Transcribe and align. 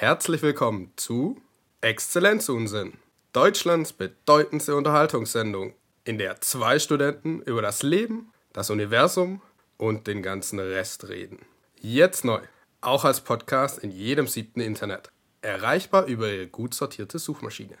Herzlich 0.00 0.42
willkommen 0.42 0.92
zu 0.94 1.42
Exzellenzunsinn, 1.80 2.92
Deutschlands 3.32 3.92
bedeutendste 3.92 4.76
Unterhaltungssendung, 4.76 5.74
in 6.04 6.18
der 6.18 6.40
zwei 6.40 6.78
Studenten 6.78 7.42
über 7.42 7.62
das 7.62 7.82
Leben, 7.82 8.30
das 8.52 8.70
Universum 8.70 9.42
und 9.76 10.06
den 10.06 10.22
ganzen 10.22 10.60
Rest 10.60 11.08
reden. 11.08 11.40
Jetzt 11.80 12.24
neu, 12.24 12.38
auch 12.80 13.04
als 13.04 13.22
Podcast 13.22 13.78
in 13.80 13.90
jedem 13.90 14.28
siebten 14.28 14.60
Internet. 14.60 15.10
Erreichbar 15.42 16.04
über 16.04 16.30
Ihre 16.30 16.46
gut 16.46 16.74
sortierte 16.74 17.18
Suchmaschine. 17.18 17.74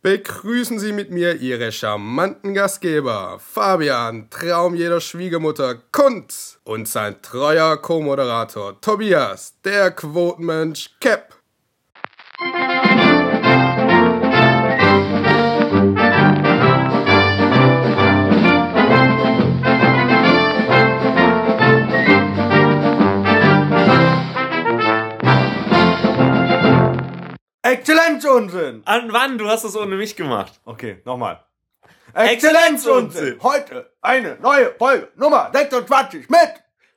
Begrüßen 0.00 0.78
Sie 0.78 0.92
mit 0.92 1.10
mir 1.10 1.42
Ihre 1.42 1.72
charmanten 1.72 2.54
Gastgeber 2.54 3.38
Fabian, 3.38 4.30
Traum 4.30 4.74
jeder 4.74 5.02
Schwiegermutter 5.02 5.74
Kunz 5.92 6.58
und 6.64 6.88
sein 6.88 7.20
treuer 7.20 7.76
Co-Moderator 7.76 8.80
Tobias, 8.80 9.56
der 9.62 9.90
Quotenmensch 9.90 10.96
Cap. 11.00 11.39
Exzellenzunsinn! 27.70 28.82
An 28.84 29.12
wann? 29.12 29.38
Du 29.38 29.46
hast 29.46 29.62
es 29.62 29.76
ohne 29.76 29.94
mich 29.94 30.16
gemacht. 30.16 30.60
Okay, 30.64 30.98
nochmal. 31.04 31.38
Exzellenzunsinn! 32.14 33.36
Heute 33.40 33.92
eine 34.02 34.36
neue 34.42 34.74
Folge 34.76 35.08
Nummer 35.14 35.50
26 35.52 36.28
mit 36.28 36.38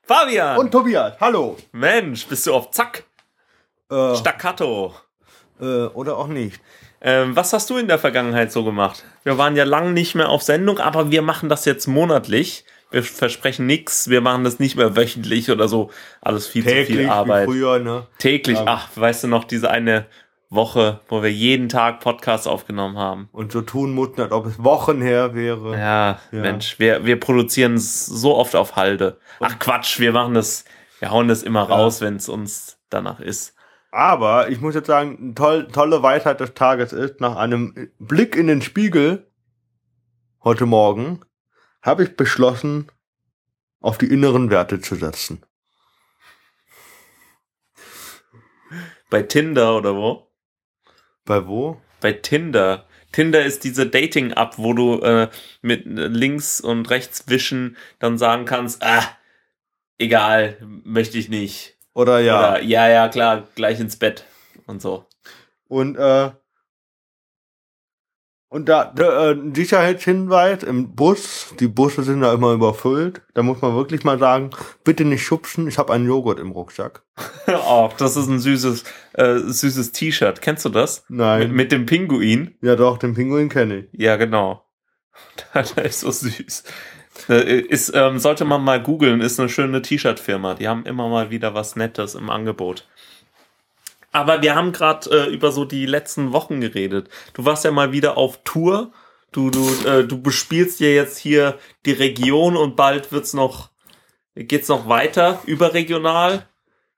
Fabian! 0.02 0.58
und 0.58 0.72
Tobias. 0.72 1.14
Hallo. 1.22 1.58
Mensch, 1.74 2.26
bist 2.26 2.48
du 2.48 2.56
auf 2.56 2.72
Zack? 2.72 3.04
Äh, 3.92 4.16
Staccato. 4.16 4.96
äh, 5.62 5.86
oder 5.94 6.18
auch 6.18 6.26
nicht. 6.28 6.60
Ähm, 7.02 7.36
was 7.36 7.54
hast 7.54 7.70
du 7.70 7.78
in 7.78 7.88
der 7.88 8.00
Vergangenheit 8.00 8.52
so 8.52 8.64
gemacht? 8.64 9.04
Wir 9.24 9.38
waren 9.38 9.56
ja 9.56 9.66
lang 9.66 9.94
nicht 9.94 10.16
mehr 10.16 10.30
auf 10.30 10.42
Sendung, 10.42 10.80
aber 10.80 11.12
wir 11.12 11.22
machen 11.22 11.50
das 11.50 11.66
jetzt 11.66 11.86
monatlich. 11.86 12.66
Wir 12.90 13.04
versprechen 13.04 13.66
nichts, 13.66 14.10
wir 14.10 14.22
machen 14.22 14.44
das 14.44 14.60
nicht 14.60 14.76
mehr 14.76 14.96
wöchentlich 14.96 15.50
oder 15.52 15.68
so. 15.68 15.92
Alles 16.22 16.48
viel 16.48 16.64
zu 16.64 16.86
viel 16.86 17.10
Arbeit. 17.10 17.48
wie 17.48 17.52
früher, 17.52 17.80
ne? 17.80 18.08
Täglich. 18.20 18.58
Ach, 18.66 18.88
weißt 18.96 19.24
du 19.24 19.28
noch, 19.28 19.44
diese 19.46 19.70
eine 19.70 20.06
Woche, 20.54 21.02
wo 21.08 21.22
wir 21.24 21.32
jeden 21.32 21.70
Tag 21.70 22.00
Podcasts 22.00 22.48
aufgenommen 22.48 22.98
haben. 22.98 23.30
Und 23.32 23.52
so 23.52 23.62
tun 23.62 23.94
mussten, 23.94 24.22
als 24.22 24.32
ob 24.32 24.46
es 24.46 24.64
Wochen 24.64 25.02
her 25.02 25.36
wäre. 25.36 25.78
Ja, 25.78 26.20
Ja. 26.32 26.42
Mensch, 26.42 26.80
wir, 26.80 27.06
wir 27.06 27.20
produzieren 27.20 27.76
es 27.76 28.06
so 28.06 28.36
oft 28.36 28.56
auf 28.56 28.76
Halde. 28.76 29.20
Ach 29.40 29.58
Quatsch, 29.60 30.00
wir 30.00 30.12
machen 30.12 30.34
das, 30.34 30.66
wir 31.00 31.12
hauen 31.12 31.28
das 31.28 31.44
immer 31.44 31.64
raus, 31.64 32.02
wenn 32.02 32.16
es 32.16 32.30
uns 32.30 32.80
danach 32.90 33.20
ist. 33.20 33.56
Aber 33.92 34.50
ich 34.50 34.60
muss 34.60 34.74
jetzt 34.74 34.88
sagen, 34.88 35.18
eine 35.22 35.34
toll, 35.36 35.68
tolle 35.72 36.02
Weisheit 36.02 36.40
des 36.40 36.54
Tages 36.56 36.94
ist, 36.94 37.22
nach 37.22 37.36
einem 37.36 37.92
Blick 38.00 38.36
in 38.36 38.48
den 38.48 38.62
Spiegel 38.62 39.32
heute 40.44 40.66
Morgen 40.66 41.22
habe 41.82 42.04
ich 42.04 42.16
beschlossen, 42.16 42.92
auf 43.82 43.98
die 43.98 44.08
inneren 44.08 44.50
Werte 44.50 44.80
zu 44.80 44.96
setzen. 44.96 45.44
Bei 49.10 49.22
Tinder 49.22 49.76
oder 49.78 49.96
wo? 49.96 50.33
Bei 51.26 51.48
wo? 51.48 51.80
Bei 52.02 52.14
Tinder. 52.14 52.86
Tinder 53.12 53.44
ist 53.44 53.64
diese 53.64 53.86
Dating-App, 53.86 54.58
wo 54.58 54.74
du 54.74 55.00
äh, 55.02 55.30
mit 55.62 55.84
links 55.86 56.60
und 56.60 56.90
rechts 56.90 57.26
wischen 57.28 57.78
dann 58.00 58.18
sagen 58.18 58.46
kannst, 58.46 58.84
ah, 58.84 59.04
egal, 59.98 60.58
möchte 60.84 61.18
ich 61.18 61.30
nicht. 61.30 61.78
Oder 61.94 62.20
ja. 62.20 62.40
Oder 62.40 62.62
ja, 62.64 62.88
ja, 62.90 63.08
klar, 63.10 63.48
gleich 63.56 63.80
ins 63.80 63.98
Bett 63.98 64.26
und 64.66 64.82
so. 64.82 65.06
Und, 65.68 65.96
äh, 65.96 66.32
und 68.54 68.70
da, 68.70 68.86
da 68.86 69.32
äh, 69.32 69.38
Sicherheitshinweis 69.52 70.62
im 70.62 70.94
Bus, 70.94 71.56
die 71.60 71.68
Busse 71.68 72.04
sind 72.04 72.22
da 72.22 72.32
immer 72.32 72.54
überfüllt. 72.54 73.24
Da 73.34 73.42
muss 73.42 73.60
man 73.64 73.76
wirklich 73.76 74.04
mal 74.04 74.20
sagen, 74.20 74.52
bitte 74.84 75.06
nicht 75.06 75.24
schubsen, 75.24 75.68
ich 75.68 75.80
habe 75.80 75.92
einen 75.92 76.06
Joghurt 76.06 76.40
im 76.40 76.52
Rucksack. 76.52 77.02
oh, 77.48 77.90
das 77.98 78.16
ist 78.16 78.28
ein 78.28 78.38
süßes, 78.38 78.84
äh, 79.14 79.40
süßes 79.40 79.92
T-Shirt. 79.94 80.40
Kennst 80.40 80.66
du 80.66 80.70
das? 80.70 81.04
Nein. 81.10 81.48
Mit, 81.48 81.52
mit 81.54 81.72
dem 81.72 81.88
Pinguin. 81.88 82.56
ja 82.62 82.76
doch, 82.76 83.00
den 83.00 83.16
Pinguin 83.16 83.50
kenne 83.50 83.80
ich. 83.80 83.86
Ja, 84.00 84.18
genau. 84.18 84.64
Der 85.76 85.86
ist 85.86 86.02
so 86.02 86.12
süß. 86.12 86.64
Äh, 87.30 87.60
Ist, 87.62 87.92
ähm, 87.96 88.20
sollte 88.20 88.46
man 88.46 88.64
mal 88.64 88.82
googeln, 88.82 89.22
ist 89.22 89.40
eine 89.40 89.50
schöne 89.50 89.82
T-Shirt-Firma. 89.82 90.54
Die 90.54 90.68
haben 90.68 90.86
immer 90.86 91.10
mal 91.10 91.32
wieder 91.32 91.56
was 91.56 91.76
Nettes 91.76 92.14
im 92.14 92.30
Angebot. 92.30 92.88
Aber 94.14 94.44
wir 94.44 94.56
haben 94.56 94.72
gerade 94.72 95.10
äh, 95.10 95.34
über 95.34 95.52
so 95.52 95.66
die 95.66 95.88
letzten 95.88 96.32
Wochen 96.32 96.62
geredet. 96.62 97.10
Du 97.34 97.46
warst 97.46 97.66
ja 97.66 97.72
mal 97.72 97.92
wieder 97.92 98.16
auf 98.16 98.44
Tour. 98.44 98.94
Du, 99.32 99.50
du, 99.50 99.68
äh, 99.88 100.06
du 100.06 100.22
bespielst 100.22 100.80
ja 100.80 100.88
jetzt 100.88 101.18
hier 101.18 101.58
die 101.86 101.94
Region 101.94 102.56
und 102.56 102.76
bald 102.76 103.12
wird's 103.12 103.34
noch, 103.34 103.72
geht's 104.36 104.70
noch 104.70 104.88
weiter, 104.88 105.42
überregional. 105.46 106.48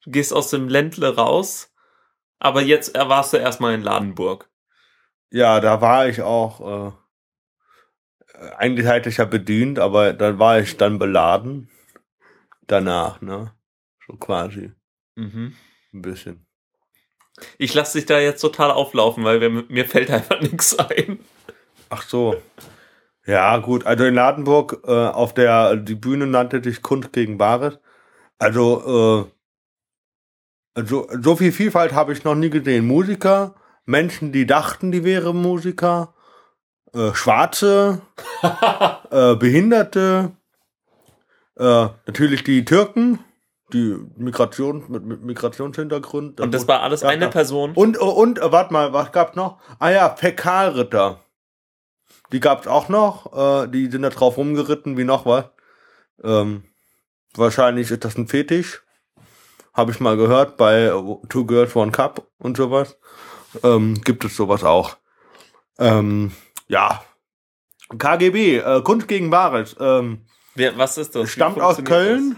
Du 0.03 0.11
gehst 0.11 0.33
aus 0.33 0.49
dem 0.49 0.67
Ländle 0.67 1.15
raus. 1.15 1.73
Aber 2.37 2.61
jetzt 2.61 2.95
äh, 2.95 3.07
warst 3.07 3.31
du 3.31 3.37
erstmal 3.37 3.73
in 3.73 3.81
Ladenburg. 3.81 4.49
Ja, 5.31 5.61
da 5.61 5.79
war 5.79 6.09
ich 6.09 6.21
auch, 6.21 6.93
äh, 8.37 8.51
eigentlich 8.57 8.87
hatte 8.87 9.07
ich 9.07 9.17
ja 9.17 9.25
bedient, 9.25 9.79
aber 9.79 10.11
dann 10.11 10.37
war 10.37 10.59
ich 10.59 10.75
dann 10.75 10.99
beladen. 10.99 11.69
Danach, 12.67 13.21
ne? 13.21 13.53
So 14.05 14.17
quasi. 14.17 14.73
Mhm. 15.15 15.55
Ein 15.93 16.01
bisschen. 16.01 16.44
Ich 17.57 17.73
lasse 17.73 17.97
dich 17.97 18.06
da 18.06 18.19
jetzt 18.19 18.41
total 18.41 18.72
auflaufen, 18.72 19.23
weil 19.23 19.41
wir, 19.41 19.50
mir 19.50 19.85
fällt 19.85 20.09
einfach 20.09 20.41
nichts 20.41 20.78
ein. 20.78 21.19
Ach 21.90 22.01
so. 22.01 22.35
Ja, 23.25 23.57
gut. 23.57 23.85
Also 23.85 24.06
in 24.06 24.16
Ladenburg, 24.16 24.84
äh, 24.85 24.91
auf 24.91 25.34
der, 25.34 25.75
die 25.75 25.95
Bühne 25.95 26.28
nannte 26.28 26.63
sich 26.63 26.81
Kunst 26.81 27.12
gegen 27.13 27.38
Bares. 27.38 27.79
Also, 28.38 29.25
äh, 29.25 29.31
also, 30.75 31.07
so 31.22 31.35
viel 31.35 31.51
Vielfalt 31.51 31.94
habe 31.94 32.13
ich 32.13 32.24
noch 32.24 32.35
nie 32.35 32.50
gesehen. 32.50 32.85
Musiker, 32.85 33.56
Menschen, 33.85 34.31
die 34.31 34.45
dachten, 34.45 34.91
die 34.91 35.03
wären 35.03 35.41
Musiker, 35.41 36.13
äh, 36.94 37.13
Schwarze, 37.13 38.01
äh, 39.12 39.35
Behinderte, 39.35 40.31
äh, 41.57 41.88
natürlich 42.06 42.44
die 42.44 42.66
Türken, 42.66 43.19
die 43.73 43.97
Migration, 44.17 44.83
mit, 44.89 45.03
mit 45.05 45.23
Migrationshintergrund. 45.23 46.39
Und 46.39 46.53
das 46.53 46.67
war 46.67 46.81
alles 46.81 47.01
Ja, 47.01 47.09
eine 47.09 47.25
ja. 47.25 47.31
Person. 47.31 47.73
Und, 47.73 47.97
und, 47.97 48.39
äh, 48.39 48.51
warte 48.51 48.73
mal, 48.73 48.93
was 48.93 49.11
gab's 49.11 49.35
noch? 49.35 49.59
Ah 49.79 49.89
ja, 49.89 50.09
Fäkalritter. 50.15 51.19
Die 52.31 52.39
gab's 52.39 52.67
auch 52.67 52.89
noch. 52.89 53.63
Äh, 53.63 53.67
die 53.67 53.89
sind 53.89 54.03
da 54.03 54.09
drauf 54.09 54.37
rumgeritten 54.37 54.97
wie 54.97 55.03
noch 55.03 55.25
was. 55.25 55.45
Ähm, 56.23 56.63
wahrscheinlich 57.33 57.89
ist 57.91 58.05
das 58.05 58.17
ein 58.17 58.27
Fetisch. 58.27 58.83
Habe 59.73 59.91
ich 59.91 59.99
mal 59.99 60.15
gehört 60.15 60.57
bei 60.57 60.83
äh, 60.83 61.17
Two 61.29 61.45
Girls 61.45 61.75
One 61.75 61.91
Cup 61.91 62.27
und 62.37 62.57
sowas. 62.57 62.97
Ähm, 63.63 64.01
gibt 64.01 64.23
es 64.25 64.35
sowas 64.35 64.63
auch. 64.63 64.97
Ähm, 65.79 66.31
ja. 66.67 67.03
KGB, 67.97 68.57
äh, 68.57 68.81
Kunst 68.81 69.07
gegen 69.07 69.29
Bares. 69.29 69.75
Ähm, 69.79 70.25
Wer, 70.55 70.77
was 70.77 70.97
ist 70.97 71.15
das? 71.15 71.29
Stammt 71.29 71.59
aus 71.59 71.83
Köln. 71.83 72.37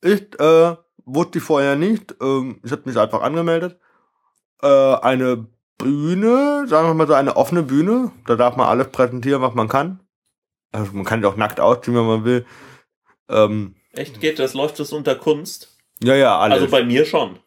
Ist, 0.00 0.38
äh, 0.40 0.76
wusste 1.04 1.38
ich 1.38 1.44
vorher 1.44 1.76
nicht. 1.76 2.14
Ähm, 2.20 2.60
ich 2.62 2.72
habe 2.72 2.82
mich 2.84 2.96
einfach 2.96 3.22
angemeldet. 3.22 3.78
Äh, 4.62 4.66
eine 4.66 5.46
Bühne, 5.78 6.66
sagen 6.66 6.88
wir 6.88 6.94
mal 6.94 7.06
so 7.06 7.14
eine 7.14 7.36
offene 7.36 7.62
Bühne. 7.62 8.12
Da 8.26 8.36
darf 8.36 8.56
man 8.56 8.68
alles 8.68 8.88
präsentieren, 8.88 9.42
was 9.42 9.54
man 9.54 9.68
kann. 9.68 10.00
Also 10.72 10.92
man 10.92 11.04
kann 11.04 11.22
ja 11.22 11.28
auch 11.28 11.36
nackt 11.36 11.60
ausziehen, 11.60 11.96
wenn 11.96 12.06
man 12.06 12.24
will. 12.24 12.46
Ähm? 13.28 13.74
Echt 13.92 14.20
geht 14.20 14.38
das? 14.38 14.54
Läuft 14.54 14.78
das 14.78 14.92
unter 14.92 15.14
Kunst? 15.14 15.76
ja, 16.02 16.14
ja, 16.14 16.38
alles. 16.38 16.60
Also 16.60 16.70
bei 16.70 16.84
mir 16.84 17.04
schon. 17.04 17.38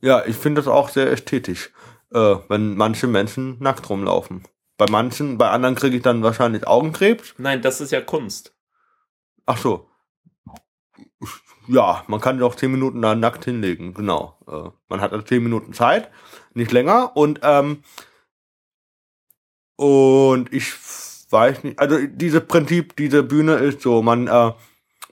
ja, 0.00 0.24
ich 0.26 0.36
finde 0.36 0.60
das 0.60 0.68
auch 0.68 0.88
sehr 0.88 1.10
ästhetisch, 1.10 1.70
äh, 2.12 2.36
wenn 2.48 2.76
manche 2.76 3.06
Menschen 3.06 3.56
nackt 3.60 3.88
rumlaufen. 3.88 4.44
Bei 4.76 4.86
manchen, 4.90 5.38
bei 5.38 5.48
anderen 5.48 5.74
kriege 5.74 5.96
ich 5.96 6.02
dann 6.02 6.22
wahrscheinlich 6.22 6.66
Augenkrebs. 6.66 7.34
Nein, 7.38 7.62
das 7.62 7.80
ist 7.80 7.92
ja 7.92 8.00
Kunst. 8.00 8.54
Ach 9.46 9.56
so. 9.56 9.88
Ja, 11.68 12.04
man 12.06 12.20
kann 12.20 12.42
auch 12.42 12.54
zehn 12.54 12.70
Minuten 12.70 13.02
da 13.02 13.14
nackt 13.14 13.44
hinlegen, 13.44 13.94
genau. 13.94 14.36
Äh, 14.46 14.70
man 14.88 15.00
hat 15.00 15.12
also 15.12 15.24
zehn 15.24 15.42
Minuten 15.42 15.72
Zeit, 15.72 16.10
nicht 16.54 16.72
länger. 16.72 17.16
Und 17.16 17.40
ähm, 17.42 17.82
und 19.76 20.52
ich 20.52 20.72
weiß 21.30 21.64
nicht, 21.64 21.78
also 21.78 21.98
dieses 22.06 22.46
Prinzip, 22.46 22.96
diese 22.96 23.22
Bühne 23.22 23.54
ist 23.54 23.82
so, 23.82 24.02
man 24.02 24.26
äh, 24.28 24.52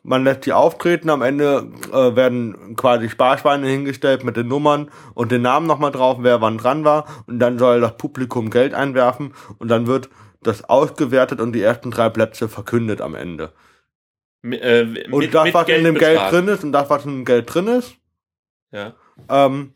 man 0.04 0.22
lässt 0.22 0.44
sie 0.44 0.52
auftreten, 0.52 1.08
am 1.08 1.22
Ende 1.22 1.66
äh, 1.90 2.14
werden 2.14 2.76
quasi 2.76 3.08
Sparschweine 3.08 3.66
hingestellt 3.66 4.22
mit 4.22 4.36
den 4.36 4.48
Nummern 4.48 4.90
und 5.14 5.32
den 5.32 5.42
Namen 5.42 5.66
nochmal 5.66 5.92
drauf, 5.92 6.18
wer 6.20 6.42
wann 6.42 6.58
dran 6.58 6.84
war. 6.84 7.06
Und 7.26 7.38
dann 7.38 7.58
soll 7.58 7.80
das 7.80 7.96
Publikum 7.96 8.50
Geld 8.50 8.74
einwerfen 8.74 9.32
und 9.58 9.68
dann 9.68 9.86
wird 9.86 10.10
das 10.42 10.64
ausgewertet 10.68 11.40
und 11.40 11.52
die 11.52 11.62
ersten 11.62 11.90
drei 11.90 12.10
Plätze 12.10 12.48
verkündet 12.48 13.00
am 13.00 13.14
Ende. 13.14 13.52
Äh, 14.52 14.82
Und 15.10 15.18
mit- 15.20 15.34
das, 15.34 15.44
mit 15.44 15.54
was 15.54 15.68
in 15.68 15.84
dem 15.84 15.94
Geld 15.96 16.20
drin 16.30 16.48
ist 16.48 16.64
und 16.64 16.72
das, 16.72 16.90
was 16.90 17.04
in 17.06 17.12
dem 17.12 17.24
Geld 17.24 17.52
drin 17.52 17.66
ist, 17.66 17.94
Ja. 18.70 18.92
ähm, 19.28 19.72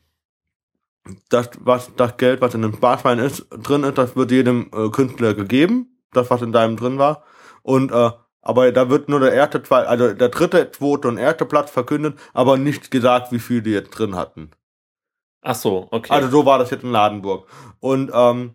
das, 1.30 1.50
was, 1.60 1.90
das 1.96 2.16
Geld, 2.18 2.40
was 2.42 2.54
in 2.54 2.62
dem 2.62 2.74
Sparschwein 2.74 3.18
ist, 3.18 3.46
drin 3.50 3.82
ist, 3.84 3.96
das 3.96 4.14
wird 4.14 4.30
jedem 4.30 4.70
äh, 4.74 4.90
Künstler 4.90 5.32
gegeben, 5.34 5.98
das, 6.12 6.28
was 6.30 6.42
in 6.42 6.52
deinem 6.52 6.76
drin 6.76 6.98
war. 6.98 7.24
Und 7.62 7.92
äh, 7.92 8.10
aber 8.42 8.70
da 8.72 8.88
wird 8.88 9.08
nur 9.08 9.20
der 9.20 9.32
erste, 9.32 9.62
zwei, 9.62 9.82
also 9.86 10.12
der 10.14 10.28
dritte, 10.28 10.70
zweite 10.70 11.08
und 11.08 11.18
erste 11.18 11.44
Platz 11.44 11.70
verkündet, 11.70 12.18
aber 12.32 12.56
nicht 12.56 12.90
gesagt, 12.90 13.32
wie 13.32 13.38
viel 13.40 13.62
die 13.62 13.72
jetzt 13.72 13.90
drin 13.90 14.16
hatten. 14.16 14.50
Ach 15.42 15.54
so, 15.54 15.88
okay. 15.90 16.12
Also 16.12 16.28
so 16.28 16.44
war 16.46 16.58
das 16.58 16.70
jetzt 16.70 16.82
in 16.84 16.92
Ladenburg. 16.92 17.46
Und 17.80 18.10
ähm, 18.14 18.54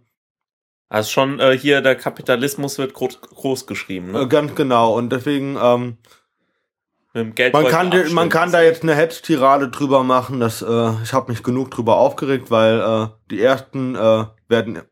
Also 0.93 1.09
schon 1.09 1.39
äh, 1.39 1.57
hier 1.57 1.81
der 1.81 1.95
Kapitalismus 1.95 2.77
wird 2.77 2.93
groß, 2.93 3.19
groß 3.21 3.65
geschrieben, 3.65 4.09
äh, 4.09 4.19
ne? 4.19 4.27
ganz 4.27 4.53
genau. 4.53 4.93
Und 4.95 5.09
deswegen, 5.11 5.57
ähm, 5.59 5.97
Mit 7.13 7.23
dem 7.25 7.35
Geld 7.35 7.51
man 7.53 7.65
kann, 7.65 7.89
de- 7.89 8.11
man 8.11 8.29
kann 8.29 8.51
da 8.51 8.61
jetzt 8.61 8.83
eine 8.83 8.93
Hetz-Tirade 8.93 9.69
drüber 9.69 10.03
machen. 10.03 10.39
Dass, 10.39 10.61
äh, 10.61 10.91
ich 11.03 11.13
habe 11.13 11.31
mich 11.31 11.41
genug 11.41 11.71
drüber 11.71 11.95
aufgeregt, 11.97 12.51
weil 12.51 12.79
äh, 12.79 13.07
die 13.31 13.41
ersten 13.41 13.95
äh, 13.95 14.25
werden 14.47 14.83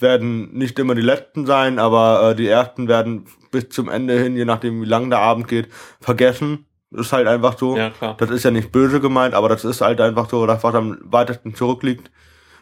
werden 0.00 0.52
nicht 0.52 0.78
immer 0.78 0.94
die 0.94 1.00
letzten 1.00 1.46
sein, 1.46 1.78
aber 1.78 2.30
äh, 2.30 2.34
die 2.36 2.46
ersten 2.46 2.88
werden 2.88 3.24
bis 3.50 3.70
zum 3.70 3.88
Ende 3.88 4.18
hin, 4.20 4.36
je 4.36 4.44
nachdem 4.44 4.82
wie 4.82 4.86
lang 4.86 5.08
der 5.08 5.20
Abend 5.20 5.48
geht, 5.48 5.68
vergessen. 5.98 6.66
Ist 6.90 7.12
halt 7.14 7.26
einfach 7.26 7.56
so. 7.58 7.74
Ja, 7.74 7.88
klar. 7.88 8.16
Das 8.18 8.28
ist 8.28 8.44
ja 8.44 8.50
nicht 8.50 8.70
böse 8.70 9.00
gemeint, 9.00 9.32
aber 9.34 9.48
das 9.48 9.64
ist 9.64 9.80
halt 9.80 10.00
einfach 10.02 10.28
so, 10.28 10.46
das 10.46 10.62
was 10.62 10.74
am 10.74 10.98
weitesten 11.04 11.54
zurückliegt 11.54 12.10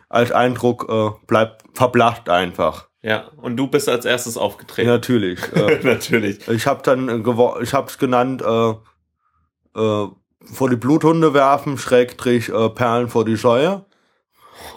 als 0.09 0.33
Eindruck, 0.33 0.87
äh, 0.89 1.11
bleibt 1.27 1.65
verblasst 1.75 2.29
einfach. 2.29 2.89
Ja, 3.03 3.29
und 3.37 3.57
du 3.57 3.69
bist 3.69 3.89
als 3.89 4.05
erstes 4.05 4.37
aufgetreten. 4.37 4.89
Natürlich. 4.89 5.41
äh, 5.55 5.81
Natürlich. 5.83 6.47
ich 6.49 6.67
habe 6.67 6.83
dann, 6.83 7.09
ich 7.63 7.73
habe 7.75 7.87
es 7.89 7.99
genannt, 7.99 8.43
äh, 8.43 8.71
äh, 9.79 10.09
vor 10.53 10.71
die 10.71 10.77
Bluthunde 10.77 11.35
werfen, 11.35 11.79
Schrägstrich 11.79 12.49
äh, 12.49 12.69
Perlen 12.71 13.09
vor 13.09 13.25
die 13.25 13.37
Scheue. 13.37 13.85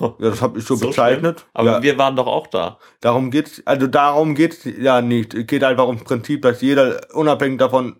Ja, 0.01 0.13
das 0.19 0.41
habe 0.41 0.59
ich 0.59 0.65
so, 0.65 0.75
So 0.75 0.87
bezeichnet. 0.87 1.39
schlimm? 1.39 1.49
Aber 1.53 1.71
ja, 1.71 1.81
wir 1.81 1.97
waren 1.97 2.15
doch 2.15 2.27
auch 2.27 2.47
da. 2.47 2.77
darum 2.99 3.31
geht's, 3.31 3.63
also 3.65 3.87
darum 3.87 4.35
geht's 4.35 4.65
ja 4.65 5.01
nicht. 5.01 5.33
Es 5.33 5.47
geht 5.47 5.63
einfach 5.63 5.87
ums 5.87 6.03
Prinzip, 6.03 6.41
dass 6.41 6.61
jeder 6.61 6.99
unabhängig 7.13 7.59
davon, 7.59 7.95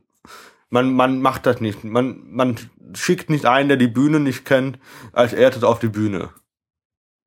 man 0.70 0.94
man 0.94 1.22
macht 1.22 1.46
das 1.46 1.62
nicht. 1.62 1.84
Man 1.86 2.22
man 2.30 2.58
schickt 2.94 3.30
nicht 3.30 3.46
einen, 3.46 3.70
der 3.70 3.78
die 3.78 3.88
Bühne 3.88 4.20
nicht 4.20 4.46
kennt, 4.46 4.78
als 5.14 5.34
erstes 5.34 5.64
auf 5.64 5.80
die 5.80 5.88
Bühne. 5.88 6.30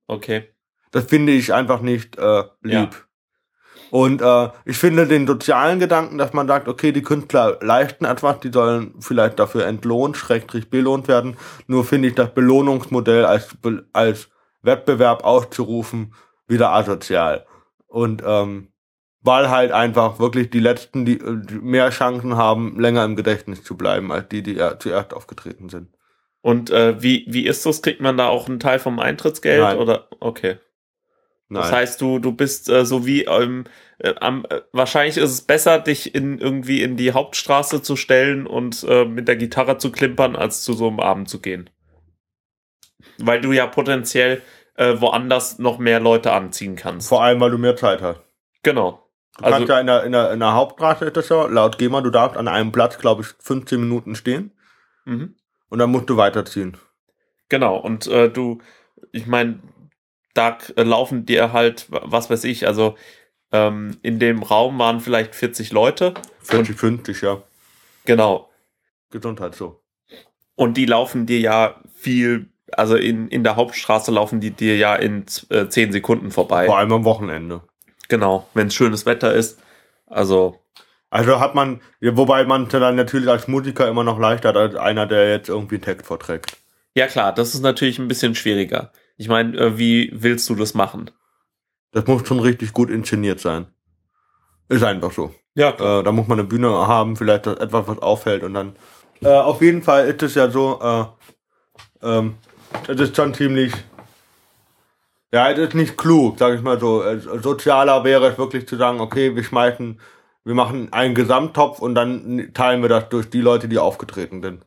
Okay. 0.07 0.49
Das 0.91 1.05
finde 1.05 1.33
ich 1.33 1.53
einfach 1.53 1.81
nicht 1.81 2.19
äh, 2.19 2.45
lieb. 2.63 2.73
Ja. 2.73 2.89
Und 3.91 4.23
äh, 4.23 4.49
ich 4.65 4.79
finde 4.79 5.07
den 5.07 5.27
sozialen 5.27 5.79
Gedanken, 5.79 6.17
dass 6.17 6.33
man 6.33 6.47
sagt, 6.49 6.67
okay, 6.67 6.93
die 6.93 7.03
Künstler 7.03 7.59
leisten 7.61 8.07
etwas, 8.07 8.41
die 8.41 8.51
sollen 8.51 8.95
vielleicht 9.01 9.39
dafür 9.39 9.67
entlohnt, 9.67 10.17
schrägstrich 10.17 10.71
belohnt 10.71 11.09
werden. 11.09 11.37
Nur 11.67 11.85
finde 11.85 12.09
ich 12.09 12.15
das 12.15 12.33
Belohnungsmodell 12.33 13.27
als, 13.27 13.49
als 13.93 14.31
Wettbewerb 14.63 15.25
auszurufen 15.25 16.15
wieder 16.47 16.73
asozial. 16.73 17.47
Und 17.87 18.23
ähm, 18.25 18.73
weil 19.21 19.51
halt 19.51 19.73
einfach 19.73 20.19
wirklich 20.19 20.51
die 20.51 20.61
Letzten, 20.61 21.05
die, 21.05 21.21
äh, 21.21 21.37
die 21.37 21.57
mehr 21.57 21.91
Chancen 21.91 22.37
haben, 22.37 22.81
länger 22.81 23.05
im 23.05 23.17
Gedächtnis 23.17 23.63
zu 23.63 23.77
bleiben, 23.77 24.11
als 24.11 24.29
die, 24.29 24.43
die 24.43 24.55
ja 24.55 24.79
zuerst 24.79 25.15
aufgetreten 25.15 25.69
sind. 25.69 25.89
Und 26.43 26.71
äh, 26.71 27.01
wie, 27.03 27.25
wie 27.29 27.47
ist 27.47 27.65
das? 27.65 27.83
Kriegt 27.83 28.01
man 28.01 28.17
da 28.17 28.29
auch 28.29 28.49
einen 28.49 28.61
Teil 28.61 28.79
vom 28.79 28.99
Eintrittsgeld? 28.99 29.63
Nein. 29.63 29.79
Oder 29.79 30.09
okay. 30.21 30.59
Nein. 31.49 31.63
Das 31.63 31.73
heißt, 31.73 32.01
du, 32.01 32.19
du 32.19 32.33
bist 32.33 32.69
äh, 32.69 32.85
so 32.85 33.07
wie 33.07 33.25
ähm, 33.25 33.65
äh, 33.99 34.15
am, 34.21 34.45
äh, 34.49 34.63
wahrscheinlich 34.73 35.17
ist 35.19 35.31
es 35.31 35.43
besser, 35.43 35.79
dich 35.79 36.15
in 36.15 36.39
irgendwie 36.39 36.83
in 36.83 36.97
die 36.97 37.13
Hauptstraße 37.13 37.83
zu 37.83 37.95
stellen 37.95 38.47
und 38.47 38.85
äh, 38.89 39.05
mit 39.05 39.29
der 39.29 39.37
Gitarre 39.37 39.79
zu 39.79 39.93
klimpern, 39.93 40.35
als 40.35 40.63
zu 40.63 40.73
so 40.73 40.89
einem 40.89 40.99
Abend 40.99 41.29
zu 41.29 41.41
gehen. 41.41 41.71
Weil 43.19 43.41
du 43.41 43.53
ja 43.53 43.67
potenziell 43.67 44.43
äh, 44.77 44.95
woanders 45.01 45.59
noch 45.59 45.79
mehr 45.79 46.01
Leute 46.01 46.33
anziehen 46.33 46.75
kannst. 46.77 47.09
Vor 47.09 47.23
allem, 47.23 47.41
weil 47.41 47.51
du 47.51 47.59
mehr 47.59 47.77
Zeit 47.77 48.03
hast. 48.03 48.21
Genau. 48.63 49.07
Du 49.39 49.45
Also- 49.45 49.57
kannst 49.59 49.69
ja 49.69 49.81
in 49.81 49.87
der, 49.87 50.05
in 50.05 50.13
der, 50.13 50.33
in 50.33 50.41
der 50.41 50.55
Hauptstraße 50.55 51.13
laut 51.51 51.79
GEMA, 51.79 52.01
du 52.01 52.11
darfst 52.11 52.37
an 52.37 52.49
einem 52.49 52.73
Platz, 52.73 52.99
glaube 52.99 53.23
ich, 53.23 53.29
15 53.39 53.79
Minuten 53.81 54.15
stehen 54.17 54.53
Mhm. 55.05 55.35
Und 55.73 55.79
dann 55.79 55.91
musst 55.91 56.11
du 56.11 56.19
weiterziehen. 56.19 56.77
Genau. 57.49 57.79
Und 57.79 58.07
äh, 58.07 58.29
du, 58.29 58.59
ich 59.11 59.27
meine, 59.27 59.61
da 60.35 60.59
äh, 60.77 60.83
laufen 60.83 61.25
dir 61.25 61.55
halt, 61.55 61.87
was 61.89 62.29
weiß 62.29 62.45
ich, 62.45 62.67
also 62.67 62.95
ähm, 63.53 63.97
in 64.03 64.19
dem 64.19 64.43
Raum 64.43 64.79
waren 64.79 65.01
vielleicht 65.01 65.35
40 65.35 65.73
Leute. 65.73 66.13
40, 66.43 66.77
50, 66.77 67.23
ja. 67.23 67.43
Genau. 68.05 68.51
Gesundheit 69.11 69.55
so. 69.55 69.83
Und 70.57 70.77
die 70.77 70.85
laufen 70.85 71.25
dir 71.25 71.41
ja 71.41 71.81
viel, 71.95 72.51
also 72.73 72.95
in, 72.95 73.29
in 73.29 73.43
der 73.43 73.57
Hauptstraße 73.57 74.11
laufen 74.11 74.41
die 74.41 74.51
dir 74.51 74.77
ja 74.77 74.95
in 74.95 75.25
äh, 75.49 75.69
10 75.69 75.93
Sekunden 75.93 76.31
vorbei. 76.33 76.67
Vor 76.67 76.77
allem 76.77 76.93
am 76.93 77.05
Wochenende. 77.05 77.63
Genau, 78.09 78.47
wenn 78.53 78.67
es 78.67 78.75
schönes 78.75 79.07
Wetter 79.07 79.33
ist. 79.33 79.59
Also, 80.05 80.62
Also 81.13 81.41
hat 81.41 81.55
man, 81.55 81.83
wobei 82.01 82.45
man 82.45 82.71
dann 82.71 82.97
natürlich 82.97 83.29
als 83.29 83.47
Musiker 83.47 83.87
immer 83.87 84.03
noch 84.03 84.19
leichter 84.19 84.49
hat 84.49 84.57
als 84.57 84.75
einer, 84.77 85.07
der 85.07 85.29
jetzt 85.29 85.51
irgendwie 85.51 85.75
einen 85.75 85.85
Text 85.85 86.07
vorträgt. 86.07 86.57
ja 86.95 87.07
klar, 87.07 87.35
das 87.35 87.55
ist 87.55 87.61
natürlich 87.61 87.99
ein 87.99 88.09
bisschen 88.09 88.35
schwieriger. 88.35 88.93
Ich 89.19 89.29
meine, 89.29 89.55
äh, 89.59 89.79
wie 89.79 90.11
willst 90.15 90.49
du 90.49 90.55
das 90.55 90.73
machen? 90.73 91.11
Das 91.93 92.07
muss 92.07 92.27
schon 92.27 92.41
richtig 92.41 92.73
gut 92.73 92.89
inszeniert 92.89 93.41
sein. 93.41 93.67
Ist 94.71 94.83
einfach 94.83 95.13
so. 95.13 95.35
Ja, 95.55 95.69
Äh, 95.73 96.03
da 96.03 96.13
muss 96.13 96.29
man 96.29 96.39
eine 96.39 96.49
Bühne 96.49 96.71
haben, 96.71 97.15
vielleicht 97.15 97.47
etwas, 97.47 97.87
was 97.87 97.99
auffällt 97.99 98.43
und 98.43 98.55
dann. 98.55 98.75
Äh, 99.21 99.29
auf 99.29 99.61
jeden 99.61 99.83
Fall 99.83 100.07
ist 100.09 100.23
es 100.23 100.35
ja 100.35 100.49
so, 100.49 100.81
äh, 100.81 101.05
ähm, 102.07 102.37
es 102.89 102.99
ist 102.99 103.15
schon 103.15 103.35
ziemlich. 103.35 103.75
Ja, 105.31 105.51
es 105.51 105.59
ist 105.59 105.75
nicht 105.75 105.99
klug, 105.99 106.39
sag 106.39 106.55
ich 106.55 106.63
mal 106.63 106.81
so. 106.81 107.03
Äh, 107.03 107.19
Sozialer 107.21 108.03
wäre 108.03 108.29
es 108.29 108.39
wirklich 108.39 108.67
zu 108.67 108.77
sagen, 108.77 108.99
okay, 109.01 109.37
wir 109.37 109.45
schmeißen, 109.45 110.01
wir 110.45 110.55
machen 110.55 110.93
einen 110.93 111.15
Gesamttopf 111.15 111.79
und 111.79 111.95
dann 111.95 112.51
teilen 112.55 112.83
wir 112.83 112.89
das 112.89 113.09
durch 113.09 113.31
die 113.31 113.41
Leute, 113.41 113.69
die 113.69 113.79
aufgetreten 113.79 114.43
sind. 114.43 114.67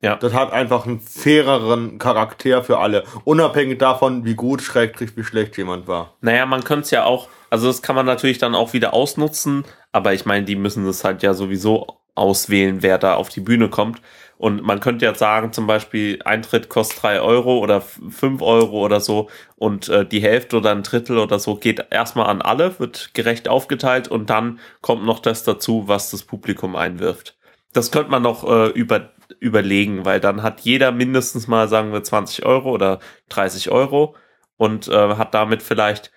Ja. 0.00 0.16
Das 0.16 0.32
hat 0.32 0.52
einfach 0.52 0.84
einen 0.84 1.00
faireren 1.00 1.98
Charakter 1.98 2.64
für 2.64 2.78
alle. 2.78 3.04
Unabhängig 3.24 3.78
davon, 3.78 4.24
wie 4.24 4.34
gut, 4.34 4.60
schrägstrich, 4.60 5.16
wie 5.16 5.22
schlecht 5.22 5.56
jemand 5.56 5.86
war. 5.86 6.16
Naja, 6.20 6.44
man 6.44 6.64
könnte 6.64 6.82
es 6.82 6.90
ja 6.90 7.04
auch, 7.04 7.28
also 7.50 7.68
das 7.68 7.82
kann 7.82 7.94
man 7.94 8.06
natürlich 8.06 8.38
dann 8.38 8.56
auch 8.56 8.72
wieder 8.72 8.94
ausnutzen, 8.94 9.64
aber 9.92 10.12
ich 10.12 10.26
meine, 10.26 10.44
die 10.44 10.56
müssen 10.56 10.84
das 10.84 11.04
halt 11.04 11.22
ja 11.22 11.34
sowieso 11.34 11.98
auswählen, 12.16 12.82
wer 12.82 12.98
da 12.98 13.14
auf 13.14 13.28
die 13.28 13.40
Bühne 13.40 13.68
kommt. 13.68 14.02
Und 14.42 14.60
man 14.64 14.80
könnte 14.80 15.04
jetzt 15.04 15.20
sagen, 15.20 15.52
zum 15.52 15.68
Beispiel, 15.68 16.20
Eintritt 16.24 16.68
kostet 16.68 17.00
drei 17.00 17.20
Euro 17.20 17.58
oder 17.58 17.80
fünf 17.80 18.42
Euro 18.42 18.84
oder 18.84 18.98
so 18.98 19.30
und 19.54 19.88
äh, 19.88 20.04
die 20.04 20.20
Hälfte 20.20 20.56
oder 20.56 20.72
ein 20.72 20.82
Drittel 20.82 21.18
oder 21.18 21.38
so 21.38 21.54
geht 21.54 21.86
erstmal 21.90 22.26
an 22.26 22.42
alle, 22.42 22.76
wird 22.80 23.14
gerecht 23.14 23.46
aufgeteilt 23.46 24.08
und 24.08 24.30
dann 24.30 24.58
kommt 24.80 25.04
noch 25.04 25.20
das 25.20 25.44
dazu, 25.44 25.84
was 25.86 26.10
das 26.10 26.24
Publikum 26.24 26.74
einwirft. 26.74 27.36
Das 27.72 27.92
könnte 27.92 28.10
man 28.10 28.22
noch 28.22 28.42
äh, 28.42 28.70
über, 28.70 29.12
überlegen, 29.38 30.04
weil 30.04 30.18
dann 30.18 30.42
hat 30.42 30.62
jeder 30.62 30.90
mindestens 30.90 31.46
mal, 31.46 31.68
sagen 31.68 31.92
wir, 31.92 32.02
20 32.02 32.44
Euro 32.44 32.72
oder 32.72 32.98
30 33.28 33.70
Euro 33.70 34.16
und 34.56 34.88
äh, 34.88 35.14
hat 35.14 35.34
damit 35.34 35.62
vielleicht 35.62 36.10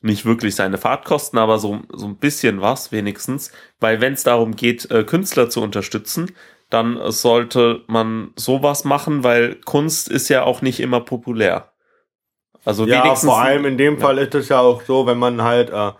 nicht 0.00 0.24
wirklich 0.24 0.54
seine 0.54 0.78
Fahrtkosten, 0.78 1.38
aber 1.38 1.58
so, 1.58 1.82
so 1.92 2.06
ein 2.06 2.16
bisschen 2.16 2.62
was 2.62 2.92
wenigstens. 2.92 3.52
Weil 3.78 4.00
wenn 4.00 4.14
es 4.14 4.24
darum 4.24 4.56
geht, 4.56 4.90
äh, 4.90 5.04
Künstler 5.04 5.50
zu 5.50 5.62
unterstützen, 5.62 6.32
dann 6.72 6.98
sollte 7.10 7.82
man 7.86 8.32
sowas 8.36 8.84
machen, 8.84 9.24
weil 9.24 9.56
Kunst 9.56 10.08
ist 10.08 10.30
ja 10.30 10.44
auch 10.44 10.62
nicht 10.62 10.80
immer 10.80 11.00
populär. 11.00 11.72
Also 12.64 12.86
Ja, 12.86 13.14
vor 13.14 13.40
allem 13.40 13.66
in 13.66 13.76
dem 13.76 13.94
ja. 13.94 14.00
Fall 14.00 14.18
ist 14.18 14.34
es 14.34 14.48
ja 14.48 14.60
auch 14.60 14.82
so, 14.82 15.06
wenn 15.06 15.18
man 15.18 15.42
halt, 15.42 15.68
äh, 15.70 15.92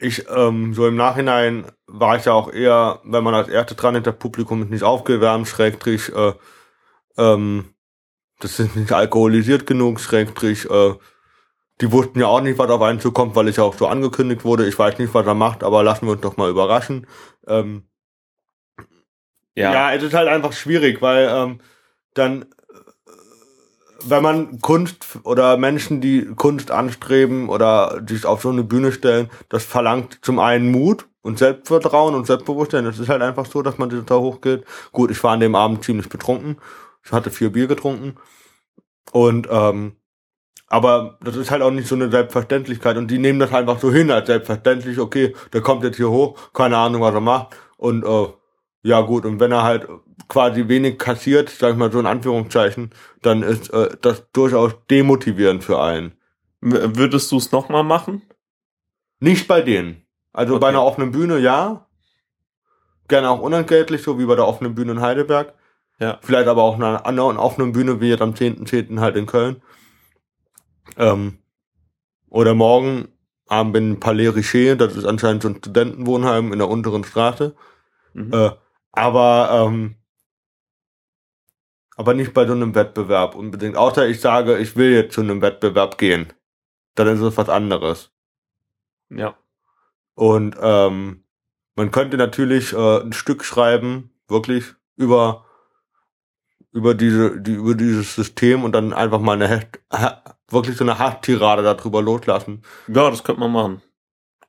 ich, 0.00 0.26
ähm, 0.34 0.74
so 0.74 0.86
im 0.86 0.96
Nachhinein 0.96 1.66
war 1.86 2.16
ich 2.16 2.24
ja 2.24 2.32
auch 2.32 2.52
eher, 2.52 3.00
wenn 3.04 3.22
man 3.22 3.34
als 3.34 3.48
Erste 3.48 3.76
dran 3.76 3.94
ist, 3.94 4.06
das 4.06 4.16
Publikum 4.16 4.62
ist 4.62 4.70
nicht 4.70 4.82
aufgewärmt, 4.82 5.46
schrägstrich, 5.46 6.12
äh, 6.14 6.32
ähm, 7.16 7.74
das 8.40 8.58
ist 8.58 8.74
nicht 8.74 8.92
alkoholisiert 8.92 9.66
genug, 9.66 10.00
schrägstrich, 10.00 10.68
äh, 10.68 10.94
die 11.80 11.92
wussten 11.92 12.18
ja 12.18 12.26
auch 12.26 12.40
nicht, 12.40 12.58
was 12.58 12.70
auf 12.70 12.82
einen 12.82 12.98
zukommt, 12.98 13.36
weil 13.36 13.46
es 13.46 13.56
ja 13.56 13.62
auch 13.62 13.74
so 13.74 13.86
angekündigt 13.86 14.44
wurde. 14.44 14.66
Ich 14.66 14.76
weiß 14.76 14.98
nicht, 14.98 15.14
was 15.14 15.26
er 15.26 15.34
macht, 15.34 15.62
aber 15.62 15.84
lassen 15.84 16.06
wir 16.06 16.12
uns 16.12 16.22
doch 16.22 16.36
mal 16.36 16.50
überraschen. 16.50 17.06
Ähm, 17.46 17.84
ja, 19.58 19.72
ja, 19.72 19.92
es 19.92 20.02
ist 20.02 20.14
halt 20.14 20.28
einfach 20.28 20.52
schwierig, 20.52 21.02
weil 21.02 21.28
ähm, 21.30 21.60
dann, 22.14 22.46
wenn 24.04 24.22
man 24.22 24.60
Kunst 24.60 25.18
oder 25.24 25.56
Menschen, 25.56 26.00
die 26.00 26.26
Kunst 26.36 26.70
anstreben 26.70 27.48
oder 27.48 28.02
sich 28.06 28.24
auf 28.24 28.42
so 28.42 28.50
eine 28.50 28.62
Bühne 28.62 28.92
stellen, 28.92 29.30
das 29.48 29.64
verlangt 29.64 30.18
zum 30.22 30.38
einen 30.38 30.70
Mut 30.70 31.06
und 31.22 31.38
Selbstvertrauen 31.38 32.14
und 32.14 32.26
Selbstbewusstsein. 32.26 32.86
Es 32.86 32.98
ist 32.98 33.08
halt 33.08 33.22
einfach 33.22 33.46
so, 33.46 33.62
dass 33.62 33.78
man 33.78 33.90
da 34.06 34.16
hochgeht. 34.16 34.64
Gut, 34.92 35.10
ich 35.10 35.22
war 35.24 35.32
an 35.32 35.40
dem 35.40 35.54
Abend 35.54 35.84
ziemlich 35.84 36.08
betrunken. 36.08 36.58
Ich 37.04 37.12
hatte 37.12 37.30
vier 37.30 37.50
Bier 37.50 37.66
getrunken. 37.66 38.14
Und 39.12 39.48
ähm, 39.50 39.96
aber 40.68 41.18
das 41.22 41.36
ist 41.36 41.50
halt 41.50 41.62
auch 41.62 41.70
nicht 41.70 41.88
so 41.88 41.94
eine 41.94 42.10
Selbstverständlichkeit. 42.10 42.96
Und 42.96 43.10
die 43.10 43.18
nehmen 43.18 43.38
das 43.38 43.52
einfach 43.52 43.80
so 43.80 43.90
hin 43.90 44.10
als 44.10 44.26
selbstverständlich. 44.26 44.98
Okay, 44.98 45.34
der 45.52 45.62
kommt 45.62 45.82
jetzt 45.82 45.96
hier 45.96 46.10
hoch, 46.10 46.52
keine 46.52 46.76
Ahnung, 46.76 47.00
was 47.00 47.14
er 47.14 47.20
macht. 47.20 47.56
Und 47.78 48.04
äh, 48.04 48.26
Ja, 48.82 49.00
gut, 49.00 49.24
und 49.26 49.40
wenn 49.40 49.52
er 49.52 49.64
halt 49.64 49.88
quasi 50.28 50.68
wenig 50.68 50.98
kassiert, 50.98 51.50
sag 51.50 51.72
ich 51.72 51.76
mal 51.76 51.90
so 51.90 51.98
in 52.00 52.06
Anführungszeichen, 52.06 52.90
dann 53.22 53.42
ist 53.42 53.70
äh, 53.72 53.96
das 54.00 54.30
durchaus 54.32 54.72
demotivierend 54.90 55.64
für 55.64 55.80
einen. 55.82 56.12
W- 56.60 56.96
Würdest 56.96 57.30
du 57.32 57.38
es 57.38 57.50
nochmal 57.52 57.82
machen? 57.84 58.22
Nicht 59.20 59.48
bei 59.48 59.62
denen. 59.62 60.06
Also 60.32 60.54
bei 60.54 60.68
Okay. 60.68 60.76
einer 60.76 60.84
offenen 60.84 61.10
Bühne, 61.10 61.38
ja. 61.38 61.86
Gerne 63.08 63.30
auch 63.30 63.40
unentgeltlich, 63.40 64.02
so 64.02 64.18
wie 64.18 64.26
bei 64.26 64.36
der 64.36 64.46
offenen 64.46 64.74
Bühne 64.74 64.92
in 64.92 65.00
Heidelberg. 65.00 65.54
Ja. 65.98 66.18
Vielleicht 66.22 66.46
aber 66.46 66.62
auch 66.62 66.74
einer 66.76 67.04
anderen 67.06 67.36
offenen 67.36 67.72
Bühne, 67.72 68.00
wie 68.00 68.10
jetzt 68.10 68.22
am 68.22 68.34
10.10. 68.34 69.00
halt 69.00 69.16
in 69.16 69.26
Köln. 69.26 69.60
Ähm, 70.96 71.38
oder 72.28 72.54
morgen 72.54 73.08
Abend 73.48 73.76
in 73.76 73.98
Palais 74.00 74.28
Richer, 74.28 74.76
das 74.76 74.94
ist 74.94 75.04
anscheinend 75.06 75.42
so 75.42 75.48
ein 75.48 75.56
Studentenwohnheim 75.56 76.52
in 76.52 76.58
der 76.58 76.68
unteren 76.68 77.02
Straße. 77.02 77.56
Mhm. 78.12 78.32
Äh, 78.32 78.50
aber, 78.98 79.66
ähm, 79.66 79.96
aber 81.96 82.14
nicht 82.14 82.34
bei 82.34 82.46
so 82.46 82.52
einem 82.52 82.74
Wettbewerb 82.74 83.34
unbedingt. 83.34 83.76
Außer 83.76 84.06
ich 84.08 84.20
sage, 84.20 84.58
ich 84.58 84.76
will 84.76 84.92
jetzt 84.92 85.14
zu 85.14 85.20
einem 85.20 85.40
Wettbewerb 85.42 85.98
gehen. 85.98 86.32
Dann 86.94 87.08
ist 87.08 87.20
es 87.20 87.36
was 87.36 87.48
anderes. 87.48 88.10
Ja. 89.10 89.36
Und 90.14 90.56
ähm, 90.60 91.24
man 91.76 91.90
könnte 91.90 92.16
natürlich 92.16 92.72
äh, 92.72 93.00
ein 93.00 93.12
Stück 93.12 93.44
schreiben, 93.44 94.10
wirklich 94.28 94.64
über 94.96 95.44
über 96.72 96.94
diese 96.94 97.40
die 97.40 97.54
über 97.54 97.74
dieses 97.74 98.14
System 98.14 98.62
und 98.64 98.72
dann 98.72 98.92
einfach 98.92 99.20
mal 99.20 99.40
eine 99.40 99.68
wirklich 100.50 100.76
so 100.76 100.84
eine 100.84 100.98
Hasstirade 100.98 101.62
darüber 101.62 102.02
loslassen. 102.02 102.62
Ja, 102.88 103.08
das 103.10 103.22
könnte 103.24 103.40
man 103.40 103.52
machen. 103.52 103.82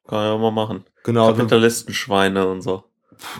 Kann 0.07 0.23
ja 0.25 0.37
mal 0.37 0.51
machen. 0.51 0.85
Genau. 1.03 1.27
so- 1.27 1.35
Kapitalistenschweine 1.35 2.47
und 2.47 2.61
so. 2.61 2.83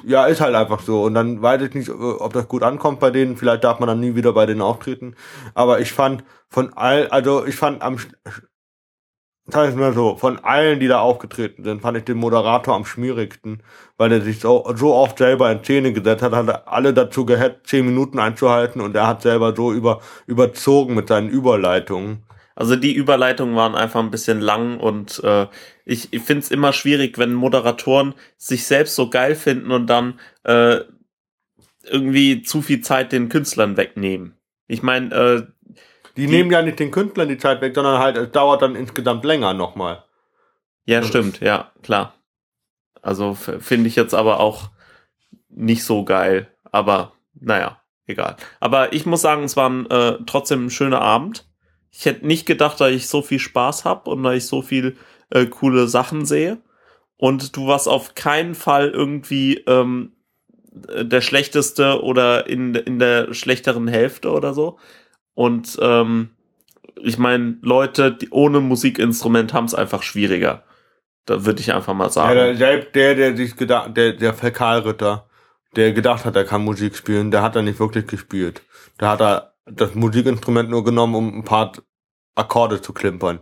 Ja, 0.04 0.26
ist 0.26 0.42
halt 0.42 0.56
einfach 0.56 0.82
so. 0.82 1.04
Und 1.04 1.14
dann 1.14 1.42
weiß 1.42 1.62
ich 1.62 1.74
nicht, 1.74 1.90
äh, 1.90 1.92
ob 1.92 2.34
das 2.34 2.48
gut 2.48 2.64
ankommt 2.64 3.00
bei 3.00 3.12
denen. 3.12 3.38
Vielleicht 3.38 3.64
darf 3.64 3.80
man 3.80 3.88
dann 3.88 4.00
nie 4.00 4.16
wieder 4.16 4.34
bei 4.34 4.46
denen 4.46 4.62
auftreten. 4.62 5.16
Aber 5.54 5.80
ich 5.80 5.94
fand 5.94 6.24
von 6.50 6.74
all, 6.74 7.08
also 7.08 7.46
ich 7.46 7.56
fand 7.56 7.82
am, 7.82 7.98
sag 9.48 9.70
ich 9.70 9.76
mal 9.76 9.94
so, 9.94 10.16
von 10.16 10.40
allen, 10.40 10.80
die 10.80 10.88
da 10.88 11.00
aufgetreten 11.00 11.64
sind, 11.64 11.82
fand 11.82 11.98
ich 11.98 12.04
den 12.04 12.18
Moderator 12.18 12.76
am 12.76 12.86
schmierigsten, 12.86 13.64
weil 13.98 14.12
er 14.12 14.22
sich 14.22 14.40
so, 14.40 14.72
so 14.76 14.94
oft 14.94 15.18
selber 15.18 15.52
in 15.52 15.64
Szene 15.64 15.94
gesetzt 15.94 16.22
hat, 16.22 16.34
hat 16.34 16.68
alle 16.68 16.94
dazu 16.94 17.26
gehetzt, 17.26 17.68
zehn 17.68 17.86
Minuten 17.86 18.20
einzuhalten 18.20 18.82
und 18.82 18.96
er 18.96 19.08
hat 19.08 19.22
selber 19.22 19.56
so 19.56 19.72
über, 19.72 20.02
überzogen 20.28 20.96
mit 20.96 21.08
seinen 21.08 21.30
Überleitungen. 21.30 22.24
Also 22.60 22.76
die 22.76 22.94
Überleitungen 22.94 23.56
waren 23.56 23.74
einfach 23.74 24.02
ein 24.02 24.12
bisschen 24.12 24.42
lang 24.42 24.82
und 24.82 25.24
äh, 25.24 25.48
ich, 25.86 26.12
ich 26.12 26.22
finde 26.22 26.42
es 26.44 26.52
immer 26.52 26.74
schwierig, 26.74 27.18
wenn 27.18 27.34
Moderatoren 27.34 28.16
sich 28.36 28.66
selbst 28.66 28.96
so 28.96 29.10
geil 29.10 29.36
finden 29.36 29.72
und 29.72 29.88
dann 29.88 30.20
äh, 30.44 30.82
irgendwie 31.84 32.42
zu 32.44 32.62
viel 32.62 32.82
Zeit 32.82 33.14
den 33.14 33.30
Künstlern 33.30 33.78
wegnehmen. 33.78 34.36
Ich 34.68 34.84
meine, 34.84 35.16
äh, 35.16 35.44
Die, 36.18 36.26
Die- 36.26 36.28
nehmen 36.28 36.52
ja 36.52 36.62
nicht 36.62 36.80
den 36.80 36.92
Künstlern 36.92 37.30
die 37.30 37.38
Zeit 37.38 37.62
weg, 37.62 37.74
sondern 37.74 38.00
halt, 38.00 38.18
es 38.18 38.32
dauert 38.32 38.62
dann 38.62 38.76
insgesamt 38.76 39.24
länger 39.24 39.54
nochmal. 39.54 40.04
ja, 40.86 41.00
Ja. 41.00 41.04
stimmt, 41.04 41.40
ja, 41.40 41.72
klar. 41.82 42.14
Also 43.02 43.36
finde 43.36 43.88
ich 43.88 43.96
jetzt 43.96 44.14
aber 44.14 44.42
auch 44.42 44.70
nicht 45.48 45.86
so 45.86 46.04
geil. 46.04 46.50
Aber 46.72 47.14
naja, 47.40 47.80
egal. 48.06 48.36
Aber 48.60 48.92
ich 48.92 49.06
muss 49.06 49.22
sagen, 49.22 49.44
es 49.46 49.56
war 49.56 49.70
ein, 49.70 49.90
äh, 49.90 50.18
trotzdem 50.26 50.66
ein 50.66 50.70
schöner 50.70 51.00
Abend. 51.02 51.46
Ich 51.92 52.06
hätte 52.06 52.26
nicht 52.28 52.46
gedacht, 52.46 52.80
dass 52.80 52.92
ich 52.92 53.08
so 53.08 53.22
viel 53.22 53.40
Spaß 53.40 53.86
habe 53.86 54.10
und 54.10 54.24
dass 54.24 54.36
ich 54.36 54.46
so 54.46 54.62
viel 54.62 54.96
äh, 55.32 55.46
coole 55.46 55.88
Sachen 55.88 56.26
sehe. 56.26 56.58
Und 57.18 57.56
du 57.58 57.68
warst 57.68 57.88
auf 57.88 58.16
keinen 58.16 58.56
Fall 58.56 58.90
irgendwie 58.90 59.56
ähm, 59.68 60.14
äh, 60.88 61.04
der 61.06 61.22
schlechteste 61.22 62.02
oder 62.04 62.48
in, 62.48 62.76
in 62.76 63.00
der 63.00 63.34
schlechteren 63.34 63.88
Hälfte 63.88 64.32
oder 64.32 64.54
so. 64.54 64.78
Und 65.34 65.78
ähm, 65.82 66.30
ich 67.02 67.18
meine, 67.18 67.58
Leute 67.62 68.12
die 68.12 68.30
ohne 68.30 68.60
Musikinstrument 68.60 69.54
haben 69.54 69.66
es 69.66 69.76
einfach 69.76 70.04
schwieriger. 70.04 70.64
Da 71.26 71.46
würde 71.46 71.62
ich 71.62 71.74
einfach 71.74 71.94
mal 71.94 72.06
Ja, 72.06 72.10
sagen. 72.10 72.36
der, 72.36 72.56
selbst 72.58 72.96
der, 72.96 73.16
der 73.16 73.38
sich 73.38 73.56
gedacht, 73.56 73.96
der, 73.96 74.14
der 74.14 74.34
Fäkalritter, 74.34 75.28
der 75.76 75.94
gedacht 75.94 76.26
hat, 76.26 76.36
er 76.36 76.46
kann 76.46 76.64
Musik 76.64 76.96
spielen, 76.96 77.32
der 77.32 77.42
hat 77.42 77.56
da 77.56 77.62
nicht 77.62 77.80
wirklich 77.80 78.08
gespielt. 78.08 78.64
Da 78.98 79.12
hat 79.12 79.22
er 79.22 79.54
das 79.72 79.96
Musikinstrument 79.96 80.70
nur 80.70 80.84
genommen, 80.84 81.16
um 81.16 81.40
ein 81.40 81.44
paar 81.44 81.74
Akkorde 82.36 82.82
zu 82.82 82.94
klimpern. 82.94 83.40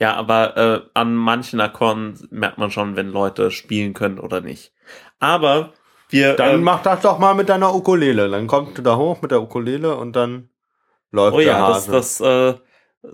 Ja, 0.00 0.14
aber 0.14 0.56
äh, 0.56 0.80
an 0.94 1.14
manchen 1.14 1.60
Akkorden 1.60 2.28
merkt 2.30 2.58
man 2.58 2.70
schon, 2.70 2.96
wenn 2.96 3.08
Leute 3.08 3.50
spielen 3.50 3.94
können 3.94 4.18
oder 4.18 4.40
nicht. 4.40 4.72
Aber 5.18 5.72
wir 6.08 6.34
Dann 6.34 6.56
ähm, 6.56 6.62
mach 6.62 6.82
das 6.82 7.02
doch 7.02 7.18
mal 7.18 7.34
mit 7.34 7.48
deiner 7.48 7.74
Ukulele. 7.74 8.30
Dann 8.30 8.46
kommst 8.46 8.78
du 8.78 8.82
da 8.82 8.96
hoch 8.96 9.20
mit 9.20 9.30
der 9.30 9.42
Ukulele 9.42 9.96
und 9.96 10.14
dann 10.14 10.48
läuft 11.10 11.34
oh 11.34 11.38
der 11.38 11.46
ja, 11.46 11.68
das, 11.68 11.88
Hase. 11.88 11.92
das 11.92 12.20
äh, 12.20 12.54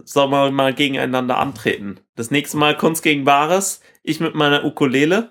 soll 0.05 0.29
man 0.29 0.55
mal 0.55 0.75
gegeneinander 0.75 1.39
antreten. 1.39 2.01
Das 2.17 2.31
nächste 2.31 2.57
Mal 2.57 2.77
Kunst 2.77 3.03
gegen 3.03 3.27
Wahres, 3.27 3.81
ich 4.03 4.21
mit 4.21 4.35
meiner 4.35 4.65
Ukulele 4.65 5.31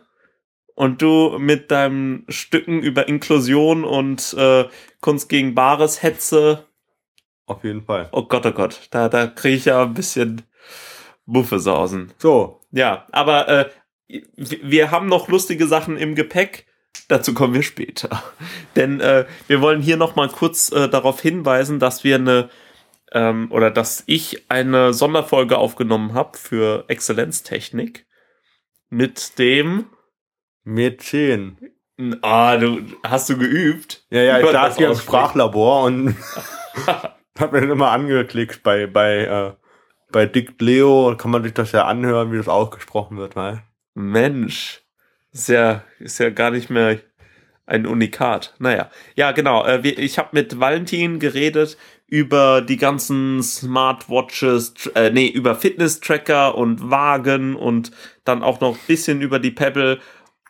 und 0.75 1.01
du 1.01 1.37
mit 1.39 1.71
deinen 1.71 2.25
Stücken 2.29 2.81
über 2.81 3.07
Inklusion 3.07 3.83
und 3.83 4.33
äh, 4.37 4.65
Kunst 5.01 5.29
gegen 5.29 5.55
Bares 5.55 6.01
Hetze. 6.01 6.65
Auf 7.45 7.63
jeden 7.63 7.83
Fall. 7.83 8.09
Oh 8.11 8.23
Gott, 8.23 8.45
oh 8.45 8.51
Gott, 8.51 8.87
da, 8.91 9.09
da 9.09 9.27
kriege 9.27 9.55
ich 9.55 9.65
ja 9.65 9.83
ein 9.83 9.93
bisschen 9.93 10.43
Muffesausen. 11.25 12.11
So, 12.17 12.61
Ja, 12.71 13.05
aber 13.11 13.47
äh, 13.49 13.69
wir 14.37 14.91
haben 14.91 15.07
noch 15.07 15.27
lustige 15.27 15.67
Sachen 15.67 15.97
im 15.97 16.15
Gepäck. 16.15 16.65
Dazu 17.07 17.33
kommen 17.33 17.53
wir 17.53 17.63
später. 17.63 18.23
Denn 18.75 18.99
äh, 18.99 19.25
wir 19.47 19.61
wollen 19.61 19.81
hier 19.81 19.97
noch 19.97 20.15
mal 20.15 20.29
kurz 20.29 20.71
äh, 20.71 20.87
darauf 20.89 21.21
hinweisen, 21.21 21.79
dass 21.79 22.03
wir 22.03 22.15
eine 22.15 22.49
ähm, 23.11 23.51
oder 23.51 23.71
dass 23.71 24.03
ich 24.07 24.49
eine 24.49 24.93
Sonderfolge 24.93 25.57
aufgenommen 25.57 26.13
habe 26.13 26.37
für 26.37 26.85
Exzellenztechnik 26.87 28.05
mit 28.89 29.37
dem. 29.39 29.85
Mädchen. 30.65 31.57
Ah, 32.21 32.55
du 32.57 32.85
hast 33.03 33.29
du 33.29 33.37
geübt? 33.37 34.05
Ja, 34.09 34.21
ja, 34.21 34.39
ich 34.39 34.45
saß 34.45 34.53
das 34.53 34.77
hier 34.77 34.89
im. 34.89 34.95
Sprachlabor 34.95 35.83
und 35.83 36.15
hab 37.39 37.51
mir 37.51 37.59
immer 37.59 37.91
angeklickt 37.91 38.63
bei, 38.63 38.87
bei, 38.87 39.25
äh, 39.25 39.53
bei 40.11 40.25
Dick 40.25 40.61
Leo, 40.61 41.15
kann 41.17 41.31
man 41.31 41.43
sich 41.43 41.53
das 41.53 41.71
ja 41.71 41.85
anhören, 41.85 42.31
wie 42.31 42.37
das 42.37 42.47
ausgesprochen 42.47 43.17
wird, 43.17 43.35
mal. 43.35 43.63
Mensch, 43.95 44.81
ist 45.31 45.49
ja, 45.49 45.83
ist 45.99 46.19
ja 46.19 46.29
gar 46.29 46.51
nicht 46.51 46.69
mehr 46.69 46.99
ein 47.65 47.87
Unikat. 47.87 48.53
Naja, 48.59 48.89
ja, 49.15 49.31
genau. 49.31 49.65
Äh, 49.65 49.83
wir, 49.83 49.97
ich 49.97 50.17
habe 50.17 50.29
mit 50.33 50.59
Valentin 50.59 51.19
geredet 51.19 51.77
über 52.07 52.61
die 52.61 52.77
ganzen 52.77 53.41
Smartwatches, 53.41 54.73
äh, 54.95 55.09
nee, 55.09 55.27
über 55.27 55.55
Fitness-Tracker 55.55 56.55
und 56.55 56.91
Wagen 56.91 57.55
und 57.55 57.91
dann 58.23 58.43
auch 58.43 58.59
noch 58.59 58.77
bisschen 58.77 59.21
über 59.21 59.39
die 59.39 59.51
Pebble 59.51 59.99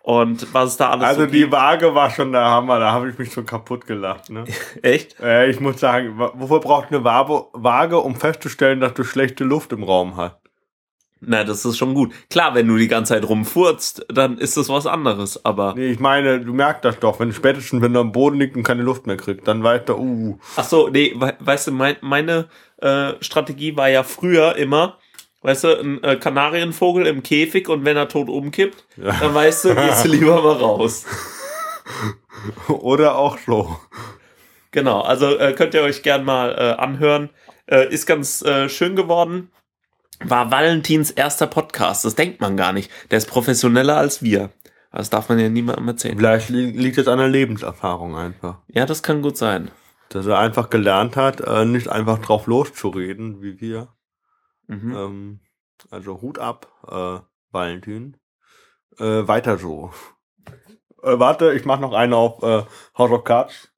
und 0.04 0.54
was 0.54 0.72
es 0.72 0.78
da 0.78 0.90
alles 0.90 1.08
Also 1.08 1.22
so 1.22 1.28
die. 1.28 1.50
Waage 1.50 1.96
war 1.96 2.10
schon 2.10 2.34
der 2.34 2.44
Hammer, 2.44 2.78
da 2.78 2.92
habe 2.92 3.10
ich 3.10 3.18
mich 3.18 3.32
schon 3.32 3.46
kaputt 3.46 3.88
gelacht. 3.88 4.30
Ne? 4.30 4.44
Echt? 4.82 5.18
äh, 5.22 5.50
ich 5.50 5.62
muss 5.62 5.80
sagen, 5.80 6.16
wofür 6.18 6.60
braucht 6.60 6.90
eine 6.90 7.06
Waage, 7.06 7.98
um 8.00 8.16
festzustellen, 8.16 8.82
dass 8.82 8.94
du 8.94 9.06
schlechte 9.06 9.46
Luft 9.46 9.72
im 9.72 9.82
Raum 9.82 10.18
hast? 10.18 10.36
Na, 11.22 11.46
das 11.46 11.64
ist 11.64 11.78
schon 11.78 11.94
gut. 11.94 12.12
Klar, 12.30 12.54
wenn 12.54 12.68
du 12.68 12.76
die 12.76 12.90
ganze 12.90 13.14
Zeit 13.14 13.28
rumfurzt, 13.28 14.06
dann 14.10 14.38
ist 14.38 14.58
das 14.58 14.68
was 14.68 14.86
anderes, 14.86 15.46
aber. 15.46 15.74
Nee, 15.74 15.92
ich 15.92 16.00
meine, 16.00 16.42
du 16.42 16.54
merkst 16.54 16.84
das 16.84 17.00
doch, 17.00 17.22
wenn 17.22 17.32
spätestens, 17.32 17.82
wenn 17.82 17.94
du 17.94 18.02
am 18.02 18.12
Boden 18.12 18.38
liegt 18.38 18.58
und 18.58 18.64
keine 18.64 18.84
Luft 18.84 19.08
mehr 19.08 19.16
kriegst, 19.16 19.48
dann 19.48 19.64
weißt 19.64 19.88
du, 19.88 19.96
uh, 19.96 20.38
Ach 20.58 20.66
so, 20.66 20.90
nee, 20.90 21.14
we 21.16 21.34
weißt 21.40 21.68
du, 21.68 21.72
mein, 21.72 21.96
meine 22.02 22.50
äh, 22.82 23.14
Strategie 23.22 23.78
war 23.78 23.88
ja 23.88 24.04
früher 24.04 24.58
immer, 24.58 24.98
weißt 25.44 25.64
du, 25.66 25.80
ein 25.80 26.04
äh, 26.04 26.16
Kanarienvogel 26.16 27.06
im 27.06 27.22
Käfig 27.24 27.70
und 27.70 27.86
wenn 27.86 27.96
er 27.98 28.08
tot 28.10 28.30
umkippt, 28.30 28.86
Ja. 28.98 29.12
dann 29.20 29.34
weißt 29.34 29.66
du, 29.66 29.76
gehst 29.76 30.06
du 30.06 30.10
lieber 30.10 30.42
mal 30.42 30.54
raus. 30.58 31.06
oder 32.68 33.16
auch 33.18 33.38
so. 33.46 33.78
Genau, 34.72 35.02
also 35.02 35.38
äh, 35.38 35.54
könnt 35.54 35.74
ihr 35.76 35.84
euch 35.84 36.02
gern 36.02 36.24
mal 36.26 36.52
äh, 36.58 36.82
anhören. 36.82 37.30
Äh, 37.68 37.94
ist 37.94 38.06
ganz 38.08 38.42
äh, 38.42 38.68
schön 38.70 38.96
geworden. 38.96 39.52
War 40.24 40.52
Valentins 40.52 41.12
erster 41.12 41.48
Podcast, 41.48 42.06
das 42.06 42.16
denkt 42.16 42.40
man 42.42 42.56
gar 42.58 42.72
nicht. 42.74 42.90
Der 43.12 43.18
ist 43.18 43.28
professioneller 43.30 43.98
als 43.98 44.24
wir. 44.24 44.50
Das 44.92 45.10
darf 45.10 45.28
man 45.30 45.40
ja 45.40 45.50
niemandem 45.50 45.88
erzählen. 45.88 46.18
Vielleicht 46.18 46.50
li 46.50 46.72
liegt 46.72 46.98
es 46.98 47.08
an 47.08 47.18
der 47.18 47.28
Lebenserfahrung 47.28 48.16
einfach. 48.16 48.60
Ja, 48.68 48.86
das 48.86 49.02
kann 49.04 49.22
gut 49.22 49.38
sein. 49.38 49.72
Dass 50.10 50.28
er 50.28 50.38
einfach 50.38 50.70
gelernt 50.70 51.16
hat, 51.16 51.42
äh, 51.42 51.66
nicht 51.66 51.90
einfach 51.90 52.20
drauf 52.20 52.46
loszureden, 52.46 53.42
wie 53.42 53.60
wir. 53.60 53.88
Mhm. 54.68 54.96
Ähm, 54.96 55.40
also 55.92 56.22
Hut 56.22 56.40
ab, 56.40 56.68
äh, 56.88 57.20
Valentin. 57.52 58.18
Äh, 58.98 59.28
weiter 59.28 59.58
so. 59.58 59.92
Äh, 61.02 61.20
warte, 61.20 61.54
ich 61.54 61.66
mach 61.66 61.80
noch 61.80 61.94
eine 61.94 62.16
auf 62.16 62.42
äh, 62.44 62.64
House 62.98 63.12
of 63.12 63.24
Cards. 63.24 63.74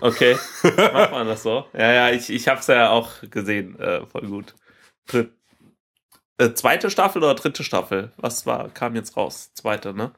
Okay, 0.00 0.36
macht 0.62 1.12
man 1.12 1.26
das 1.26 1.42
so? 1.42 1.66
Ja, 1.74 1.92
ja, 1.92 2.10
ich, 2.10 2.30
ich 2.30 2.48
hab's 2.48 2.66
ja 2.66 2.90
auch 2.90 3.10
gesehen, 3.30 3.78
äh, 3.78 4.06
voll 4.06 4.26
gut. 4.26 4.54
Dritt, 5.06 5.32
äh, 6.38 6.52
zweite 6.52 6.90
Staffel 6.90 7.22
oder 7.22 7.34
dritte 7.34 7.64
Staffel? 7.64 8.12
Was 8.16 8.46
war, 8.46 8.68
kam 8.70 8.94
jetzt 8.94 9.16
raus? 9.16 9.52
Zweite, 9.54 9.94
ne? 9.94 10.12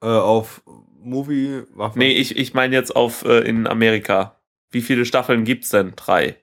Äh, 0.00 0.06
auf 0.06 0.62
Movie. 1.00 1.64
Waffe. 1.74 1.98
Nee, 1.98 2.12
ich, 2.12 2.36
ich 2.36 2.54
meine 2.54 2.74
jetzt 2.74 2.94
auf 2.94 3.24
äh, 3.24 3.40
in 3.40 3.66
Amerika. 3.66 4.40
Wie 4.70 4.82
viele 4.82 5.04
Staffeln 5.04 5.44
gibt's 5.44 5.70
denn? 5.70 5.94
Drei. 5.96 6.36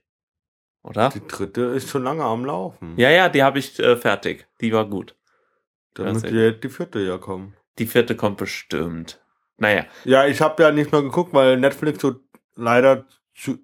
Oder? 0.85 1.09
Die 1.09 1.27
dritte 1.27 1.61
ist 1.61 1.89
schon 1.89 2.03
lange 2.03 2.23
am 2.23 2.45
Laufen. 2.45 2.93
Ja, 2.97 3.09
ja, 3.09 3.27
die 3.27 3.41
habe 3.41 3.57
ich 3.57 3.79
äh, 3.79 3.97
fertig. 3.97 4.47
Die 4.61 4.71
war 4.71 4.87
gut. 4.87 5.15
Dann 5.95 6.13
müsste 6.13 6.29
die, 6.31 6.59
die 6.59 6.69
vierte 6.69 6.99
ja 6.99 7.17
kommen. 7.17 7.55
Die 7.79 7.87
vierte 7.87 8.15
kommt 8.15 8.37
bestimmt. 8.37 9.19
Naja, 9.57 9.85
Ja, 10.03 10.27
ich 10.27 10.41
habe 10.41 10.61
ja 10.61 10.71
nicht 10.71 10.91
mehr 10.91 11.01
geguckt, 11.01 11.33
weil 11.33 11.57
Netflix 11.57 12.01
so 12.01 12.15
leider 12.55 13.05
zu, 13.33 13.57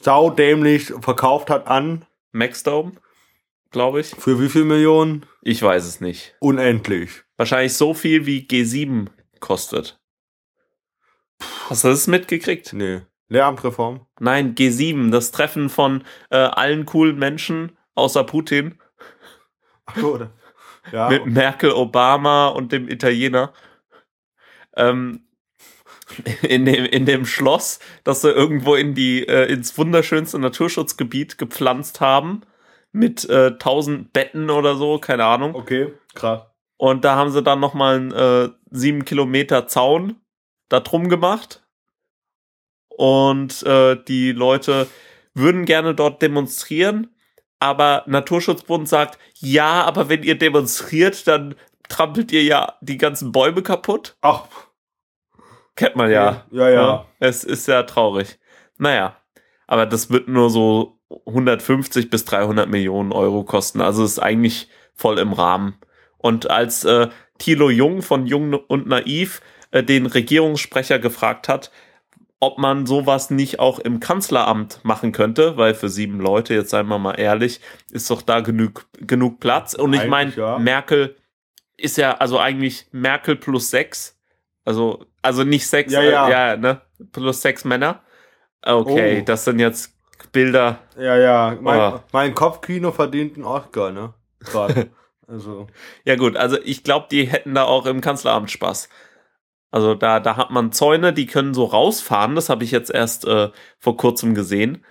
saudämlich 0.00 0.92
verkauft 1.00 1.50
hat 1.50 1.66
an. 1.66 2.04
Maxdome, 2.30 2.92
glaube 3.70 4.00
ich. 4.00 4.08
Für 4.10 4.40
wie 4.40 4.48
viel 4.48 4.64
Millionen? 4.64 5.26
Ich 5.42 5.62
weiß 5.62 5.84
es 5.84 6.00
nicht. 6.00 6.36
Unendlich. 6.38 7.24
Wahrscheinlich 7.36 7.74
so 7.74 7.92
viel 7.92 8.24
wie 8.26 8.46
G7 8.46 9.08
kostet. 9.40 9.98
Hast 11.68 11.84
du 11.84 11.88
das 11.88 12.06
mitgekriegt? 12.06 12.72
Nee. 12.72 13.02
Lehramtreform. 13.32 14.06
Nein, 14.20 14.54
G7, 14.54 15.10
das 15.10 15.32
Treffen 15.32 15.68
von 15.68 16.04
äh, 16.30 16.36
allen 16.36 16.86
coolen 16.86 17.18
Menschen 17.18 17.76
außer 17.94 18.24
Putin 18.24 18.78
Ach 19.86 20.02
oder? 20.02 20.30
Ja. 20.90 21.08
mit 21.08 21.26
Merkel, 21.26 21.70
Obama 21.70 22.48
und 22.48 22.72
dem 22.72 22.88
Italiener. 22.88 23.52
Ähm, 24.76 25.28
in, 26.42 26.64
dem, 26.64 26.84
in 26.86 27.06
dem 27.06 27.24
Schloss, 27.24 27.78
das 28.02 28.22
sie 28.22 28.30
irgendwo 28.30 28.74
in 28.74 28.92
die, 28.94 29.26
äh, 29.26 29.50
ins 29.50 29.78
wunderschönste 29.78 30.40
Naturschutzgebiet 30.40 31.38
gepflanzt 31.38 32.00
haben. 32.00 32.42
Mit 32.90 33.28
äh, 33.30 33.52
1000 33.52 34.12
Betten 34.12 34.50
oder 34.50 34.74
so, 34.74 34.98
keine 34.98 35.24
Ahnung. 35.24 35.54
Okay, 35.54 35.94
krass. 36.14 36.42
Und 36.76 37.04
da 37.04 37.14
haben 37.14 37.30
sie 37.30 37.42
dann 37.42 37.60
nochmal 37.60 37.96
einen 37.96 38.12
äh, 38.12 38.48
sieben 38.70 39.04
Kilometer 39.04 39.68
Zaun 39.68 40.16
da 40.68 40.80
drum 40.80 41.08
gemacht. 41.08 41.61
Und 43.02 43.64
äh, 43.64 43.96
die 44.06 44.30
Leute 44.30 44.86
würden 45.34 45.64
gerne 45.64 45.92
dort 45.92 46.22
demonstrieren, 46.22 47.08
aber 47.58 48.04
Naturschutzbund 48.06 48.88
sagt, 48.88 49.18
ja, 49.40 49.82
aber 49.82 50.08
wenn 50.08 50.22
ihr 50.22 50.38
demonstriert, 50.38 51.26
dann 51.26 51.56
trampelt 51.88 52.30
ihr 52.30 52.44
ja 52.44 52.74
die 52.80 52.98
ganzen 52.98 53.32
Bäume 53.32 53.64
kaputt. 53.64 54.14
Ach, 54.20 54.44
Kennt 55.74 55.96
man 55.96 56.12
ja. 56.12 56.44
Ja, 56.52 56.70
ja. 56.70 57.06
Es 57.18 57.42
ist 57.42 57.64
sehr 57.64 57.84
traurig. 57.86 58.38
Naja, 58.78 59.16
aber 59.66 59.84
das 59.84 60.08
wird 60.12 60.28
nur 60.28 60.48
so 60.48 61.00
150 61.26 62.08
bis 62.08 62.24
300 62.24 62.68
Millionen 62.68 63.10
Euro 63.10 63.42
kosten. 63.42 63.80
Also 63.80 64.04
ist 64.04 64.20
eigentlich 64.20 64.68
voll 64.94 65.18
im 65.18 65.32
Rahmen. 65.32 65.74
Und 66.18 66.52
als 66.52 66.84
äh, 66.84 67.08
Thilo 67.38 67.68
Jung 67.68 68.00
von 68.00 68.26
Jung 68.26 68.54
und 68.54 68.86
Naiv 68.86 69.40
äh, 69.72 69.82
den 69.82 70.06
Regierungssprecher 70.06 71.00
gefragt 71.00 71.48
hat, 71.48 71.72
ob 72.42 72.58
man 72.58 72.86
sowas 72.86 73.30
nicht 73.30 73.60
auch 73.60 73.78
im 73.78 74.00
Kanzleramt 74.00 74.80
machen 74.82 75.12
könnte, 75.12 75.56
weil 75.56 75.74
für 75.74 75.88
sieben 75.88 76.18
Leute, 76.18 76.54
jetzt 76.54 76.70
seien 76.70 76.88
wir 76.88 76.98
mal 76.98 77.14
ehrlich, 77.14 77.60
ist 77.92 78.10
doch 78.10 78.20
da 78.20 78.40
genug, 78.40 78.86
genug 78.98 79.38
Platz. 79.38 79.74
Und 79.74 79.92
ich 79.92 80.08
meine, 80.08 80.32
ja. 80.32 80.58
Merkel 80.58 81.14
ist 81.76 81.96
ja 81.98 82.16
also 82.16 82.40
eigentlich 82.40 82.88
Merkel 82.90 83.36
plus 83.36 83.70
sechs. 83.70 84.18
Also, 84.64 85.06
also 85.22 85.44
nicht 85.44 85.68
sechs, 85.68 85.92
Ja, 85.92 86.00
äh, 86.00 86.10
ja. 86.10 86.28
ja 86.28 86.56
ne? 86.56 86.80
Plus 87.12 87.42
sechs 87.42 87.64
Männer. 87.64 88.02
Okay, 88.60 89.20
Oh. 89.20 89.24
das 89.24 89.44
sind 89.44 89.60
jetzt 89.60 89.94
Bilder. 90.32 90.80
Ja, 90.98 91.16
ja. 91.16 91.56
Mein, 91.60 91.80
Oh. 91.80 92.00
mein 92.10 92.34
Kopfkino 92.34 92.90
verdient 92.90 93.36
einen 93.36 93.44
Oscar, 93.44 93.92
ne? 93.92 94.14
Gerade. 94.40 94.90
also. 95.28 95.68
Ja 96.04 96.16
gut, 96.16 96.36
also 96.36 96.58
ich 96.64 96.82
glaube, 96.82 97.06
die 97.08 97.24
hätten 97.24 97.54
da 97.54 97.62
auch 97.62 97.86
im 97.86 98.00
Kanzleramt 98.00 98.50
Spaß. 98.50 98.88
Also 99.72 99.94
da, 99.94 100.20
da 100.20 100.36
hat 100.36 100.50
man 100.50 100.70
Zäune, 100.70 101.12
die 101.12 101.26
können 101.26 101.54
so 101.54 101.64
rausfahren. 101.64 102.34
Das 102.36 102.50
habe 102.50 102.62
ich 102.62 102.70
jetzt 102.70 102.90
erst 102.90 103.26
äh, 103.26 103.48
vor 103.78 103.96
kurzem 103.96 104.34
gesehen. 104.34 104.84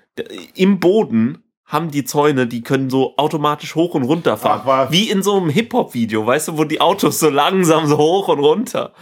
Im 0.55 0.79
Boden 0.79 1.43
haben 1.65 1.91
die 1.91 2.03
Zäune, 2.03 2.47
die 2.47 2.63
können 2.63 2.89
so 2.89 3.15
automatisch 3.15 3.75
hoch 3.75 3.93
und 3.93 4.03
runter 4.03 4.35
fahren. 4.37 4.63
Ach? 4.65 4.91
Wie 4.91 5.09
in 5.09 5.21
so 5.21 5.37
einem 5.37 5.49
Hip-Hop-Video, 5.49 6.25
weißt 6.25 6.49
du, 6.49 6.57
wo 6.57 6.63
die 6.65 6.81
Autos 6.81 7.19
so 7.19 7.29
langsam 7.29 7.85
so 7.87 7.97
hoch 7.97 8.27
und 8.27 8.39
runter. 8.39 8.93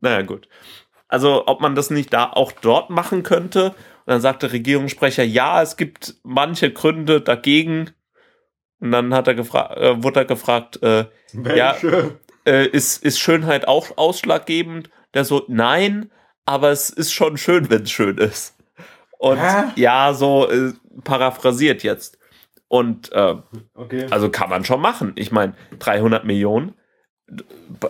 Naja, 0.00 0.22
gut. 0.22 0.48
Also, 1.08 1.46
ob 1.46 1.60
man 1.60 1.74
das 1.74 1.90
nicht 1.90 2.12
da 2.12 2.30
auch 2.32 2.50
dort 2.50 2.90
machen 2.90 3.22
könnte. 3.22 3.66
Und 3.66 3.74
dann 4.06 4.20
sagt 4.20 4.42
der 4.42 4.52
Regierungssprecher, 4.52 5.24
ja, 5.24 5.62
es 5.62 5.76
gibt 5.76 6.14
manche 6.22 6.72
Gründe 6.72 7.20
dagegen. 7.20 7.90
Und 8.80 8.92
dann 8.92 9.12
hat 9.12 9.28
er 9.28 9.34
gefragt, 9.34 9.76
äh, 9.76 10.02
wurde 10.02 10.20
er 10.20 10.24
gefragt, 10.24 10.82
äh, 10.82 11.04
Ja. 11.54 11.76
Äh, 12.48 12.66
ist, 12.66 13.04
ist 13.04 13.18
Schönheit 13.20 13.68
auch 13.68 13.96
ausschlaggebend? 13.98 14.90
Der 15.14 15.24
so, 15.24 15.44
nein, 15.48 16.10
aber 16.46 16.70
es 16.70 16.90
ist 16.90 17.12
schon 17.12 17.36
schön, 17.36 17.68
wenn 17.70 17.82
es 17.82 17.90
schön 17.90 18.18
ist. 18.18 18.56
Und 19.18 19.38
Hä? 19.38 19.64
ja, 19.76 20.14
so 20.14 20.48
äh, 20.50 20.72
paraphrasiert 21.04 21.82
jetzt. 21.82 22.18
Und 22.68 23.12
äh, 23.12 23.36
Okay. 23.74 24.06
also 24.10 24.30
kann 24.30 24.50
man 24.50 24.64
schon 24.64 24.80
machen. 24.80 25.12
Ich 25.16 25.30
meine, 25.30 25.54
300 25.78 26.24
Millionen, 26.24 26.74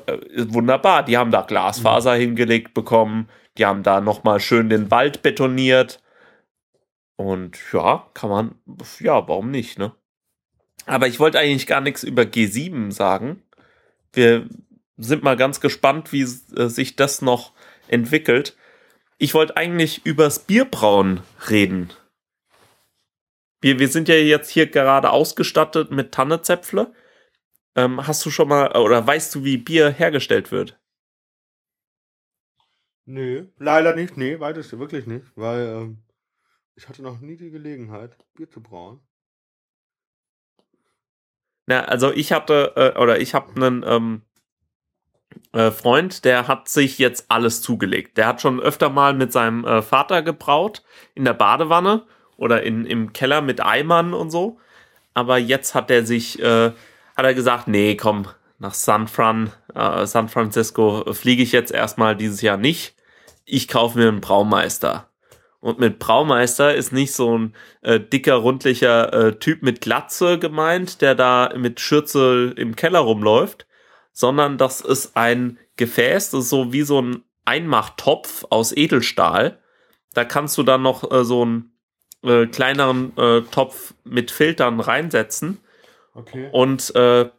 äh, 0.06 0.18
wunderbar. 0.48 1.04
Die 1.04 1.16
haben 1.16 1.30
da 1.30 1.42
Glasfaser 1.42 2.14
hingelegt 2.14 2.74
bekommen. 2.74 3.28
Die 3.58 3.66
haben 3.66 3.82
da 3.82 4.00
nochmal 4.00 4.40
schön 4.40 4.68
den 4.68 4.90
Wald 4.90 5.22
betoniert. 5.22 6.02
Und 7.16 7.58
ja, 7.72 8.08
kann 8.14 8.30
man, 8.30 8.54
ja, 9.00 9.26
warum 9.28 9.50
nicht, 9.50 9.78
ne? 9.78 9.92
Aber 10.86 11.06
ich 11.08 11.20
wollte 11.20 11.38
eigentlich 11.38 11.66
gar 11.66 11.80
nichts 11.80 12.02
über 12.02 12.22
G7 12.22 12.92
sagen. 12.92 13.42
Wir 14.18 14.48
sind 14.96 15.22
mal 15.22 15.36
ganz 15.36 15.60
gespannt, 15.60 16.12
wie 16.12 16.22
äh, 16.22 16.66
sich 16.66 16.96
das 16.96 17.22
noch 17.22 17.52
entwickelt. 17.86 18.56
Ich 19.16 19.32
wollte 19.32 19.56
eigentlich 19.56 20.04
übers 20.04 20.40
Bierbrauen 20.40 21.20
reden. 21.48 21.92
Wir, 23.60 23.78
wir 23.78 23.86
sind 23.86 24.08
ja 24.08 24.16
jetzt 24.16 24.50
hier 24.50 24.66
gerade 24.66 25.10
ausgestattet 25.10 25.92
mit 25.92 26.10
Tannezäpfle. 26.10 26.92
Ähm, 27.76 28.08
hast 28.08 28.26
du 28.26 28.30
schon 28.30 28.48
mal, 28.48 28.76
oder 28.76 29.06
weißt 29.06 29.36
du, 29.36 29.44
wie 29.44 29.56
Bier 29.56 29.88
hergestellt 29.88 30.50
wird? 30.50 30.80
Nee, 33.04 33.44
leider 33.56 33.94
nicht. 33.94 34.16
Nee, 34.16 34.40
weiß 34.40 34.56
ich 34.56 34.76
wirklich 34.76 35.06
nicht. 35.06 35.26
Weil 35.36 35.60
ähm, 35.60 36.02
ich 36.74 36.88
hatte 36.88 37.02
noch 37.02 37.20
nie 37.20 37.36
die 37.36 37.52
Gelegenheit, 37.52 38.18
Bier 38.34 38.50
zu 38.50 38.60
brauen. 38.60 39.00
Na, 41.68 41.82
also 41.82 42.10
ich 42.10 42.32
hatte, 42.32 42.72
äh, 42.76 42.98
oder 42.98 43.20
ich 43.20 43.34
habe 43.34 43.54
einen 43.54 43.84
ähm, 43.86 44.22
äh, 45.52 45.70
Freund, 45.70 46.24
der 46.24 46.48
hat 46.48 46.66
sich 46.66 46.98
jetzt 46.98 47.26
alles 47.28 47.60
zugelegt. 47.60 48.16
Der 48.16 48.26
hat 48.26 48.40
schon 48.40 48.58
öfter 48.58 48.88
mal 48.88 49.12
mit 49.12 49.32
seinem 49.34 49.66
äh, 49.66 49.82
Vater 49.82 50.22
gebraut, 50.22 50.82
in 51.14 51.26
der 51.26 51.34
Badewanne 51.34 52.06
oder 52.38 52.62
in, 52.62 52.86
im 52.86 53.12
Keller 53.12 53.42
mit 53.42 53.60
Eimern 53.60 54.14
und 54.14 54.30
so. 54.30 54.58
Aber 55.12 55.36
jetzt 55.36 55.74
hat 55.74 55.90
er 55.90 56.06
sich, 56.06 56.40
äh, 56.40 56.72
hat 57.14 57.24
er 57.26 57.34
gesagt, 57.34 57.68
nee, 57.68 57.96
komm, 57.96 58.28
nach 58.58 58.72
San 58.72 59.06
Fran, 59.06 59.52
äh, 59.74 60.06
San 60.06 60.30
Francisco 60.30 61.12
fliege 61.12 61.42
ich 61.42 61.52
jetzt 61.52 61.70
erstmal 61.70 62.16
dieses 62.16 62.40
Jahr 62.40 62.56
nicht. 62.56 62.94
Ich 63.44 63.68
kaufe 63.68 63.98
mir 63.98 64.08
einen 64.08 64.22
Braumeister. 64.22 65.07
Und 65.60 65.80
mit 65.80 65.98
Braumeister 65.98 66.74
ist 66.74 66.92
nicht 66.92 67.12
so 67.12 67.36
ein 67.36 67.54
äh, 67.82 67.98
dicker, 67.98 68.36
rundlicher 68.36 69.12
äh, 69.12 69.38
Typ 69.38 69.62
mit 69.62 69.80
Glatze 69.80 70.38
gemeint, 70.38 71.00
der 71.00 71.14
da 71.14 71.52
mit 71.56 71.80
Schürze 71.80 72.52
im 72.56 72.76
Keller 72.76 73.00
rumläuft, 73.00 73.66
sondern 74.12 74.56
das 74.56 74.80
ist 74.80 75.16
ein 75.16 75.58
Gefäß, 75.76 76.30
das 76.30 76.44
ist 76.44 76.50
so 76.50 76.72
wie 76.72 76.82
so 76.82 77.02
ein 77.02 77.24
Einmachtopf 77.44 78.44
aus 78.50 78.76
Edelstahl. 78.76 79.58
Da 80.14 80.24
kannst 80.24 80.56
du 80.58 80.62
dann 80.62 80.82
noch 80.82 81.10
äh, 81.10 81.24
so 81.24 81.42
einen 81.42 81.72
äh, 82.22 82.46
kleineren 82.46 83.16
äh, 83.16 83.42
Topf 83.42 83.94
mit 84.04 84.30
Filtern 84.30 84.80
reinsetzen 84.80 85.58
Okay. 86.14 86.48
und 86.50 86.94
äh, 86.96 87.30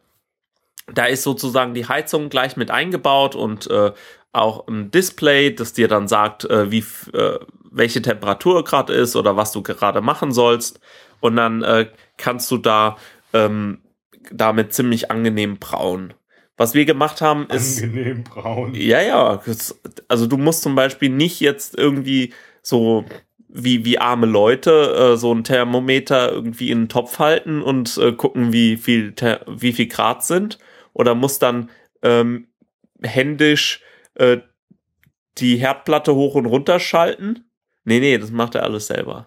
da 0.92 1.04
ist 1.04 1.22
sozusagen 1.22 1.74
die 1.74 1.86
Heizung 1.86 2.30
gleich 2.30 2.56
mit 2.56 2.70
eingebaut 2.70 3.34
und 3.34 3.70
äh, 3.70 3.92
auch 4.32 4.66
ein 4.68 4.90
Display, 4.90 5.54
das 5.54 5.72
dir 5.72 5.86
dann 5.88 6.08
sagt, 6.08 6.44
äh, 6.44 6.70
wie 6.70 6.84
äh, 7.12 7.38
welche 7.70 8.02
Temperatur 8.02 8.64
gerade 8.64 8.92
ist 8.92 9.16
oder 9.16 9.36
was 9.36 9.52
du 9.52 9.62
gerade 9.62 10.00
machen 10.00 10.32
sollst. 10.32 10.80
Und 11.20 11.36
dann 11.36 11.62
äh, 11.62 11.86
kannst 12.16 12.50
du 12.50 12.58
da 12.58 12.96
ähm, 13.32 13.78
damit 14.32 14.72
ziemlich 14.72 15.10
angenehm 15.10 15.58
brauen. 15.58 16.14
Was 16.56 16.74
wir 16.74 16.84
gemacht 16.84 17.22
haben, 17.22 17.46
ist 17.48 17.82
Angenehm 17.82 18.24
braun. 18.24 18.74
ja, 18.74 19.00
ja. 19.00 19.40
Also 20.08 20.26
du 20.26 20.36
musst 20.36 20.62
zum 20.62 20.74
Beispiel 20.74 21.08
nicht 21.08 21.40
jetzt 21.40 21.78
irgendwie 21.78 22.34
so 22.62 23.04
wie, 23.52 23.84
wie 23.84 23.98
arme 23.98 24.26
Leute 24.26 25.12
äh, 25.14 25.16
so 25.16 25.32
ein 25.32 25.44
Thermometer 25.44 26.30
irgendwie 26.32 26.70
in 26.70 26.82
den 26.82 26.88
Topf 26.88 27.18
halten 27.18 27.62
und 27.62 27.96
äh, 27.98 28.12
gucken, 28.12 28.52
wie 28.52 28.76
viel, 28.76 29.14
wie 29.48 29.72
viel 29.72 29.86
Grad 29.86 30.24
sind. 30.24 30.58
Oder 30.92 31.14
musst 31.14 31.42
dann 31.42 31.70
ähm, 32.02 32.48
händisch 33.02 33.82
äh, 34.14 34.38
die 35.38 35.56
Herdplatte 35.56 36.14
hoch 36.14 36.34
und 36.34 36.46
runter 36.46 36.78
schalten. 36.78 37.49
Nee, 37.90 37.98
nee, 37.98 38.18
das 38.18 38.30
macht 38.30 38.54
er 38.54 38.62
alles 38.62 38.86
selber. 38.86 39.26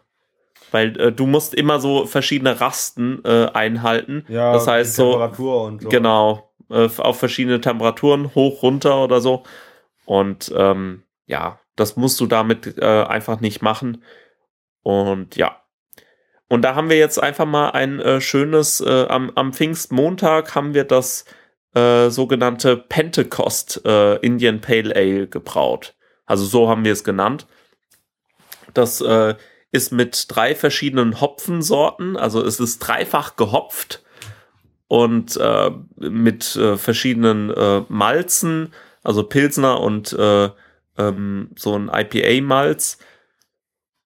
Weil 0.72 0.98
äh, 0.98 1.12
du 1.12 1.26
musst 1.26 1.54
immer 1.54 1.82
so 1.82 2.06
verschiedene 2.06 2.62
Rasten 2.62 3.22
äh, 3.26 3.48
einhalten. 3.54 4.24
Ja, 4.30 4.54
das 4.54 4.68
heißt 4.68 4.96
so, 4.96 5.12
Temperatur 5.12 5.64
und 5.66 5.82
so. 5.82 5.90
Genau, 5.90 6.50
äh, 6.70 6.88
auf 6.98 7.20
verschiedene 7.20 7.60
Temperaturen, 7.60 8.34
hoch, 8.36 8.64
runter 8.64 9.04
oder 9.04 9.20
so. 9.20 9.44
Und 10.06 10.50
ähm, 10.56 11.04
ja, 11.26 11.60
das 11.76 11.98
musst 11.98 12.22
du 12.22 12.26
damit 12.26 12.78
äh, 12.78 13.04
einfach 13.04 13.42
nicht 13.42 13.62
machen. 13.62 14.02
Und 14.82 15.36
ja. 15.36 15.58
Und 16.48 16.62
da 16.62 16.74
haben 16.74 16.90
wir 16.90 16.98
jetzt 16.98 17.22
einfach 17.22 17.46
mal 17.46 17.72
ein 17.72 18.00
äh, 18.00 18.22
schönes, 18.22 18.80
äh, 18.80 19.08
am, 19.10 19.30
am 19.36 19.52
Pfingstmontag 19.52 20.56
haben 20.56 20.74
wir 20.74 20.86
das 20.86 21.26
äh, 21.76 22.10
sogenannte 22.10 22.78
Pentecost 22.78 23.82
äh, 23.86 24.16
Indian 24.20 24.62
Pale 24.62 24.96
Ale 24.96 25.28
gebraut. 25.28 25.96
Also 26.26 26.46
so 26.46 26.70
haben 26.70 26.86
wir 26.86 26.94
es 26.94 27.04
genannt. 27.04 27.46
Das 28.74 29.02
äh, 29.02 29.36
ist 29.72 29.92
mit 29.92 30.26
drei 30.30 30.56
verschiedenen 30.56 31.20
Hopfensorten, 31.20 32.16
also 32.18 32.44
es 32.44 32.60
ist 32.60 32.80
dreifach 32.80 33.36
gehopft 33.36 34.04
und 34.88 35.38
äh, 35.38 35.72
mit 35.98 36.56
äh, 36.56 36.78
verschiedenen 36.78 37.50
äh, 37.50 37.82
Malzen, 37.90 38.74
also 39.04 39.24
Pilsner 39.24 39.82
und 39.82 40.14
äh, 40.14 40.50
ähm, 40.98 41.50
so 41.56 41.76
ein 41.78 41.90
IPA-Malz. 41.92 43.00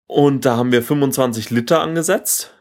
Und 0.05 0.45
da 0.45 0.55
haben 0.55 0.71
wir 0.71 0.81
25 0.81 1.49
Liter 1.49 1.81
angesetzt, 1.81 2.53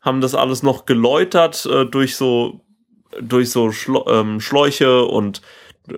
haben 0.00 0.20
das 0.20 0.36
alles 0.36 0.62
noch 0.62 0.86
geläutert 0.86 1.66
äh, 1.66 1.84
durch 1.84 2.14
so 2.14 2.60
durch 3.20 3.50
so 3.50 3.72
Schlo 3.72 4.06
ähm, 4.08 4.40
Schläuche 4.40 5.04
und 5.04 5.42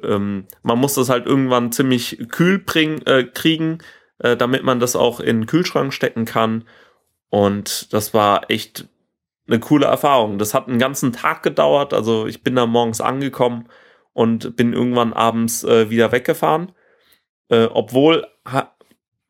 ähm, 0.03 0.47
man 0.63 0.79
muss 0.79 0.95
das 0.95 1.09
halt 1.09 1.27
irgendwann 1.27 1.73
ziemlich 1.73 2.19
kühl 2.31 2.59
bringen, 2.59 3.05
äh, 3.07 3.25
kriegen, 3.25 3.79
äh, 4.19 4.37
damit 4.37 4.65
man 4.65 4.81
das 4.81 4.97
auch 4.97 5.21
in 5.21 5.41
den 5.41 5.47
Kühlschrank 5.47 5.93
stecken 5.93 6.25
kann. 6.25 6.65
Und 7.31 7.93
das 7.93 8.15
war 8.15 8.51
echt 8.51 8.89
eine 9.47 9.61
coole 9.61 9.87
Erfahrung. 9.87 10.39
Das 10.39 10.55
hat 10.55 10.69
einen 10.69 10.79
ganzen 10.79 11.13
Tag 11.13 11.43
gedauert. 11.43 11.95
Also 11.95 12.27
ich 12.27 12.43
bin 12.43 12.55
da 12.55 12.67
morgens 12.67 13.01
angekommen 13.01 13.69
und 14.13 14.57
bin 14.57 14.73
irgendwann 14.73 15.13
abends 15.13 15.65
äh, 15.65 15.91
wieder 15.91 16.13
weggefahren. 16.13 16.73
Äh, 17.49 17.65
obwohl 17.73 18.27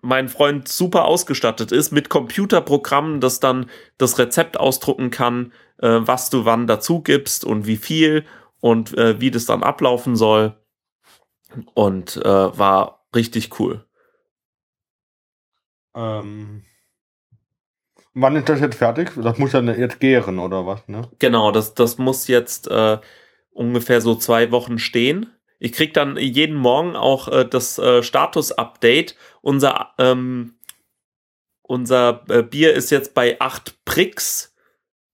mein 0.01 0.29
Freund 0.29 0.69
super 0.69 1.05
ausgestattet 1.05 1.73
ist 1.73 1.93
mit 1.93 2.09
Computerprogrammen, 2.09 3.21
das 3.21 3.41
dann 3.41 3.71
das 3.97 4.19
Rezept 4.19 4.59
ausdrucken 4.59 5.11
kann, 5.11 5.53
äh, 5.79 6.01
was 6.01 6.31
du 6.31 6.45
wann 6.45 6.67
dazu 6.67 7.01
gibst 7.01 7.45
und 7.45 7.67
wie 7.67 7.77
viel 7.77 8.25
und 8.61 8.97
äh, 8.97 9.21
wie 9.21 9.31
das 9.31 9.47
dann 9.47 9.63
ablaufen 9.63 10.17
soll. 10.17 10.55
Und 11.75 12.17
äh, 12.17 12.59
war 12.59 13.07
richtig 13.15 13.59
cool. 13.59 13.85
Ähm, 15.95 16.65
wann 18.15 18.37
ist 18.37 18.49
das 18.49 18.61
jetzt 18.61 18.77
fertig? 18.77 19.13
Das 19.17 19.39
muss 19.39 19.53
ja 19.53 19.61
jetzt 19.61 20.01
gären 20.01 20.39
oder 20.39 20.67
was, 20.67 20.87
ne? 20.89 21.11
Genau, 21.19 21.51
das, 21.53 21.75
das 21.75 21.99
muss 21.99 22.29
jetzt 22.29 22.69
äh, 22.69 22.99
ungefähr 23.51 24.01
so 24.01 24.15
zwei 24.15 24.51
Wochen 24.51 24.79
stehen. 24.79 25.33
Ich 25.59 25.73
krieg 25.73 25.93
dann 25.93 26.17
jeden 26.17 26.57
Morgen 26.57 26.95
auch 26.95 27.29
äh, 27.29 27.45
das 27.45 27.79
äh, 27.79 28.03
Status-Update. 28.03 29.17
Unser, 29.41 29.93
ähm, 29.99 30.55
unser 31.63 32.25
äh, 32.29 32.43
Bier 32.43 32.75
ist 32.75 32.91
jetzt 32.91 33.15
bei 33.15 33.41
8 33.41 33.85
Pricks. 33.85 34.55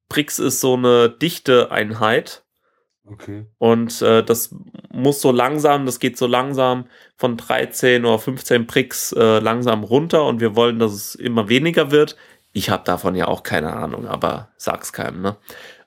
Pricks 0.09 0.39
ist 0.39 0.61
so 0.61 0.75
eine 0.75 1.09
dichte 1.09 1.71
Einheit. 1.71 2.44
Okay. 3.07 3.45
Und 3.59 4.01
äh, 4.01 4.25
das 4.25 4.55
muss 4.91 5.21
so 5.21 5.31
langsam, 5.31 5.85
das 5.85 6.01
geht 6.01 6.17
so 6.17 6.27
langsam 6.27 6.87
von 7.17 7.37
13 7.37 8.05
oder 8.05 8.19
15 8.19 8.67
Pricks 8.67 9.13
äh, 9.13 9.41
langsam 9.41 9.85
runter 9.85 10.25
und 10.25 10.41
wir 10.41 10.57
wollen, 10.57 10.79
dass 10.79 10.93
es 10.93 11.15
immer 11.15 11.49
weniger 11.49 11.91
wird. 11.91 12.17
Ich 12.53 12.71
habe 12.71 12.85
davon 12.85 13.15
ja 13.15 13.29
auch 13.29 13.43
keine 13.43 13.75
Ahnung, 13.75 14.07
aber 14.07 14.49
sag's 14.57 14.93
keinem, 14.93 15.21
ne? 15.21 15.37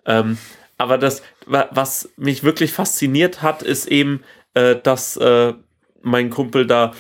Ähm, 0.05 0.37
aber 0.77 0.99
das, 0.99 1.23
was 1.47 2.09
mich 2.17 2.43
wirklich 2.43 2.71
fasziniert 2.71 3.41
hat, 3.41 3.63
ist 3.63 3.87
eben, 3.87 4.23
äh, 4.53 4.75
dass 4.75 5.17
äh, 5.17 5.53
mein 6.01 6.29
Kumpel 6.29 6.67
da 6.67 6.93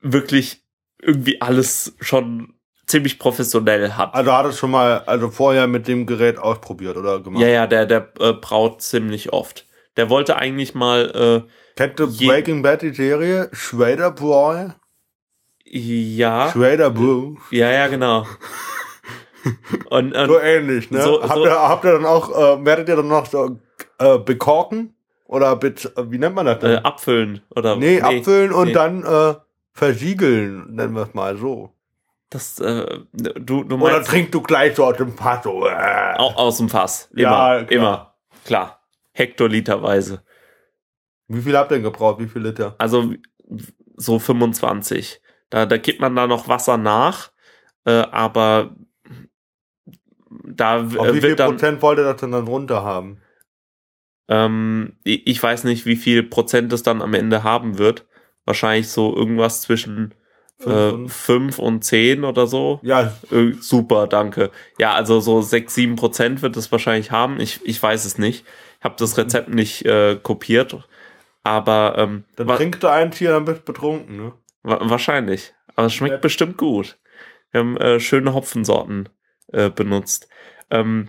wirklich 0.00 0.62
irgendwie 1.00 1.42
alles 1.42 1.94
schon 2.00 2.54
ziemlich 2.88 3.18
professionell 3.18 3.92
hat. 3.92 4.14
Also 4.14 4.32
hat 4.32 4.46
es 4.46 4.58
schon 4.58 4.72
mal, 4.72 5.02
also 5.06 5.30
vorher 5.30 5.66
mit 5.66 5.86
dem 5.86 6.06
Gerät 6.06 6.38
ausprobiert 6.38 6.96
oder 6.96 7.20
gemacht? 7.20 7.42
Ja, 7.42 7.48
ja, 7.48 7.66
der, 7.66 7.86
der 7.86 8.08
äh, 8.18 8.32
braut 8.32 8.82
ziemlich 8.82 9.32
oft. 9.32 9.66
Der 9.96 10.10
wollte 10.10 10.36
eigentlich 10.36 10.74
mal. 10.74 11.44
Äh, 11.46 11.50
Kennt 11.76 11.98
du 12.00 12.08
Breaking 12.16 12.62
Bad 12.62 12.82
die 12.82 12.92
Serie? 12.92 13.48
Schrader 13.52 14.10
Boy? 14.10 14.70
Ja. 15.64 16.50
Schrader 16.50 16.90
Brew. 16.90 17.36
Ja, 17.50 17.70
ja, 17.70 17.86
genau. 17.86 18.26
Und, 19.88 20.14
und 20.14 20.28
so 20.28 20.38
ähnlich, 20.40 20.90
ne? 20.90 21.00
So, 21.00 21.22
habt, 21.22 21.34
so, 21.34 21.44
ihr, 21.44 21.52
habt 21.52 21.84
ihr 21.84 21.92
dann 21.92 22.04
auch, 22.04 22.28
äh, 22.30 22.64
werdet 22.66 22.88
ihr 22.88 22.96
dann 22.96 23.08
noch 23.08 23.24
so 23.24 23.58
äh, 23.98 24.18
bekorken? 24.18 24.94
Oder 25.24 25.58
mit, 25.62 25.90
äh, 25.96 26.10
wie 26.10 26.18
nennt 26.18 26.34
man 26.34 26.44
das 26.44 26.58
denn? 26.58 26.72
Äh, 26.72 26.80
abfüllen, 26.82 27.40
oder? 27.54 27.76
Nee, 27.76 27.96
nee 27.96 28.00
abfüllen 28.02 28.52
und 28.52 28.68
nee. 28.68 28.72
dann 28.72 29.04
äh, 29.04 29.36
versiegeln, 29.72 30.74
nennen 30.74 30.94
wir 30.94 31.02
es 31.02 31.14
mal 31.14 31.38
so. 31.38 31.72
Das, 32.30 32.58
äh, 32.60 33.00
du, 33.12 33.64
du 33.64 33.76
meinst, 33.76 33.96
Oder 33.96 34.04
trinkst 34.04 34.34
du 34.34 34.42
gleich 34.42 34.76
so 34.76 34.84
aus 34.84 34.96
dem 34.98 35.12
Fass 35.12 35.44
so. 35.44 35.66
Äh. 35.66 36.14
Auch 36.16 36.36
aus 36.36 36.58
dem 36.58 36.68
Fass. 36.68 37.10
Immer, 37.14 37.22
ja, 37.22 37.64
klar. 37.64 37.70
immer. 37.70 38.14
Klar. 38.44 38.82
Hektoliterweise. 39.12 40.22
Wie 41.26 41.40
viel 41.40 41.56
habt 41.56 41.70
ihr 41.70 41.76
denn 41.76 41.84
gebraucht? 41.84 42.20
Wie 42.20 42.28
viel 42.28 42.42
Liter? 42.42 42.74
Also 42.78 43.14
so 43.96 44.18
25. 44.18 45.20
Da, 45.50 45.66
da 45.66 45.76
gibt 45.78 46.00
man 46.00 46.14
da 46.14 46.26
noch 46.26 46.48
Wasser 46.48 46.76
nach, 46.76 47.30
äh, 47.84 47.90
aber 48.10 48.76
da 50.30 50.82
Auf 50.82 51.14
wie 51.14 51.20
viel 51.20 51.36
dann, 51.36 51.50
Prozent 51.52 51.82
wollt 51.82 51.98
ihr 51.98 52.04
das 52.04 52.20
denn 52.20 52.32
dann 52.32 52.46
runter 52.46 52.82
haben? 52.82 53.20
Ähm, 54.28 54.98
ich 55.04 55.42
weiß 55.42 55.64
nicht, 55.64 55.86
wie 55.86 55.96
viel 55.96 56.22
Prozent 56.22 56.72
es 56.72 56.82
dann 56.82 57.00
am 57.00 57.14
Ende 57.14 57.42
haben 57.42 57.78
wird. 57.78 58.06
Wahrscheinlich 58.44 58.88
so 58.88 59.14
irgendwas 59.16 59.62
zwischen 59.62 60.14
5 60.60 61.58
äh, 61.58 61.62
und 61.62 61.84
10 61.84 62.24
oder 62.24 62.46
so. 62.46 62.80
Ja. 62.82 63.12
Äh, 63.30 63.52
super, 63.60 64.06
danke. 64.06 64.50
Ja, 64.78 64.94
also 64.94 65.20
so 65.20 65.40
6, 65.40 65.72
7 65.72 65.96
Prozent 65.96 66.42
wird 66.42 66.56
es 66.56 66.72
wahrscheinlich 66.72 67.10
haben. 67.10 67.40
Ich, 67.40 67.60
ich 67.64 67.82
weiß 67.82 68.04
es 68.04 68.18
nicht. 68.18 68.44
Ich 68.78 68.84
habe 68.84 68.96
das 68.98 69.16
Rezept 69.16 69.50
nicht 69.50 69.84
äh, 69.84 70.16
kopiert. 70.20 70.76
Aber 71.44 71.94
ähm, 71.96 72.24
dann 72.36 72.48
trinkt 72.48 72.82
du 72.82 72.88
ein 72.88 73.10
Tier, 73.10 73.30
dann 73.30 73.44
bist 73.44 73.60
du 73.60 73.72
betrunken, 73.72 74.16
ne? 74.16 74.32
Wa 74.62 74.78
wahrscheinlich. 74.82 75.54
Aber 75.76 75.86
es 75.86 75.94
schmeckt 75.94 76.14
ja. 76.14 76.18
bestimmt 76.18 76.56
gut. 76.58 76.98
Wir 77.52 77.60
haben 77.60 77.76
äh, 77.76 78.00
schöne 78.00 78.34
Hopfensorten 78.34 79.08
äh, 79.52 79.70
benutzt. 79.70 80.28
Ähm, 80.70 81.08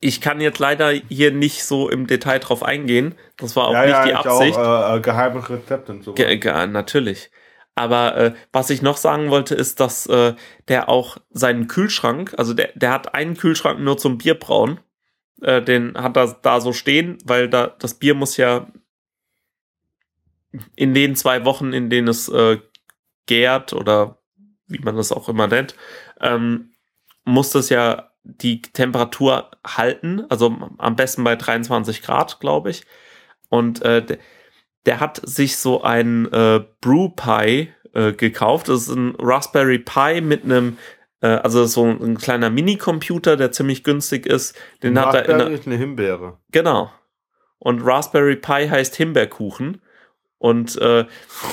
ich 0.00 0.20
kann 0.20 0.40
jetzt 0.40 0.58
leider 0.58 0.90
hier 0.90 1.32
nicht 1.32 1.64
so 1.64 1.88
im 1.88 2.06
Detail 2.06 2.40
drauf 2.40 2.62
eingehen. 2.62 3.14
Das 3.36 3.56
war 3.56 3.68
auch 3.68 3.72
ja, 3.72 3.82
nicht 3.82 3.90
ja, 3.90 4.04
die 4.04 4.14
Absicht. 4.14 4.58
Auch, 4.58 4.94
äh, 4.94 4.96
äh, 4.96 5.00
geheime 5.00 5.48
Rezepte 5.48 5.92
und 5.92 6.02
so. 6.02 6.14
Ge 6.14 6.38
natürlich. 6.66 7.30
Aber 7.76 8.16
äh, 8.16 8.34
was 8.52 8.70
ich 8.70 8.80
noch 8.80 8.96
sagen 8.96 9.30
wollte, 9.30 9.54
ist, 9.54 9.80
dass 9.80 10.06
äh, 10.06 10.34
der 10.66 10.88
auch 10.88 11.18
seinen 11.30 11.68
Kühlschrank, 11.68 12.34
also 12.38 12.54
der, 12.54 12.70
der 12.74 12.90
hat 12.90 13.14
einen 13.14 13.36
Kühlschrank 13.36 13.78
nur 13.78 13.98
zum 13.98 14.16
Bierbrauen. 14.16 14.80
Äh, 15.42 15.62
den 15.62 15.96
hat 15.96 16.16
er 16.16 16.38
da 16.42 16.60
so 16.60 16.72
stehen, 16.72 17.18
weil 17.24 17.50
da 17.50 17.68
das 17.78 17.94
Bier 17.94 18.14
muss 18.14 18.38
ja 18.38 18.66
in 20.74 20.94
den 20.94 21.16
zwei 21.16 21.44
Wochen, 21.44 21.74
in 21.74 21.90
denen 21.90 22.08
es 22.08 22.30
äh, 22.30 22.58
gärt 23.26 23.74
oder 23.74 24.22
wie 24.66 24.78
man 24.78 24.96
das 24.96 25.12
auch 25.12 25.28
immer 25.28 25.46
nennt, 25.46 25.76
ähm, 26.22 26.72
muss 27.24 27.50
das 27.50 27.68
ja 27.68 28.10
die 28.22 28.62
Temperatur 28.62 29.50
halten, 29.66 30.24
also 30.30 30.56
am 30.78 30.96
besten 30.96 31.24
bei 31.24 31.36
23 31.36 32.00
Grad, 32.00 32.40
glaube 32.40 32.70
ich. 32.70 32.86
Und 33.50 33.82
äh, 33.82 34.18
der 34.86 35.00
hat 35.00 35.20
sich 35.24 35.58
so 35.58 35.82
ein 35.82 36.32
äh, 36.32 36.64
Brew 36.80 37.10
Pie 37.10 37.68
äh, 37.92 38.12
gekauft. 38.12 38.68
Das 38.68 38.82
ist 38.82 38.94
ein 38.94 39.14
Raspberry 39.18 39.80
Pi 39.80 40.20
mit 40.20 40.44
einem, 40.44 40.78
äh, 41.20 41.26
also 41.26 41.66
so 41.66 41.84
ein 41.84 42.16
kleiner 42.18 42.50
Minicomputer, 42.50 43.36
der 43.36 43.52
ziemlich 43.52 43.84
günstig 43.84 44.26
ist. 44.26 44.56
Den 44.82 44.98
hat 44.98 45.14
er 45.14 45.28
in 45.28 45.38
der, 45.38 45.48
ist 45.48 45.66
eine 45.66 45.76
Himbeere. 45.76 46.38
Genau. 46.52 46.90
Und 47.58 47.82
Raspberry 47.82 48.36
Pi 48.36 48.68
heißt 48.68 48.94
Himbeerkuchen. 48.96 49.82
Und 50.38 50.76
äh, 50.80 51.06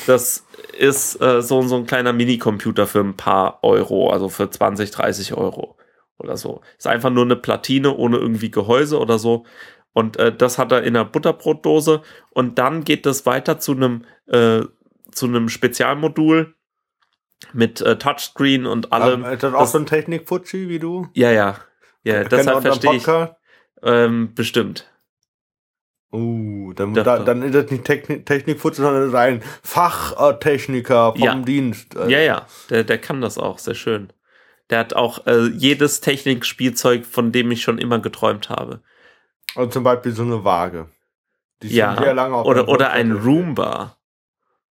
das 0.06 0.46
ist 0.78 1.20
äh, 1.22 1.42
so, 1.42 1.62
so 1.62 1.78
ein 1.78 1.86
kleiner 1.86 2.14
Minicomputer 2.14 2.86
für 2.86 3.00
ein 3.00 3.16
paar 3.16 3.64
Euro, 3.64 4.10
also 4.10 4.30
für 4.30 4.50
20, 4.50 4.92
30 4.92 5.34
Euro 5.34 5.78
oder 6.20 6.38
so. 6.38 6.62
Ist 6.78 6.88
einfach 6.88 7.10
nur 7.10 7.24
eine 7.24 7.36
Platine 7.36 7.96
ohne 7.96 8.18
irgendwie 8.18 8.52
Gehäuse 8.52 9.00
oder 9.00 9.18
so. 9.18 9.46
Und 9.94 10.18
äh, 10.18 10.36
das 10.36 10.58
hat 10.58 10.72
er 10.72 10.84
in 10.84 10.96
einer 10.96 11.06
Butterbrotdose. 11.06 12.02
Und 12.32 12.58
dann 12.58 12.84
geht 12.84 13.06
das 13.06 13.26
weiter 13.26 13.60
zu 13.60 13.74
einem 13.74 14.06
äh, 14.28 14.62
zu 15.12 15.28
einem 15.28 15.50
Spezialmodul 15.50 16.56
mit 17.54 17.82
äh, 17.82 17.98
Touchscreen 17.98 18.66
und 18.66 18.92
allem. 18.92 19.24
ist 19.26 19.44
das 19.44 19.54
auch 19.54 19.60
das, 19.62 19.72
so 19.74 19.80
ein 19.80 19.86
Technik-Futschi 19.86 20.70
wie 20.70 20.80
du? 20.80 21.08
Ja, 21.14 21.32
ja. 21.32 21.60
Ja, 22.04 22.24
deshalb 22.24 22.62
verstehe 22.62 22.96
ich. 22.96 23.08
Ähm, 23.82 24.34
bestimmt. 24.34 24.90
Uh, 26.12 26.74
dann, 26.74 26.94
da, 26.94 27.20
dann 27.20 27.42
ist 27.42 27.56
das 27.56 27.72
nicht 27.72 27.86
Technik, 27.86 28.26
Technikfutz, 28.26 28.78
sondern 28.78 29.08
ist 29.08 29.16
ein 29.16 29.42
Fachtechniker 29.64 31.14
vom 31.14 31.22
ja. 31.22 31.36
Dienst. 31.36 31.98
Also. 31.98 32.10
Ja, 32.10 32.20
ja, 32.20 32.46
der, 32.70 32.84
der 32.84 33.00
kann 33.00 33.20
das 33.20 33.38
auch, 33.38 33.58
sehr 33.58 33.74
schön. 33.74 34.14
Der 34.70 34.80
hat 34.80 34.94
auch 34.94 35.26
äh, 35.26 35.48
jedes 35.48 36.02
Technikspielzeug, 36.02 37.06
von 37.06 37.32
dem 37.32 37.50
ich 37.52 37.64
schon 37.64 37.80
immer 37.80 38.00
geträumt 38.00 38.50
habe. 38.50 38.82
Und 39.56 39.74
zum 39.74 39.84
Beispiel 39.84 40.12
so 40.12 40.24
eine 40.24 40.44
Waage. 40.44 40.90
Die 41.62 41.76
ja, 41.76 41.98
oder, 42.44 42.68
oder 42.68 42.92
ein 42.92 43.12
Roomba. 43.12 43.98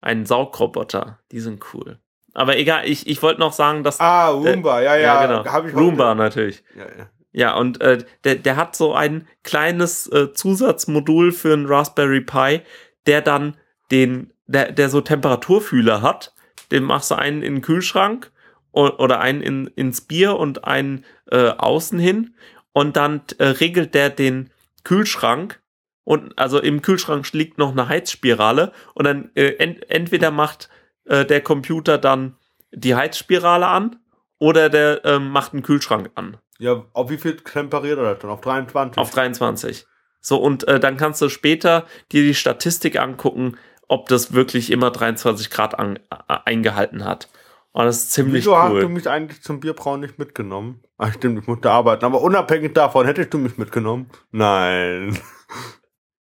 einen 0.01 0.27
Saugroboter. 0.27 1.19
Die 1.31 1.41
sind 1.41 1.63
cool. 1.73 1.99
Aber 2.35 2.57
egal, 2.57 2.89
ich, 2.89 3.07
ich 3.07 3.23
wollte 3.23 3.41
noch 3.41 3.53
sagen, 3.53 3.85
dass. 3.85 4.01
Ah, 4.01 4.29
Roomba, 4.29 4.81
ja, 4.81 4.97
ja. 4.97 5.27
genau. 5.27 5.45
Hab 5.45 5.67
ich 5.67 5.75
Roomba 5.75 6.15
natürlich. 6.15 6.63
Ja, 6.77 6.85
ja. 6.85 7.11
Ja, 7.33 7.57
und 7.57 7.81
äh, 7.81 8.05
der, 8.25 8.37
der 8.37 8.57
hat 8.57 8.75
so 8.75 8.93
ein 8.93 9.29
kleines 9.45 10.09
äh, 10.09 10.33
Zusatzmodul 10.33 11.31
für 11.31 11.53
einen 11.53 11.67
Raspberry 11.67 12.23
Pi, 12.23 12.63
der 13.07 13.23
dann 13.23 13.57
den, 13.93 14.33
der, 14.47 14.73
der 14.73 14.89
so 14.89 15.01
Temperaturfühler 15.01 16.03
hat. 16.03 16.35
Den 16.73 16.83
machst 16.83 17.11
du 17.11 17.15
einen 17.15 17.43
in 17.43 17.57
den 17.57 17.63
Kühlschrank 17.63 18.33
oder 18.73 19.21
einen 19.21 19.43
in, 19.43 19.67
ins 19.69 20.01
Bier 20.01 20.37
und 20.37 20.65
einen 20.65 21.05
äh, 21.31 21.51
außen 21.51 21.99
hin. 21.99 22.35
Und 22.73 22.97
dann 22.97 23.21
äh, 23.39 23.47
regelt 23.47 23.95
der 23.95 24.11
den 24.11 24.51
Kühlschrank. 24.85 25.61
Und 26.05 26.39
also 26.39 26.59
im 26.59 26.83
Kühlschrank 26.83 27.31
liegt 27.33 27.59
noch 27.59 27.73
eine 27.73 27.89
Heizspirale. 27.89 28.73
Und 28.95 29.05
dann 29.05 29.31
äh, 29.35 29.55
ent, 29.57 29.91
entweder 29.91 30.31
macht 30.31 30.69
äh, 31.05 31.25
der 31.25 31.41
Computer 31.41 31.99
dann 31.99 32.37
die 32.73 32.95
Heizspirale 32.95 33.67
an 33.67 33.97
oder 34.39 34.69
der 34.69 35.05
ähm, 35.05 35.31
macht 35.31 35.53
einen 35.53 35.63
Kühlschrank 35.63 36.11
an. 36.15 36.37
Ja, 36.59 36.85
auf 36.93 37.11
wie 37.11 37.19
viel 37.19 37.37
temperiert 37.37 37.99
er 37.99 38.15
das 38.15 38.19
dann? 38.21 38.31
Auf 38.31 38.43
23? 38.43 38.99
Auf 38.99 39.11
23. 39.11 39.87
So, 40.21 40.37
und 40.37 40.69
äh, 40.69 40.79
dann 40.79 40.99
kannst 40.99 41.23
du 41.23 41.31
später 41.31 41.87
dir 42.13 42.23
die 42.23 42.35
Statistik 42.35 43.01
angucken, 43.01 43.57
ob 43.89 44.09
das 44.09 44.35
wirklich 44.35 44.71
immer 44.71 44.91
23 44.91 45.51
Grad 45.51 45.79
an, 45.79 45.97
äh, 45.97 46.37
eingehalten 46.45 47.05
hat. 47.05 47.30
Und 47.73 47.85
das 47.85 47.99
ist 47.99 48.13
ziemlich 48.13 48.43
Wieso 48.43 48.59
hast 48.59 48.73
du 48.73 48.77
cool. 48.79 48.89
mich 48.89 49.09
eigentlich 49.09 49.43
zum 49.43 49.61
Bierbrauen 49.61 50.01
nicht 50.01 50.19
mitgenommen? 50.19 50.83
Ach 50.99 51.13
stimmt, 51.15 51.39
ich 51.41 51.47
musste 51.47 51.71
arbeiten. 51.71 52.05
Aber 52.05 52.21
unabhängig 52.21 52.75
davon, 52.75 53.07
hättest 53.07 53.33
du 53.33 53.39
mich 53.39 53.59
mitgenommen? 53.59 54.11
Nein. 54.33 55.19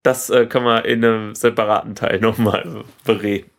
Das 0.02 0.30
äh, 0.30 0.46
können 0.46 0.66
wir 0.66 0.86
in 0.86 1.04
einem 1.04 1.36
separaten 1.36 1.96
Teil 1.96 2.20
nochmal 2.20 2.84
bereden. 3.06 3.50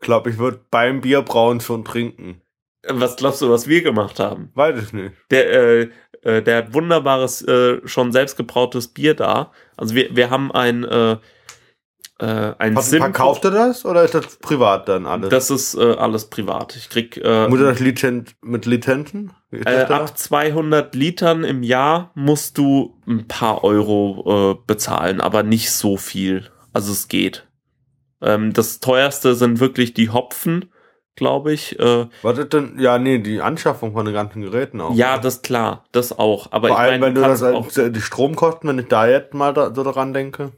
Ich 0.00 0.06
glaube, 0.06 0.30
ich 0.30 0.38
würde 0.38 0.60
beim 0.70 1.00
Bierbrauen 1.00 1.60
schon 1.60 1.84
trinken. 1.84 2.40
Was 2.88 3.16
glaubst 3.16 3.40
du, 3.42 3.50
was 3.50 3.68
wir 3.68 3.82
gemacht 3.82 4.18
haben? 4.18 4.50
Weiß 4.54 4.82
ich 4.82 4.92
nicht. 4.92 5.14
Der, 5.30 5.52
äh, 5.52 5.90
äh, 6.22 6.42
der 6.42 6.56
hat 6.56 6.74
wunderbares, 6.74 7.42
äh, 7.42 7.80
schon 7.86 8.12
selbstgebrautes 8.12 8.88
Bier 8.88 9.14
da. 9.14 9.52
Also 9.76 9.94
wir, 9.94 10.14
wir 10.16 10.30
haben 10.30 10.50
ein, 10.52 10.84
äh, 10.84 11.18
äh, 12.18 12.52
ein 12.58 12.76
Hast, 12.76 12.90
Sim- 12.90 13.00
verkauft 13.00 13.44
er 13.44 13.50
das 13.50 13.84
oder 13.84 14.02
ist 14.04 14.14
das 14.14 14.36
privat 14.36 14.88
dann 14.88 15.06
alles? 15.06 15.28
Das 15.30 15.50
ist 15.50 15.74
äh, 15.74 15.94
alles 15.94 16.26
privat. 16.26 16.76
Ich 16.76 16.88
krieg 16.88 17.16
äh, 17.16 17.48
Muss 17.48 17.58
das 17.60 17.80
Lizenz 17.80 18.30
mit 18.42 18.66
Lizenzen? 18.66 19.32
Ist 19.50 19.66
Äh, 19.66 19.86
da? 19.86 20.00
ab 20.02 20.16
200 20.16 20.94
Litern 20.94 21.44
im 21.44 21.62
Jahr 21.62 22.10
musst 22.14 22.58
du 22.58 22.98
ein 23.06 23.26
paar 23.28 23.64
Euro 23.64 24.52
äh, 24.52 24.64
bezahlen, 24.66 25.20
aber 25.20 25.42
nicht 25.42 25.70
so 25.72 25.96
viel. 25.96 26.50
Also 26.72 26.92
es 26.92 27.08
geht. 27.08 27.46
Ähm, 28.20 28.52
das 28.52 28.80
teuerste 28.80 29.34
sind 29.34 29.58
wirklich 29.60 29.94
die 29.94 30.10
Hopfen, 30.10 30.70
glaube 31.16 31.52
ich. 31.52 31.78
Äh, 31.80 32.06
Was 32.22 32.48
denn? 32.48 32.78
Ja, 32.78 32.98
nee, 32.98 33.18
die 33.18 33.40
Anschaffung 33.42 33.92
von 33.92 34.04
den 34.06 34.14
ganzen 34.14 34.42
Geräten 34.42 34.80
auch. 34.80 34.94
ja, 34.94 35.14
oder? 35.14 35.22
das 35.22 35.42
klar, 35.42 35.84
das 35.92 36.16
auch. 36.18 36.52
Aber 36.52 36.68
Vor 36.68 36.76
ich 36.76 36.80
allem, 36.82 37.00
meine, 37.00 37.14
wenn 37.16 37.22
du 37.22 37.28
das 37.28 37.42
auch, 37.42 37.66
die 37.68 38.00
Stromkosten, 38.00 38.68
wenn 38.70 38.78
ich 38.78 38.86
da 38.88 39.06
jetzt 39.08 39.34
mal 39.34 39.52
da, 39.52 39.74
so 39.74 39.82
daran 39.82 40.14
denke. 40.14 40.52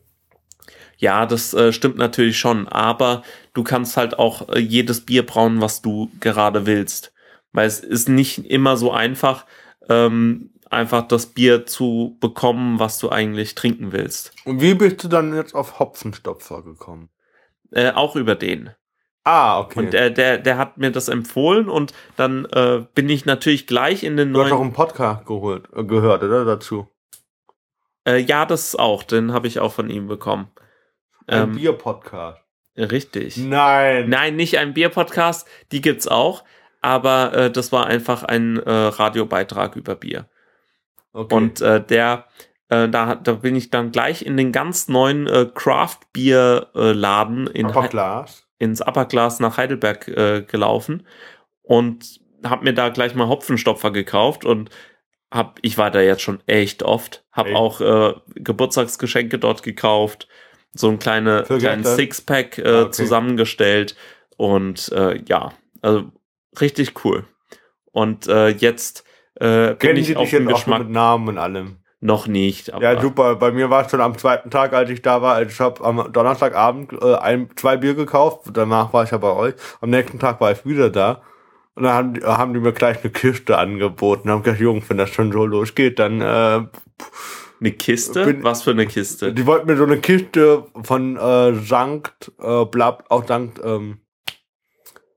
Ja, 1.05 1.27
das 1.27 1.53
äh, 1.53 1.71
stimmt 1.73 1.99
natürlich 1.99 2.39
schon. 2.39 2.67
Aber 2.67 3.23
du 3.53 3.63
kannst 3.63 3.99
halt 3.99 4.19
auch 4.19 4.49
äh, 4.49 4.59
jedes 4.59 5.05
Bier 5.05 5.25
brauen, 5.25 5.61
was 5.61 5.83
du 5.83 6.11
gerade 6.19 6.65
willst, 6.65 7.13
weil 7.53 7.67
es 7.67 7.81
ist 7.81 8.09
nicht 8.09 8.39
immer 8.51 8.77
so 8.77 8.91
einfach. 8.91 9.45
Ähm, 9.89 10.51
einfach 10.71 11.07
das 11.07 11.27
Bier 11.27 11.67
zu 11.67 12.17
bekommen, 12.21 12.81
was 12.81 12.99
du 12.99 13.11
eigentlich 13.11 13.55
trinken 13.55 13.93
willst. 13.93 14.33
Und 14.45 14.61
wie 14.61 14.75
bist 14.75 15.05
du 15.05 15.09
dann 15.09 15.33
jetzt 15.37 15.55
auf 15.55 15.79
Hopfenstopfer 15.79 16.63
gekommen? 16.63 17.11
Äh, 17.71 17.93
auch 17.93 18.17
über 18.17 18.35
den. 18.35 18.71
Ah, 19.25 19.61
okay. 19.61 19.79
Und 19.79 19.95
äh, 19.95 20.13
der, 20.13 20.39
der 20.39 20.59
hat 20.59 20.79
mir 20.79 20.91
das 20.91 21.09
empfohlen 21.09 21.69
und 21.69 21.93
dann 22.17 22.47
äh, 22.47 22.85
bin 22.95 23.09
ich 23.09 23.25
natürlich 23.25 23.67
gleich 23.67 24.03
in 24.03 24.17
den 24.17 24.33
du 24.33 24.41
hast 24.41 24.47
auch 24.47 24.57
neuen. 24.57 24.63
einen 24.63 24.73
Podcast 24.73 25.27
geholt, 25.27 25.69
äh, 25.77 25.85
gehört, 25.85 26.25
oder? 26.25 26.45
Dazu. 26.45 26.89
Äh, 28.05 28.19
ja, 28.19 28.47
das 28.47 28.75
auch, 28.75 29.03
den 29.03 29.33
habe 29.33 29.47
ich 29.47 29.61
auch 29.61 29.73
von 29.73 29.91
ihm 29.91 30.09
bekommen. 30.09 30.49
Ein 31.27 31.43
Ähm, 31.51 31.53
Bier-Podcast. 31.57 32.41
richtig. 32.77 33.37
Nein. 33.37 34.09
Nein, 34.09 34.37
nicht 34.37 34.59
ein 34.59 34.75
Bier-Podcast, 34.75 35.47
die 35.73 35.81
gibt's 35.81 36.07
auch, 36.09 36.45
aber 36.81 37.33
äh, 37.35 37.51
das 37.51 37.73
war 37.73 37.87
einfach 37.87 38.23
ein 38.25 38.59
äh, 38.59 38.71
Radiobeitrag 38.71 39.77
über 39.77 39.95
Bier. 39.95 40.29
Okay. 41.13 41.35
Und 41.35 41.61
äh, 41.61 41.81
der, 41.83 42.27
äh, 42.69 42.89
da, 42.89 43.15
da 43.15 43.33
bin 43.35 43.55
ich 43.57 43.71
dann 43.71 43.93
gleich 43.93 44.27
in 44.27 44.37
den 44.37 44.51
ganz 44.53 44.89
neuen 44.89 45.27
äh, 45.27 45.47
Craft-Bier-Laden 46.35 47.47
in 47.49 47.67
Aber 47.67 47.83
Hei- 47.85 47.89
Glas. 47.89 48.47
ins 48.59 48.81
Upperglas 48.81 49.41
nach 49.41 49.57
Heidelberg 49.57 50.09
äh, 50.09 50.43
gelaufen 50.43 51.07
und 51.63 52.21
habe 52.45 52.65
mir 52.65 52.75
da 52.75 52.89
gleich 52.91 53.15
mal 53.15 53.29
Hopfenstopfer 53.29 53.91
gekauft 53.91 54.45
und 54.45 54.71
hab, 55.33 55.59
ich 55.63 55.79
war 55.79 55.91
da 55.91 56.01
jetzt 56.01 56.23
schon 56.23 56.41
echt 56.47 56.83
oft, 56.83 57.25
habe 57.33 57.57
auch 57.57 57.81
äh, 57.81 58.15
Geburtstagsgeschenke 58.35 59.39
dort 59.39 59.63
gekauft, 59.63 60.29
so 60.75 60.89
ein 60.89 60.99
kleine, 60.99 61.45
kleinen 61.45 61.85
Sixpack 61.85 62.59
äh, 62.59 62.63
Ah, 62.69 62.83
okay. 62.83 62.91
zusammengestellt 62.91 63.97
und 64.37 64.91
äh, 64.93 65.21
ja, 65.27 65.53
also 65.83 66.11
richtig 66.61 67.05
cool. 67.05 67.25
Und 67.93 68.27
äh, 68.27 68.49
jetzt 68.49 69.05
äh, 69.37 69.69
bin 69.69 69.79
Kennen 69.79 69.97
ich 69.99 70.07
die 70.09 70.17
auf 70.17 70.25
dich 70.25 70.31
den 70.33 70.43
jetzt 70.43 70.53
auch 70.53 70.59
Geschmack 70.59 70.79
mit 70.81 70.91
Namen 70.91 71.29
und 71.29 71.39
allem? 71.39 71.77
noch 72.01 72.27
nicht. 72.27 72.69
Ja, 72.81 73.01
super. 73.01 73.37
Bei 73.37 73.51
mir 73.51 73.71
war 73.71 73.87
es 73.87 73.91
schon 73.91 74.03
am 74.03 74.19
zweiten 74.19 74.51
Tag, 74.51 74.75
als 74.75 74.91
ich 74.91 75.01
da 75.01 75.23
war. 75.23 75.41
Ich 75.41 75.59
habe 75.59 75.83
am 75.83 76.13
Donnerstagabend 76.13 76.93
äh, 77.03 77.15
ein, 77.15 77.49
zwei 77.57 77.79
Bier 77.79 77.95
gekauft. 77.95 78.43
Danach 78.53 78.93
war 78.93 79.05
ich 79.05 79.11
ja 79.11 79.17
bei 79.17 79.33
euch. 79.33 79.55
Am 79.81 79.89
nächsten 79.89 80.19
Tag 80.19 80.39
war 80.39 80.53
ich 80.53 80.67
wieder 80.67 80.91
da. 80.91 81.23
Und 81.75 81.85
dann 81.85 81.95
haben 81.95 82.13
die, 82.15 82.21
haben 82.23 82.53
die 82.53 82.61
mir 82.61 82.73
gleich 82.73 83.01
eine 83.03 83.11
Kiste 83.11 83.57
angeboten. 83.57 84.29
Haben 84.29 84.43
gesagt, 84.43 84.61
Jungs, 84.61 84.91
wenn 84.91 84.99
das 84.99 85.11
schon 85.11 85.33
so 85.33 85.47
losgeht, 85.47 85.99
dann 85.99 86.21
äh, 86.21 86.61
eine 87.65 87.73
Kiste? 87.73 88.25
bin- 88.25 88.43
Was 88.45 88.63
für 88.63 88.71
eine 88.73 88.87
Kiste? 88.87 89.33
die 89.33 89.47
wollten 89.47 89.67
mir 89.67 89.77
so 89.77 89.85
eine 89.85 89.99
Kiste 89.99 90.67
von 90.83 91.17
äh, 91.17 91.55
Sankt 91.55 92.33
äh, 92.41 92.65
Blab, 92.67 93.05
auch 93.09 93.27
Sankt 93.27 93.61
ähm, 93.65 94.01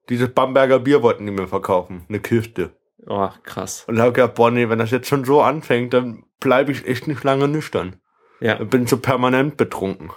dieses 0.09 0.29
Bamberger 0.33 0.79
Bier 0.79 1.03
wollten 1.03 1.25
die 1.25 1.31
mir 1.33 1.47
verkaufen. 1.47 2.05
Eine 2.07 2.19
Kiste. 2.21 2.71
Oh, 3.05 3.29
krass. 3.43 3.83
Und 3.87 3.99
habe 3.99 4.13
gedacht, 4.13 4.35
boah, 4.35 4.51
nee, 4.51 4.69
wenn 4.69 4.79
das 4.79 4.91
jetzt 4.91 5.07
schon 5.09 5.25
so 5.25 5.41
anfängt, 5.41 5.93
dann 5.93 6.23
bleibe 6.39 6.71
ich 6.71 6.87
echt 6.87 7.07
nicht 7.07 7.23
lange 7.23 7.47
nüchtern. 7.47 7.99
Ja. 8.39 8.55
Bin 8.63 8.87
so 8.87 8.97
permanent 8.97 9.57
betrunken. 9.57 10.11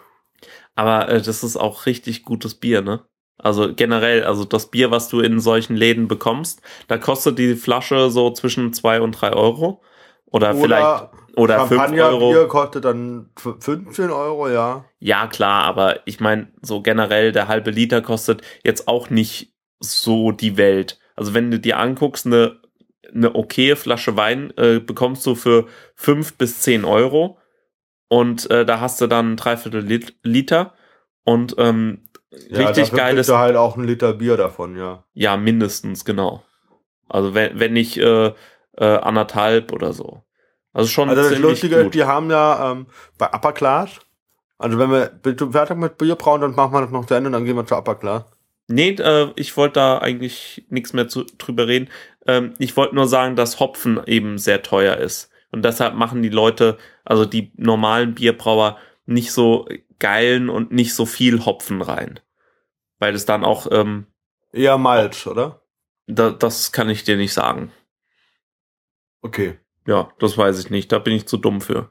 Aber 0.77 1.09
äh, 1.09 1.21
das 1.21 1.43
ist 1.43 1.57
auch 1.57 1.87
richtig 1.87 2.25
gutes 2.25 2.55
Bier, 2.55 2.83
ne? 2.83 3.05
Also 3.39 3.75
generell, 3.75 4.25
also 4.25 4.45
das 4.45 4.71
Bier, 4.71 4.91
was 4.91 5.09
du 5.09 5.21
in 5.21 5.41
solchen 5.41 5.75
Läden 5.75 6.09
bekommst, 6.09 6.61
da 6.89 6.99
kostet 6.99 7.39
die 7.39 7.55
Flasche 7.57 8.11
so 8.11 8.31
zwischen 8.33 8.73
zwei 8.73 9.01
und 9.01 9.13
drei 9.13 9.33
Euro. 9.33 9.83
Oder, 10.27 10.55
vielleicht, 10.55 11.09
oder 11.37 11.67
fünf 11.67 11.81
Euro. 11.81 11.91
Champagnerbier 11.91 12.49
kostet 12.49 12.85
dann 12.85 13.31
f- 13.37 13.57
15 13.61 14.11
Euro, 14.11 14.49
ja. 14.49 14.85
Ja, 14.99 15.27
klar, 15.27 15.65
aber 15.65 16.07
ich 16.07 16.21
meine, 16.21 16.49
so 16.63 16.83
generell 16.83 17.33
der 17.33 17.49
halbe 17.49 17.71
Liter 17.71 18.03
kostet 18.03 18.43
jetzt 18.65 18.89
auch 18.89 19.11
nicht 19.11 19.55
so 19.81 20.33
die 20.33 20.57
Welt. 20.57 20.99
Also 21.17 21.35
wenn 21.35 21.51
du 21.51 21.59
dir 21.59 21.79
anguckst, 21.79 22.27
eine, 22.27 22.61
eine 23.15 23.35
okaye 23.35 23.77
Flasche 23.77 24.17
Wein 24.17 24.53
äh, 24.57 24.79
bekommst 24.81 25.27
du 25.27 25.35
für 25.35 25.67
fünf 25.95 26.37
bis 26.37 26.61
zehn 26.61 26.85
Euro 26.85 27.39
und 28.09 28.51
äh, 28.51 28.65
da 28.65 28.81
hast 28.81 29.01
du 29.01 29.07
dann 29.07 29.33
ein 29.33 29.37
Dreiviertel 29.37 29.83
Lit 29.83 30.17
Liter 30.23 30.75
und 31.25 31.55
ähm, 31.59 32.09
ja 32.49 32.67
richtig 32.67 32.93
geiles, 32.93 33.27
du 33.27 33.37
halt 33.37 33.57
auch 33.57 33.77
einen 33.77 33.87
Liter 33.87 34.13
Bier 34.15 34.37
davon, 34.37 34.77
ja. 34.77 35.05
ja 35.15 35.37
mindestens 35.37 36.05
genau. 36.05 36.43
Also 37.09 37.35
wenn, 37.35 37.59
wenn 37.59 37.73
nicht 37.73 37.97
äh, 37.99 38.33
äh, 38.77 38.85
anderthalb 38.85 39.73
oder 39.73 39.93
so. 39.93 40.23
Also 40.73 40.89
schon 40.89 41.09
Also 41.09 41.29
das 41.31 41.39
Lustige 41.39 41.85
gut. 41.85 41.95
die 41.95 42.05
haben 42.05 42.31
ja 42.31 42.73
ähm, 42.73 42.87
bei 43.19 43.27
Upper 43.33 43.53
Class, 43.53 44.01
also 44.59 44.79
wenn 44.79 44.91
wir 44.91 45.19
fertig 45.51 45.77
mit 45.77 45.99
Bier 45.99 46.15
brauen, 46.15 46.41
dann 46.43 46.55
machen 46.55 46.73
wir 46.73 46.83
das 46.83 46.91
noch 46.91 47.07
zu 47.07 47.15
Ende 47.15 47.29
und 47.29 47.33
dann 47.33 47.45
gehen 47.45 47.57
wir 47.57 47.67
zu 47.67 47.77
Upper 47.77 47.95
Class. 47.95 48.25
Nee, 48.69 48.91
äh, 48.91 49.33
ich 49.35 49.57
wollte 49.57 49.75
da 49.75 49.99
eigentlich 49.99 50.65
nichts 50.69 50.93
mehr 50.93 51.09
zu, 51.09 51.25
drüber 51.25 51.67
reden. 51.67 51.89
Ähm, 52.27 52.55
ich 52.59 52.77
wollte 52.77 52.95
nur 52.95 53.09
sagen, 53.09 53.35
dass 53.35 53.59
Hopfen 53.59 54.01
eben 54.07 54.39
sehr 54.39 54.63
teuer 54.63 54.97
ist. 54.97 55.31
Und 55.51 55.65
deshalb 55.65 55.95
machen 55.95 56.23
die 56.23 56.29
Leute, 56.29 56.79
also 57.05 57.25
die 57.25 57.51
normalen 57.57 58.15
Bierbrauer, 58.15 58.79
nicht 59.07 59.33
so 59.33 59.67
geilen 59.99 60.49
und 60.49 60.71
nicht 60.71 60.95
so 60.95 61.05
viel 61.05 61.45
Hopfen 61.45 61.83
rein. 61.83 62.21
Weil 63.01 63.15
es 63.15 63.27
dann 63.27 63.45
auch, 63.45 63.67
ähm, 63.73 64.07
Eher 64.53 64.79
Malz, 64.79 65.27
oder? 65.27 65.63
da, 66.07 66.31
das 66.31 66.71
kann 66.71 66.89
ich 66.89 67.03
dir 67.03 67.17
nicht 67.17 67.33
sagen. 67.33 67.73
Okay. 69.23 69.59
Ja, 69.87 70.09
das 70.19 70.37
weiß 70.37 70.59
ich 70.61 70.71
nicht. 70.71 70.93
Da 70.93 70.99
bin 70.99 71.15
ich 71.15 71.27
zu 71.27 71.37
dumm 71.37 71.61
für. 71.61 71.91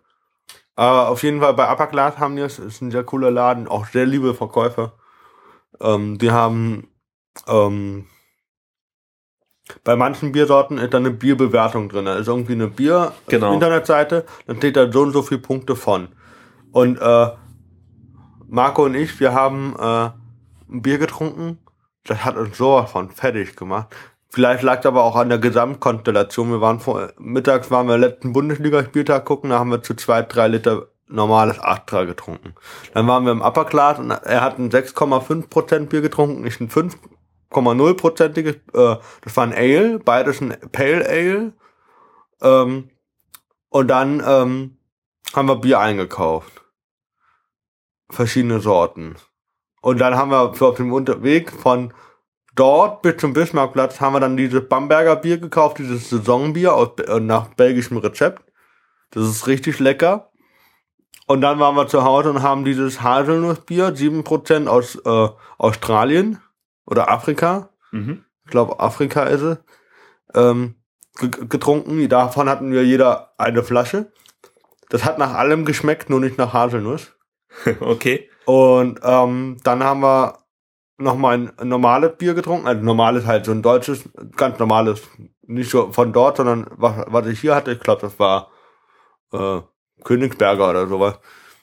Aber 0.76 1.10
auf 1.10 1.24
jeden 1.24 1.42
Fall 1.42 1.54
bei 1.56 1.70
Upper 1.72 1.88
Class 1.88 2.18
haben 2.18 2.36
die 2.36 2.42
es, 2.42 2.58
ist 2.60 2.82
ein 2.82 2.92
sehr 2.92 3.04
cooler 3.04 3.32
Laden, 3.32 3.68
auch 3.68 3.86
sehr 3.88 4.06
liebe 4.06 4.34
Verkäufer. 4.34 4.94
Ähm, 5.82 6.18
die 6.18 6.32
haben 6.32 6.88
ähm, 7.48 8.06
bei 9.84 9.96
manchen 9.96 10.32
Biersorten 10.32 10.78
ist 10.78 10.94
da 10.94 10.98
eine 10.98 11.12
Bierbewertung 11.12 11.90
drin. 11.90 12.06
Da 12.06 12.16
ist 12.16 12.28
irgendwie 12.28 12.54
eine 12.54 12.68
Bier 12.68 13.14
Genau. 13.28 13.54
Internetseite, 13.54 14.26
dann 14.48 14.58
steht 14.58 14.76
da 14.76 14.92
so 14.92 15.02
und 15.02 15.12
so 15.12 15.22
viele 15.22 15.42
Punkte 15.42 15.76
von. 15.76 16.10
Und 16.72 16.98
äh, 16.98 17.28
Marco 18.48 18.86
und 18.86 18.96
ich, 18.96 19.20
wir 19.20 19.34
haben 19.34 19.76
äh, 19.78 20.10
ein 20.72 20.82
Bier 20.82 20.98
getrunken. 20.98 21.60
Das 22.06 22.24
hat 22.26 22.38
uns 22.38 22.58
sowas 22.58 22.90
von 22.92 23.12
fertig 23.12 23.56
gemacht. 23.56 23.96
Vielleicht 24.32 24.62
lag 24.62 24.80
es 24.80 24.86
aber 24.86 25.04
auch 25.04 25.16
an 25.16 25.30
der 25.30 25.40
Gesamtkonstellation. 25.40 26.52
Wir 26.52 26.62
waren 26.62 26.80
vor, 26.80 27.12
mittags 27.18 27.72
waren 27.72 27.88
wir 27.88 27.98
letzten 27.98 28.32
Bundesligaspieltag 28.32 29.26
gucken, 29.26 29.50
da 29.50 29.60
haben 29.60 29.72
wir 29.72 29.82
zu 29.82 29.96
zwei, 29.96 30.22
drei 30.22 30.48
Liter 30.48 30.88
normales 31.08 31.60
Astra 31.60 32.04
getrunken. 32.04 32.54
Dann 32.94 33.08
waren 33.08 33.26
wir 33.26 33.32
im 33.32 33.42
Upper 33.42 33.66
Class 33.66 33.98
und 33.98 34.12
er 34.12 34.42
hat 34.42 34.60
ein 34.60 34.70
6,5% 34.70 35.88
Bier 35.88 36.02
getrunken, 36.02 36.42
nicht 36.42 36.62
ein 36.62 36.70
5,0%iges, 36.70 38.56
äh, 38.74 38.98
das 39.22 39.36
war 39.36 39.44
ein 39.44 39.54
Ale, 39.54 39.98
beides 39.98 40.42
ein 40.42 40.56
Pale 40.72 41.08
Ale. 41.10 41.54
Ähm, 42.42 42.92
und 43.70 43.88
dann 43.88 44.24
ähm, 44.26 44.78
haben 45.36 45.48
wir 45.48 45.56
Bier 45.56 45.80
eingekauft. 45.80 46.62
Verschiedene 48.12 48.60
Sorten. 48.60 49.16
Und 49.82 50.00
dann 50.00 50.16
haben 50.16 50.30
wir 50.30 50.40
auf 50.40 50.76
dem 50.76 50.94
Unterweg 50.94 51.52
von 51.52 51.94
dort 52.60 53.02
bis 53.02 53.18
zum 53.18 53.34
Bismarckplatz 53.34 54.02
haben 54.02 54.14
wir 54.14 54.20
dann 54.20 54.38
dieses 54.38 54.68
Bamberger 54.68 55.16
Bier 55.16 55.38
gekauft, 55.38 55.80
dieses 55.80 56.10
Saisonbier 56.10 56.74
aus, 56.76 56.90
äh, 57.00 57.20
nach 57.20 57.48
belgischem 57.56 57.98
Rezept. 57.98 58.44
Das 59.12 59.24
ist 59.24 59.48
richtig 59.48 59.80
lecker. 59.80 60.32
Und 61.26 61.42
dann 61.42 61.60
waren 61.60 61.76
wir 61.76 61.88
zu 61.88 62.04
Hause 62.04 62.32
und 62.32 62.42
haben 62.42 62.66
dieses 62.66 63.02
Haselnussbier, 63.02 63.96
7% 63.96 64.68
aus 64.68 64.96
äh, 64.96 65.30
Australien 65.58 66.42
oder 66.86 67.12
Afrika. 67.12 67.70
Mhm. 67.92 68.26
Ich 68.46 68.52
glaube, 68.52 68.80
Afrika 68.80 69.24
ist 69.24 69.42
es. 69.42 69.58
Ähm, 70.34 70.76
getrunken. 71.20 72.08
Davon 72.10 72.50
hatten 72.50 72.72
wir 72.72 72.86
jeder 72.86 73.34
eine 73.38 73.64
Flasche. 73.64 74.12
Das 74.90 75.06
hat 75.06 75.18
nach 75.18 75.34
allem 75.34 75.66
geschmeckt, 75.66 76.10
nur 76.10 76.20
nicht 76.20 76.38
nach 76.38 76.54
Haselnuss. 76.54 77.16
okay. 77.80 78.30
Und 78.46 79.00
ähm, 79.04 79.58
dann 79.64 79.84
haben 79.84 80.02
wir 80.02 80.40
nochmal 81.00 81.52
ein 81.58 81.68
normales 81.68 82.18
Bier 82.18 82.34
getrunken. 82.34 82.68
Also 82.68 82.84
normales 82.84 83.26
halt 83.26 83.46
so 83.46 83.52
ein 83.52 83.62
deutsches, 83.62 84.10
ganz 84.36 84.60
normales, 84.60 85.02
nicht 85.48 85.72
so 85.72 85.92
von 85.92 86.14
dort, 86.14 86.38
sondern 86.38 86.68
was, 86.72 87.06
was 87.08 87.28
ich 87.28 87.40
hier 87.40 87.56
hatte, 87.56 87.72
ich 87.72 87.80
glaube, 87.80 88.02
das 88.02 88.20
war 88.20 88.52
äh, 89.34 89.62
Königsberger 90.04 90.70
oder 90.70 90.88
sowas. 90.88 91.20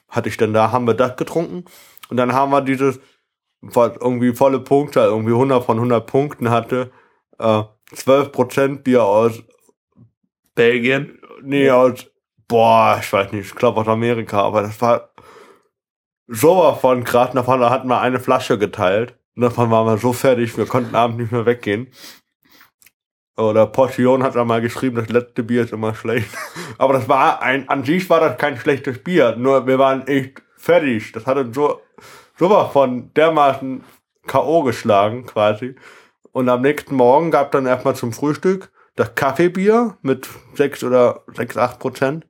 Hatte 0.09 0.29
ich 0.29 0.37
denn 0.37 0.53
da, 0.53 0.71
haben 0.71 0.87
wir 0.87 0.93
das 0.93 1.15
getrunken. 1.15 1.65
Und 2.09 2.17
dann 2.17 2.33
haben 2.33 2.51
wir 2.51 2.61
dieses, 2.61 2.99
was 3.61 3.93
irgendwie 3.99 4.33
volle 4.33 4.59
Punkte, 4.59 5.01
irgendwie 5.01 5.33
100 5.33 5.63
von 5.63 5.77
100 5.77 6.05
Punkten 6.05 6.49
hatte, 6.49 6.91
äh, 7.39 7.63
12% 7.93 8.83
Bier 8.83 9.03
aus 9.03 9.43
Belgien? 10.55 11.19
Nee, 11.43 11.69
aus, 11.69 12.07
boah, 12.47 12.97
ich 12.99 13.11
weiß 13.11 13.31
nicht, 13.31 13.47
ich 13.47 13.55
glaube 13.55 13.81
aus 13.81 13.87
Amerika, 13.87 14.41
aber 14.41 14.63
das 14.63 14.81
war 14.81 15.11
sowas 16.27 16.79
von 16.79 17.03
krass. 17.03 17.31
Davon 17.33 17.61
hatten 17.61 17.87
wir 17.87 18.01
eine 18.01 18.19
Flasche 18.19 18.57
geteilt. 18.57 19.17
Und 19.37 19.43
davon 19.43 19.69
waren 19.69 19.85
wir 19.85 19.99
so 19.99 20.13
fertig, 20.13 20.57
wir 20.57 20.65
konnten 20.65 20.95
abends 20.95 21.19
nicht 21.19 21.31
mehr 21.31 21.45
weggehen. 21.45 21.91
Oder 23.37 23.67
Portion 23.67 24.23
hat 24.23 24.35
dann 24.35 24.47
mal 24.47 24.61
geschrieben, 24.61 24.95
das 24.95 25.09
letzte 25.09 25.43
Bier 25.43 25.61
ist 25.61 25.71
immer 25.71 25.93
schlecht. 25.93 26.27
Aber 26.79 26.93
das 26.93 27.07
war 27.07 27.39
ein, 27.43 27.69
an 27.69 27.83
sich 27.83 28.09
war 28.09 28.19
das 28.19 28.39
kein 28.39 28.57
schlechtes 28.57 29.03
Bier. 29.03 29.35
Nur 29.37 29.67
wir 29.67 29.77
waren 29.77 30.07
echt 30.07 30.41
fertig. 30.57 31.11
Das 31.11 31.27
hat 31.27 31.37
uns 31.37 31.55
so, 31.55 31.79
sowas 32.35 32.71
von 32.73 33.13
dermaßen 33.13 33.83
K.O. 34.25 34.63
geschlagen, 34.63 35.27
quasi. 35.27 35.75
Und 36.31 36.49
am 36.49 36.63
nächsten 36.63 36.95
Morgen 36.95 37.29
gab 37.29 37.51
dann 37.51 37.67
erstmal 37.67 37.95
zum 37.95 38.13
Frühstück 38.13 38.71
das 38.95 39.13
Kaffeebier 39.13 39.97
mit 40.01 40.27
6 40.55 40.83
oder 40.83 41.21
6, 41.35 41.57
8 41.57 41.79
Prozent. 41.79 42.27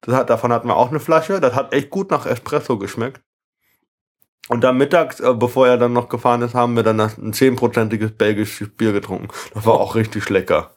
Das 0.00 0.12
hat, 0.16 0.28
davon 0.28 0.52
hatten 0.52 0.66
wir 0.66 0.76
auch 0.76 0.90
eine 0.90 0.98
Flasche. 0.98 1.38
Das 1.40 1.54
hat 1.54 1.72
echt 1.72 1.90
gut 1.90 2.10
nach 2.10 2.26
Espresso 2.26 2.78
geschmeckt. 2.78 3.22
Und 4.48 4.64
dann 4.64 4.78
mittags, 4.78 5.20
äh, 5.20 5.34
bevor 5.34 5.68
er 5.68 5.76
dann 5.76 5.92
noch 5.92 6.08
gefahren 6.08 6.42
ist, 6.42 6.54
haben 6.54 6.74
wir 6.74 6.82
dann 6.82 7.00
ein 7.00 7.32
zehnprozentiges 7.32 8.12
belgisches 8.12 8.70
Bier 8.70 8.92
getrunken. 8.92 9.28
Das 9.54 9.66
war 9.66 9.74
auch 9.74 9.94
richtig 9.94 10.28
lecker. 10.30 10.72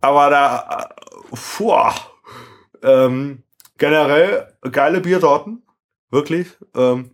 Aber 0.00 0.30
da, 0.30 0.88
äh, 1.30 1.36
ähm, 2.82 3.42
generell 3.78 4.52
geile 4.72 5.00
Biersorten. 5.00 5.62
Wirklich. 6.10 6.56
Ähm, 6.74 7.10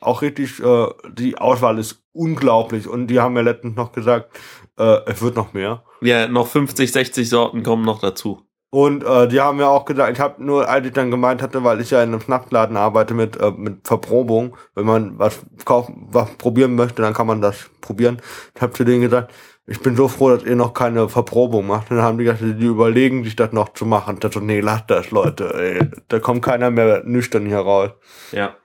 auch 0.00 0.22
richtig, 0.22 0.60
äh, 0.60 0.86
die 1.10 1.38
Auswahl 1.38 1.78
ist 1.78 2.02
unglaublich. 2.12 2.86
Und 2.86 3.08
die 3.08 3.20
haben 3.20 3.36
ja 3.36 3.42
letztens 3.42 3.76
noch 3.76 3.92
gesagt, 3.92 4.36
äh, 4.78 5.00
es 5.06 5.22
wird 5.22 5.36
noch 5.36 5.52
mehr. 5.54 5.84
Ja, 6.00 6.28
noch 6.28 6.46
50, 6.46 6.92
60 6.92 7.28
Sorten 7.28 7.62
kommen 7.62 7.84
noch 7.84 8.00
dazu. 8.00 8.47
Und 8.70 9.02
äh, 9.02 9.28
die 9.28 9.40
haben 9.40 9.58
ja 9.60 9.68
auch 9.68 9.86
gesagt, 9.86 10.12
ich 10.12 10.20
habe 10.20 10.44
nur, 10.44 10.68
als 10.68 10.86
ich 10.86 10.92
dann 10.92 11.10
gemeint 11.10 11.40
hatte, 11.40 11.64
weil 11.64 11.80
ich 11.80 11.90
ja 11.90 12.02
in 12.02 12.10
einem 12.10 12.20
Schnapsladen 12.20 12.76
arbeite 12.76 13.14
mit, 13.14 13.40
äh, 13.40 13.50
mit 13.50 13.86
Verprobung, 13.86 14.56
wenn 14.74 14.84
man 14.84 15.18
was 15.18 15.40
kaufen, 15.64 16.06
was 16.10 16.30
probieren 16.36 16.74
möchte, 16.74 17.00
dann 17.00 17.14
kann 17.14 17.26
man 17.26 17.40
das 17.40 17.70
probieren. 17.80 18.20
Ich 18.54 18.60
habe 18.60 18.74
zu 18.74 18.84
denen 18.84 19.00
gesagt, 19.00 19.32
ich 19.66 19.80
bin 19.80 19.96
so 19.96 20.08
froh, 20.08 20.30
dass 20.30 20.44
ihr 20.44 20.56
noch 20.56 20.74
keine 20.74 21.08
Verprobung 21.08 21.66
macht. 21.66 21.90
Und 21.90 21.96
dann 21.96 22.04
haben 22.04 22.18
die 22.18 22.24
gesagt, 22.24 22.42
die 22.42 22.66
überlegen 22.66 23.24
sich 23.24 23.36
das 23.36 23.52
noch 23.52 23.70
zu 23.70 23.86
machen. 23.86 24.18
Ich 24.22 24.32
so, 24.32 24.40
nee, 24.40 24.60
lasst 24.60 24.90
das, 24.90 25.10
Leute. 25.10 25.54
Ey. 25.54 25.90
Da 26.08 26.18
kommt 26.20 26.42
keiner 26.42 26.70
mehr 26.70 27.02
nüchtern 27.04 27.46
hier 27.46 27.58
raus. 27.58 27.90
Ja. 28.32 28.56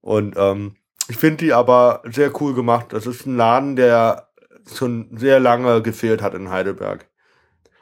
Und 0.00 0.34
ähm, 0.36 0.76
ich 1.08 1.16
finde 1.16 1.44
die 1.44 1.52
aber 1.52 2.02
sehr 2.04 2.30
cool 2.40 2.54
gemacht. 2.54 2.86
Das 2.90 3.06
ist 3.06 3.26
ein 3.26 3.36
Laden, 3.36 3.76
der 3.76 4.28
schon 4.72 5.08
sehr 5.12 5.40
lange 5.40 5.80
gefehlt 5.82 6.22
hat 6.22 6.34
in 6.34 6.50
Heidelberg. 6.50 7.08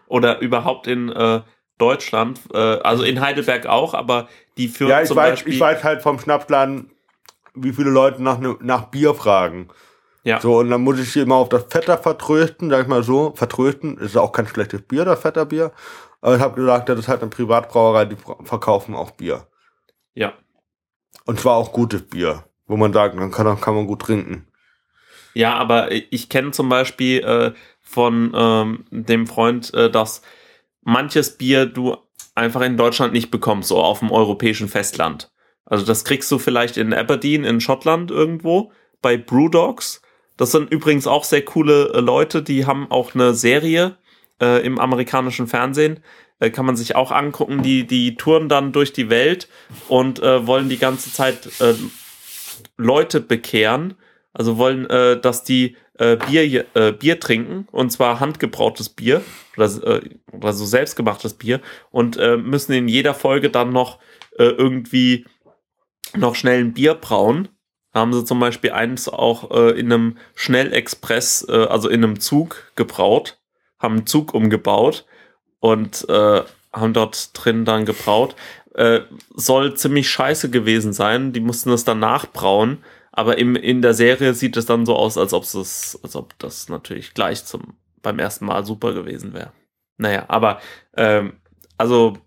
Oder 0.06 0.40
überhaupt 0.40 0.86
in 0.86 1.10
äh, 1.10 1.40
Deutschland, 1.78 2.40
äh, 2.52 2.58
also 2.58 3.02
in 3.02 3.20
Heidelberg 3.20 3.66
auch, 3.66 3.94
aber 3.94 4.28
die 4.56 4.68
führen 4.68 4.90
Ja, 4.90 5.02
ich 5.02 5.08
zum 5.08 5.16
weiß, 5.16 5.30
Beispiel. 5.32 5.54
ich 5.54 5.60
weiß 5.60 5.84
halt 5.84 6.02
vom 6.02 6.18
Schnapsladen, 6.18 6.90
wie 7.54 7.72
viele 7.72 7.90
Leute 7.90 8.22
nach, 8.22 8.38
ne, 8.38 8.56
nach 8.60 8.84
Bier 8.86 9.14
fragen. 9.14 9.68
ja. 10.24 10.40
So, 10.40 10.58
und 10.58 10.70
dann 10.70 10.82
muss 10.82 10.98
ich 10.98 11.12
sie 11.12 11.20
immer 11.20 11.36
auf 11.36 11.48
das 11.48 11.64
Vetter 11.68 11.98
vertrösten, 11.98 12.70
sag 12.70 12.82
ich 12.82 12.88
mal 12.88 13.02
so. 13.02 13.32
Vertrösten 13.34 13.98
ist 13.98 14.16
auch 14.16 14.32
kein 14.32 14.46
schlechtes 14.46 14.82
Bier, 14.82 15.04
das 15.04 15.20
Vetterbier. 15.20 15.72
Aber 16.20 16.36
ich 16.36 16.40
habe 16.42 16.56
gesagt, 16.56 16.88
das 16.88 16.98
ist 16.98 17.08
halt 17.08 17.20
eine 17.20 17.30
Privatbrauerei, 17.30 18.06
die 18.06 18.16
verkaufen 18.44 18.94
auch 18.94 19.10
Bier. 19.12 19.46
ja. 20.14 20.32
Und 21.24 21.40
zwar 21.40 21.56
auch 21.56 21.72
gutes 21.72 22.02
Bier, 22.02 22.44
wo 22.66 22.76
man 22.76 22.92
sagt, 22.92 23.18
dann 23.18 23.30
kann, 23.32 23.60
kann 23.60 23.74
man 23.74 23.86
gut 23.86 24.02
trinken. 24.02 24.46
Ja, 25.34 25.54
aber 25.54 25.90
ich 25.90 26.28
kenne 26.28 26.52
zum 26.52 26.68
Beispiel 26.68 27.18
äh, 27.24 27.52
von 27.82 28.32
ähm, 28.34 28.84
dem 28.90 29.26
Freund, 29.26 29.74
äh, 29.74 29.90
dass 29.90 30.22
manches 30.87 31.37
Bier 31.37 31.66
du 31.66 31.96
einfach 32.35 32.62
in 32.62 32.77
Deutschland 32.77 33.12
nicht 33.12 33.31
bekommst, 33.31 33.68
so 33.68 33.83
auf 33.83 33.99
dem 33.99 34.12
europäischen 34.12 34.68
Festland. 34.68 35.31
Also 35.64 35.85
das 35.85 36.05
kriegst 36.05 36.31
du 36.31 36.38
vielleicht 36.38 36.77
in 36.77 36.94
Aberdeen 36.94 37.44
in 37.44 37.61
Schottland 37.61 38.11
irgendwo 38.11 38.72
bei 39.03 39.16
Brewdogs. 39.16 40.01
Das 40.37 40.53
sind 40.53 40.70
übrigens 40.70 41.07
auch 41.07 41.25
sehr 41.25 41.44
coole 41.44 41.92
äh, 41.92 42.01
Leute, 42.01 42.42
die 42.42 42.66
haben 42.66 42.90
auch 42.90 43.14
eine 43.14 43.35
Serie 43.35 43.96
äh, 44.40 44.64
im 44.64 44.79
amerikanischen 44.79 45.49
Fernsehen. 45.49 46.01
Äh, 46.38 46.51
kann 46.51 46.66
man 46.66 46.77
sich 46.77 46.94
auch 46.94 47.11
angucken. 47.11 47.62
Die, 47.62 47.87
die 47.87 48.14
touren 48.14 48.49
dann 48.49 48.72
durch 48.72 48.92
die 48.92 49.11
Welt 49.11 49.49
und 49.88 50.22
äh, 50.22 50.46
wollen 50.46 50.68
die 50.68 50.79
ganze 50.79 51.12
Zeit 51.12 51.61
äh, 51.61 51.75
Leute 52.77 53.20
bekehren. 53.20 53.94
Also 54.33 54.59
wollen, 54.59 54.87
dass 55.22 55.44
die 55.44 55.79
äh, 55.98 56.16
Bier, 56.16 56.64
äh, 56.74 56.92
Bier 56.92 57.20
trinken, 57.20 57.68
und 57.72 57.90
zwar 57.90 58.20
handgebrautes 58.20 58.88
Bier 58.88 59.22
oder, 59.56 59.66
äh, 59.85 60.00
oder 60.32 60.52
so 60.52 60.64
selbstgemachtes 60.64 61.35
Bier 61.35 61.61
und 61.90 62.16
äh, 62.16 62.37
müssen 62.37 62.72
in 62.72 62.88
jeder 62.88 63.14
Folge 63.14 63.50
dann 63.50 63.72
noch 63.72 63.98
äh, 64.38 64.44
irgendwie 64.44 65.26
noch 66.14 66.35
schnell 66.35 66.61
ein 66.61 66.74
Bier 66.74 66.94
brauen. 66.94 67.48
Da 67.92 68.00
haben 68.00 68.12
sie 68.12 68.24
zum 68.24 68.40
Beispiel 68.40 68.72
eins 68.72 69.09
auch 69.09 69.50
äh, 69.50 69.70
in 69.78 69.92
einem 69.92 70.18
Schnellexpress, 70.35 71.46
äh, 71.48 71.64
also 71.64 71.88
in 71.88 72.04
einem 72.04 72.20
Zug 72.20 72.72
gebraut, 72.76 73.38
haben 73.78 73.96
einen 73.96 74.06
Zug 74.06 74.35
umgebaut 74.35 75.06
und 75.61 76.06
äh, 76.09 76.42
haben 76.72 76.92
dort 76.92 77.30
drin 77.32 77.64
dann 77.64 77.87
gebraut. 77.87 78.37
Äh, 78.74 79.00
soll 79.35 79.74
ziemlich 79.74 80.11
scheiße 80.11 80.50
gewesen 80.50 80.92
sein. 80.92 81.32
Die 81.32 81.40
mussten 81.40 81.70
das 81.70 81.85
dann 81.85 81.98
nachbrauen. 81.98 82.85
Aber 83.16 83.38
im, 83.38 83.57
in 83.57 83.81
der 83.81 83.94
Serie 83.94 84.35
sieht 84.35 84.59
es 84.59 84.66
dann 84.66 84.85
so 84.85 84.94
aus, 84.94 85.16
als 85.16 85.33
ob 85.33 85.42
es, 85.42 85.98
als 86.02 86.14
ob 86.14 86.38
das 86.38 86.69
natürlich 86.69 87.14
gleich 87.14 87.44
zum 87.44 87.75
beim 88.02 88.19
ersten 88.19 88.44
Mal 88.44 88.64
super 88.64 88.92
gewesen 88.92 89.33
wäre. 89.33 89.52
Naja, 89.96 90.27
aber 90.29 90.60
ähm, 90.96 91.33
also 91.79 92.19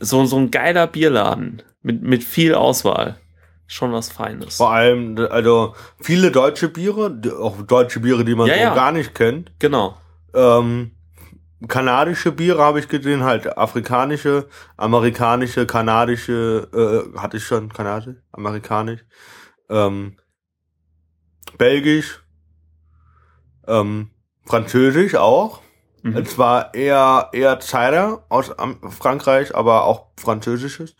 so, 0.00 0.24
so 0.24 0.36
ein 0.36 0.50
geiler 0.50 0.86
Bierladen 0.86 1.62
mit, 1.82 2.02
mit 2.02 2.22
viel 2.24 2.54
Auswahl. 2.54 3.18
Schon 3.66 3.92
was 3.92 4.10
Feines. 4.10 4.56
Vor 4.56 4.70
allem, 4.70 5.18
also 5.30 5.74
viele 6.00 6.30
deutsche 6.30 6.68
Biere, 6.68 7.20
auch 7.38 7.60
deutsche 7.62 8.00
Biere, 8.00 8.24
die 8.24 8.34
man 8.34 8.46
Ja, 8.46 8.54
so 8.54 8.60
ja. 8.60 8.74
gar 8.74 8.92
nicht 8.92 9.14
kennt. 9.14 9.52
Genau. 9.58 9.98
Ähm, 10.32 10.92
kanadische 11.66 12.32
Biere 12.32 12.62
habe 12.62 12.78
ich 12.78 12.88
gesehen, 12.88 13.24
halt 13.24 13.58
afrikanische, 13.58 14.48
amerikanische, 14.76 15.66
kanadische, 15.66 16.68
äh, 17.14 17.18
hatte 17.18 17.36
ich 17.36 17.44
schon, 17.44 17.70
kanadisch, 17.70 18.16
amerikanisch, 18.32 19.04
ähm, 19.68 20.16
belgisch, 21.56 22.22
ähm, 23.66 24.10
französisch 24.44 25.14
auch. 25.14 25.60
Mhm. 26.02 26.16
Es 26.16 26.38
war 26.38 26.74
eher, 26.74 27.28
eher 27.32 27.60
Cider 27.60 28.24
aus 28.28 28.52
Frankreich, 28.98 29.54
aber 29.54 29.84
auch 29.84 30.06
französisches. 30.16 30.94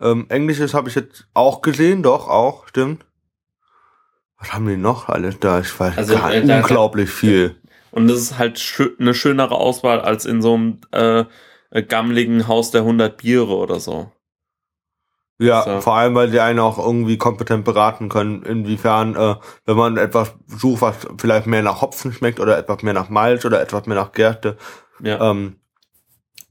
Ähm, 0.00 0.26
Englisches 0.28 0.74
habe 0.74 0.88
ich 0.88 0.94
jetzt 0.94 1.26
auch 1.34 1.62
gesehen, 1.62 2.02
doch, 2.02 2.28
auch, 2.28 2.68
stimmt. 2.68 3.04
Was 4.38 4.52
haben 4.54 4.66
die 4.66 4.76
noch 4.76 5.08
alles 5.08 5.38
da? 5.38 5.60
Ich 5.60 5.78
weiß 5.78 5.96
Also, 5.98 6.14
gar 6.14 6.32
äh, 6.32 6.46
da- 6.46 6.60
unglaublich 6.60 7.10
viel. 7.10 7.56
Und 7.90 8.08
das 8.08 8.18
ist 8.18 8.38
halt 8.38 8.58
schö 8.58 8.90
eine 8.98 9.14
schönere 9.14 9.56
Auswahl 9.56 10.00
als 10.00 10.24
in 10.24 10.40
so 10.40 10.54
einem 10.54 10.80
äh, 10.92 11.24
äh, 11.70 11.82
gammeligen 11.82 12.46
Haus 12.48 12.70
der 12.70 12.82
100 12.82 13.18
Biere 13.18 13.54
oder 13.56 13.80
so. 13.80 14.10
Ja, 15.42 15.62
So. 15.62 15.80
vor 15.80 15.94
allem, 15.96 16.14
weil 16.14 16.30
die 16.30 16.38
einen 16.40 16.58
auch 16.58 16.78
irgendwie 16.78 17.16
kompetent 17.16 17.64
beraten 17.64 18.10
können, 18.10 18.42
inwiefern, 18.42 19.16
äh, 19.16 19.36
wenn 19.64 19.76
man 19.76 19.96
etwas 19.96 20.34
sucht, 20.46 20.82
was 20.82 20.96
vielleicht 21.18 21.46
mehr 21.46 21.62
nach 21.62 21.80
Hopfen 21.80 22.12
schmeckt 22.12 22.40
oder 22.40 22.58
etwas 22.58 22.82
mehr 22.82 22.92
nach 22.92 23.08
Malz 23.08 23.44
oder 23.46 23.60
etwas 23.62 23.86
mehr 23.86 23.96
nach 23.96 24.12
Gärte, 24.12 24.58
Ja. 25.02 25.30
ähm, 25.30 25.56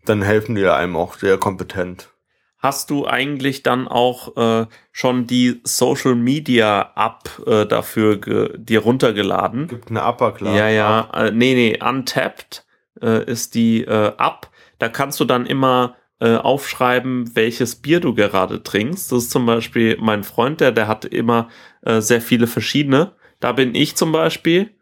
dann 0.06 0.24
helfen 0.24 0.56
die 0.56 0.66
einem 0.66 0.96
auch 0.96 1.14
sehr 1.14 1.38
kompetent. 1.38 2.10
Hast 2.58 2.90
du 2.90 3.08
eigentlich 3.08 3.62
dann 3.64 3.88
auch 3.88 4.36
äh, 4.36 4.66
schon 4.92 5.28
die 5.28 5.62
Social 5.64 6.16
Media 6.16 6.92
App 6.96 7.48
äh, 7.48 7.66
dafür 7.68 8.18
dir 8.58 8.80
runtergeladen? 8.82 9.68
Gibt 9.68 9.90
eine 9.92 10.04
Upper 10.04 10.32
klar. 10.34 10.56
Ja, 10.56 10.68
ja. 10.68 11.10
Äh, 11.14 11.32
nee, 11.32 11.54
nee, 11.54 11.80
Untapped 11.82 12.66
äh, 13.02 13.24
ist 13.32 13.54
die 13.56 13.84
äh, 13.86 14.08
App. 14.18 14.50
Da 14.78 14.90
kannst 14.90 15.20
du 15.20 15.26
dann 15.26 15.46
immer 15.46 15.96
äh, 16.20 16.36
aufschreiben, 16.36 17.36
welches 17.36 17.76
Bier 17.78 18.00
du 18.00 18.14
gerade 18.14 18.62
trinkst. 18.64 19.12
Das 19.12 19.24
ist 19.24 19.32
zum 19.32 19.46
Beispiel 19.46 19.98
mein 20.00 20.24
Freund, 20.24 20.60
der, 20.62 20.72
der 20.72 20.88
hat 20.88 21.06
immer 21.06 21.50
äh, 21.82 22.02
sehr 22.02 22.22
viele 22.22 22.48
verschiedene. 22.48 23.14
Da 23.40 23.52
bin 23.54 23.74
ich 23.76 23.96
zum 23.96 24.12
Beispiel. 24.12 24.76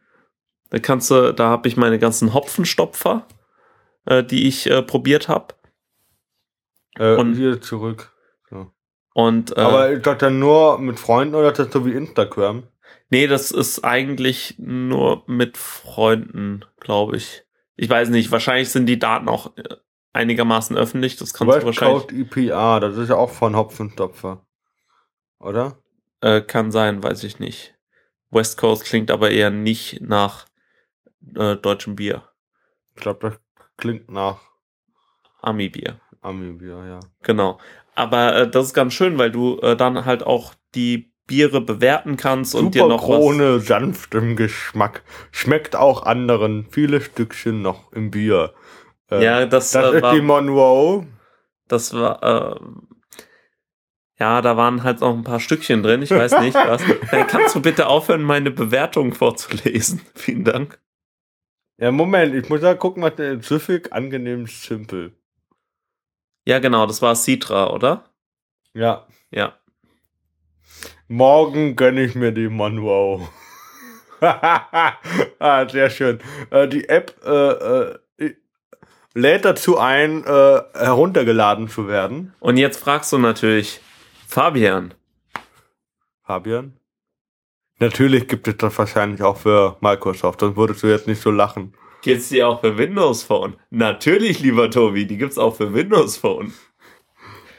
Da 0.69 0.79
kannst 0.79 1.11
du, 1.11 1.33
da 1.33 1.49
habe 1.49 1.67
ich 1.67 1.77
meine 1.77 1.99
ganzen 1.99 2.33
Hopfenstopfer, 2.33 3.27
äh, 4.05 4.23
die 4.23 4.47
ich 4.47 4.69
äh, 4.69 4.81
probiert 4.81 5.27
habe. 5.29 5.53
Äh, 6.97 7.15
Und- 7.15 7.35
hier 7.35 7.61
zurück. 7.61 8.13
Und 9.13 9.57
äh, 9.57 9.61
Aber 9.61 9.89
ist 9.89 10.05
das 10.05 10.19
dann 10.19 10.37
nur 10.37 10.77
mit 10.77 10.99
Freunden 10.99 11.33
oder 11.33 11.49
ist 11.51 11.57
das 11.57 11.73
so 11.73 11.87
wie 11.87 11.91
Instagram? 11.93 12.67
Nee, 13.09 13.25
das 13.25 13.49
ist 13.49 13.83
eigentlich 13.83 14.53
nur 14.59 15.23
mit 15.25 15.57
Freunden, 15.57 16.63
glaube 16.79 17.17
ich. 17.17 17.43
Ich 17.77 17.89
weiß 17.89 18.09
nicht, 18.09 18.29
wahrscheinlich 18.29 18.69
sind 18.69 18.85
die 18.85 18.99
Daten 18.99 19.27
auch 19.27 19.57
äh, 19.57 19.63
einigermaßen 20.17 20.77
öffentlich. 20.77 21.15
Das 21.15 21.33
kannst 21.33 21.51
du 21.51 21.55
West 21.55 21.65
wahrscheinlich. 21.65 22.07
Coast 22.07 22.35
EPA, 22.35 22.79
das 22.79 22.97
ist 22.97 23.09
ja 23.09 23.15
auch 23.15 23.29
von 23.29 23.55
Hopfenstopfer. 23.55 24.45
Oder? 25.39 25.77
Äh, 26.21 26.41
kann 26.41 26.71
sein, 26.71 27.03
weiß 27.03 27.23
ich 27.23 27.39
nicht. 27.39 27.75
West 28.31 28.57
Coast 28.57 28.83
klingt 28.83 29.11
aber 29.11 29.31
eher 29.31 29.51
nicht 29.51 30.01
nach 30.01 30.45
äh, 31.35 31.55
deutschem 31.55 31.95
Bier. 31.95 32.23
Ich 32.95 33.01
glaube, 33.01 33.29
das 33.29 33.39
klingt 33.77 34.11
nach 34.11 34.39
Ami-Bier. 35.41 35.99
Ami-Bier, 36.21 36.83
ja. 36.87 36.99
Genau. 37.23 37.59
Aber 37.95 38.35
äh, 38.35 38.49
das 38.49 38.67
ist 38.67 38.73
ganz 38.73 38.93
schön, 38.93 39.17
weil 39.17 39.31
du 39.31 39.59
äh, 39.59 39.75
dann 39.75 40.05
halt 40.05 40.23
auch 40.23 40.53
die 40.75 41.13
Biere 41.27 41.61
bewerten 41.61 42.15
kannst 42.15 42.55
und 42.55 42.73
dir 42.73 42.83
Super 42.83 42.93
noch 42.93 43.09
was. 43.09 43.17
Krone, 43.17 43.59
sanftem 43.59 44.35
Geschmack. 44.35 45.03
Schmeckt 45.31 45.75
auch 45.75 46.03
anderen. 46.03 46.67
Viele 46.69 47.01
Stückchen 47.01 47.61
noch 47.61 47.91
im 47.91 48.11
Bier. 48.11 48.53
Äh, 49.11 49.23
Ja, 49.23 49.45
das, 49.45 49.71
das 49.71 49.93
äh, 49.93 50.01
war, 50.01 50.13
die 50.13 50.21
Monroe. 50.21 51.07
das 51.67 51.93
war, 51.93 52.23
äh, 52.23 52.59
ja, 54.19 54.41
da 54.41 54.57
waren 54.57 54.83
halt 54.83 55.01
noch 55.01 55.13
ein 55.13 55.23
paar 55.23 55.39
Stückchen 55.39 55.83
drin, 55.83 56.01
ich 56.01 56.11
weiß 56.11 56.39
nicht 56.39 56.55
was. 56.55 56.81
Dann 57.11 57.27
kannst 57.27 57.55
du 57.55 57.61
bitte 57.61 57.87
aufhören, 57.87 58.23
meine 58.23 58.51
Bewertung 58.51 59.13
vorzulesen. 59.13 60.01
Vielen 60.15 60.43
Dank. 60.43 60.79
Ja, 61.79 61.91
Moment, 61.91 62.33
ich 62.33 62.49
muss 62.49 62.61
da 62.61 62.73
gucken, 62.73 63.03
was 63.03 63.15
der 63.15 63.41
Süffig 63.43 63.93
angenehm 63.93 64.47
simpel. 64.47 65.13
Ja, 66.45 66.57
genau, 66.59 66.87
das 66.87 67.01
war 67.01 67.13
Citra, 67.15 67.69
oder? 67.71 68.05
Ja. 68.73 69.05
Ja. 69.29 69.53
Morgen 71.07 71.75
gönne 71.75 72.03
ich 72.03 72.15
mir 72.15 72.31
die 72.31 72.47
Monroe. 72.49 73.27
ah, 74.21 75.69
sehr 75.69 75.89
schön. 75.91 76.19
Äh, 76.49 76.67
die 76.67 76.89
App 76.89 77.15
äh, 77.23 77.29
äh, 77.51 77.99
lädt 79.17 79.45
dazu 79.45 79.77
ein, 79.77 80.23
äh, 80.23 80.61
heruntergeladen 80.73 81.67
zu 81.67 81.87
werden. 81.87 82.33
Und 82.39 82.57
jetzt 82.57 82.77
fragst 82.77 83.11
du 83.11 83.17
natürlich, 83.17 83.81
Fabian, 84.27 84.93
Fabian? 86.23 86.73
Natürlich 87.79 88.27
gibt 88.27 88.47
es 88.47 88.57
das 88.57 88.77
wahrscheinlich 88.77 89.21
auch 89.21 89.37
für 89.37 89.77
Microsoft, 89.81 90.41
sonst 90.41 90.57
würdest 90.57 90.83
du 90.83 90.87
jetzt 90.87 91.07
nicht 91.07 91.21
so 91.21 91.31
lachen. 91.31 91.73
gibt's 92.01 92.29
die 92.29 92.43
auch 92.43 92.61
für 92.61 92.77
Windows 92.77 93.23
Phone? 93.23 93.55
Natürlich, 93.69 94.39
lieber 94.39 94.69
Tobi, 94.69 95.05
die 95.05 95.17
gibt's 95.17 95.37
auch 95.37 95.55
für 95.55 95.73
Windows 95.73 96.17
Phone. 96.17 96.53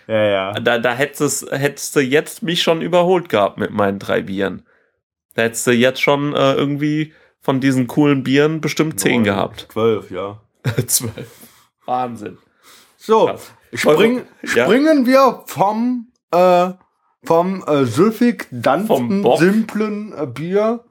Ja, 0.07 0.25
ja. 0.25 0.53
Da, 0.55 0.79
da 0.79 0.95
hättest, 0.95 1.51
hättest 1.51 1.95
du 1.97 2.01
jetzt 2.01 2.43
mich 2.43 2.63
schon 2.63 2.83
überholt 2.83 3.29
gehabt 3.29 3.59
mit 3.59 3.71
meinen 3.71 3.99
drei 3.99 4.23
Bieren. 4.23 4.67
Da 5.35 5.43
hättest 5.43 5.67
du 5.67 5.73
jetzt 5.73 6.01
schon 6.01 6.35
äh, 6.35 6.55
irgendwie 6.55 7.13
von 7.41 7.61
diesen 7.61 7.87
coolen 7.87 8.23
Bieren 8.23 8.61
bestimmt 8.61 8.99
zehn 9.01 9.25
gehabt. 9.25 9.69
Zwölf, 9.71 10.11
ja. 10.11 10.41
Zwölf. 10.87 11.48
Wahnsinn. 11.89 12.39
So, 12.97 13.31
spring, 13.73 14.23
Ja. 14.43 14.65
springen 14.65 15.07
wir 15.07 15.43
vom, 15.47 16.09
äh, 16.33 16.71
vom 17.25 17.65
äh, 17.67 17.85
süffig, 17.85 18.47
Bock. 18.51 19.39
simplen 19.39 20.13
äh, 20.17 20.27
Bier 20.27 20.85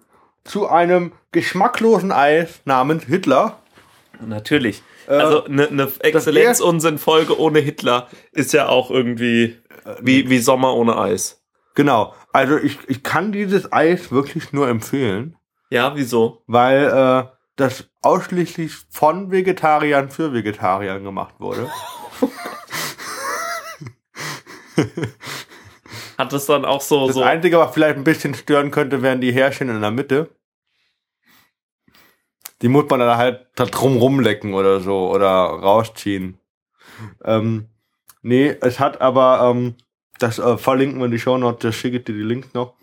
zu 0.44 0.68
einem 0.68 1.12
geschmacklosen 1.32 2.12
Eis 2.12 2.62
namens 2.66 3.04
Hitler. 3.04 3.60
Natürlich. 4.26 4.82
Äh, 5.08 5.12
also 5.14 5.46
eine 5.46 5.70
ne 5.72 5.88
Exzellenz-Unsinn-Folge 6.00 7.40
ohne 7.40 7.60
Hitler 7.60 8.08
ist 8.32 8.54
ja 8.54 8.68
auch 8.68 8.90
irgendwie 8.90 9.58
wie, 10.02 10.30
wie 10.30 10.40
Sommer 10.40 10.74
ohne 10.76 10.98
Eis. 10.98 11.44
Genau. 11.76 12.14
Also 12.34 12.58
ich, 12.58 12.80
ich 12.88 13.04
kann 13.04 13.32
dieses 13.32 13.72
Eis 13.72 14.12
wirklich 14.12 14.52
nur 14.52 14.68
empfehlen, 14.68 15.36
Ja, 15.70 15.96
wieso? 15.96 16.42
weil 16.48 16.86
äh, 16.86 17.30
das 17.56 17.86
ausschließlich 18.08 18.74
von 18.90 19.32
Vegetariern 19.32 20.10
für 20.10 20.32
Vegetarier 20.32 21.00
gemacht 21.00 21.36
wurde. 21.40 21.70
Hat 26.18 26.32
es 26.34 26.46
dann 26.46 26.64
auch 26.64 26.82
so, 26.82 27.08
Das 27.08 27.16
so 27.16 27.24
Einzige, 27.24 27.60
was 27.60 27.74
vielleicht 27.74 27.98
ein 27.98 28.06
bisschen 28.06 28.34
stören 28.34 28.72
könnte, 28.72 29.02
wären 29.02 29.20
die 29.20 29.34
Härchen 29.34 29.70
in 29.70 29.82
der 29.82 29.92
Mitte. 29.92 30.30
Die 32.62 32.70
muss 32.70 32.90
man 32.90 33.02
dann 33.02 33.18
halt 33.18 33.48
da 33.56 33.66
drum 33.66 33.98
rumlecken 33.98 34.54
oder 34.54 34.80
so 34.80 35.12
oder 35.12 35.28
rausziehen. 35.28 36.40
Ähm, 37.24 37.68
nee, 38.22 38.56
es 38.62 38.80
hat 38.80 39.02
aber, 39.02 39.52
ähm, 39.52 39.76
das 40.18 40.40
äh, 40.40 40.58
verlinken 40.58 41.00
wir 41.00 41.06
in 41.06 41.12
die 41.12 41.20
Show 41.20 41.38
Notes, 41.38 41.62
das 41.62 41.76
schicke 41.76 41.98
ich 41.98 42.06
dir 42.06 42.14
die 42.14 42.22
Links 42.22 42.54
noch. 42.54 42.74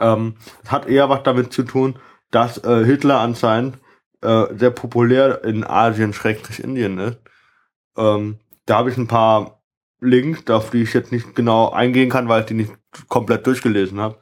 Ähm, 0.00 0.36
es 0.64 0.72
hat 0.72 0.88
eher 0.88 1.10
was 1.10 1.22
damit 1.22 1.52
zu 1.52 1.62
tun, 1.64 1.98
dass 2.30 2.58
äh, 2.64 2.84
Hitler 2.84 3.20
anscheinend 3.20 3.78
äh, 4.22 4.46
sehr 4.56 4.70
populär 4.70 5.44
in 5.44 5.64
Asien, 5.64 6.12
schrägstrich 6.12 6.62
Indien 6.62 6.98
ist. 6.98 7.18
Ähm, 7.96 8.38
da 8.66 8.78
habe 8.78 8.90
ich 8.90 8.96
ein 8.96 9.08
paar 9.08 9.62
Links, 10.00 10.48
auf 10.50 10.70
die 10.70 10.82
ich 10.82 10.94
jetzt 10.94 11.12
nicht 11.12 11.34
genau 11.34 11.70
eingehen 11.70 12.10
kann, 12.10 12.28
weil 12.28 12.40
ich 12.40 12.46
die 12.46 12.54
nicht 12.54 12.72
komplett 13.08 13.46
durchgelesen 13.46 14.00
habe. 14.00 14.18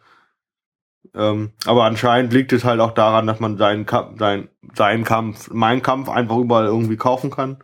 Ähm, 1.15 1.53
aber 1.65 1.85
anscheinend 1.85 2.33
liegt 2.33 2.53
es 2.53 2.65
halt 2.65 2.81
auch 2.81 2.93
daran, 2.93 3.27
dass 3.27 3.41
man 3.41 3.57
seinen, 3.57 3.87
Kampf, 3.87 4.19
sein, 4.19 4.49
seinen 4.75 5.05
Kampf, 5.05 5.51
meinen 5.51 5.83
Kampf 5.83 6.09
einfach 6.09 6.37
überall 6.37 6.67
irgendwie 6.67 6.97
kaufen 6.97 7.31
kann. 7.31 7.59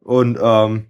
Und 0.00 0.38
ähm, 0.40 0.86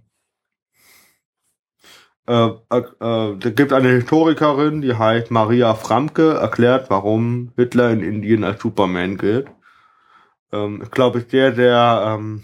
äh, 2.27 2.49
äh, 2.71 2.79
äh, 2.79 3.37
da 3.39 3.51
gibt 3.51 3.73
eine 3.73 3.89
Historikerin, 3.89 4.83
die 4.83 4.95
heißt 4.95 5.31
Maria 5.31 5.75
Framke, 5.75 6.35
erklärt, 6.35 6.91
warum 6.91 7.53
Hitler 7.57 7.91
in 7.91 8.03
Indien 8.03 8.45
als 8.45 8.61
Superman 8.63 9.17
gilt. 9.17 9.47
Ähm, 10.53 10.81
ich 10.83 10.91
glaube, 10.91 11.21
ist 11.21 11.31
sehr, 11.31 11.55
sehr, 11.55 12.17
ähm, 12.19 12.43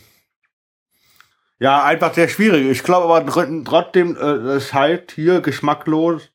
ja, 1.59 1.85
einfach 1.85 2.12
sehr 2.14 2.28
schwierig. 2.28 2.66
Ich 2.68 2.83
glaube 2.83 3.12
aber 3.12 3.28
tr- 3.30 3.64
trotzdem, 3.64 4.16
äh, 4.16 4.55
es 4.57 4.72
halt 4.74 5.12
hier 5.12 5.41
geschmacklos. 5.41 6.30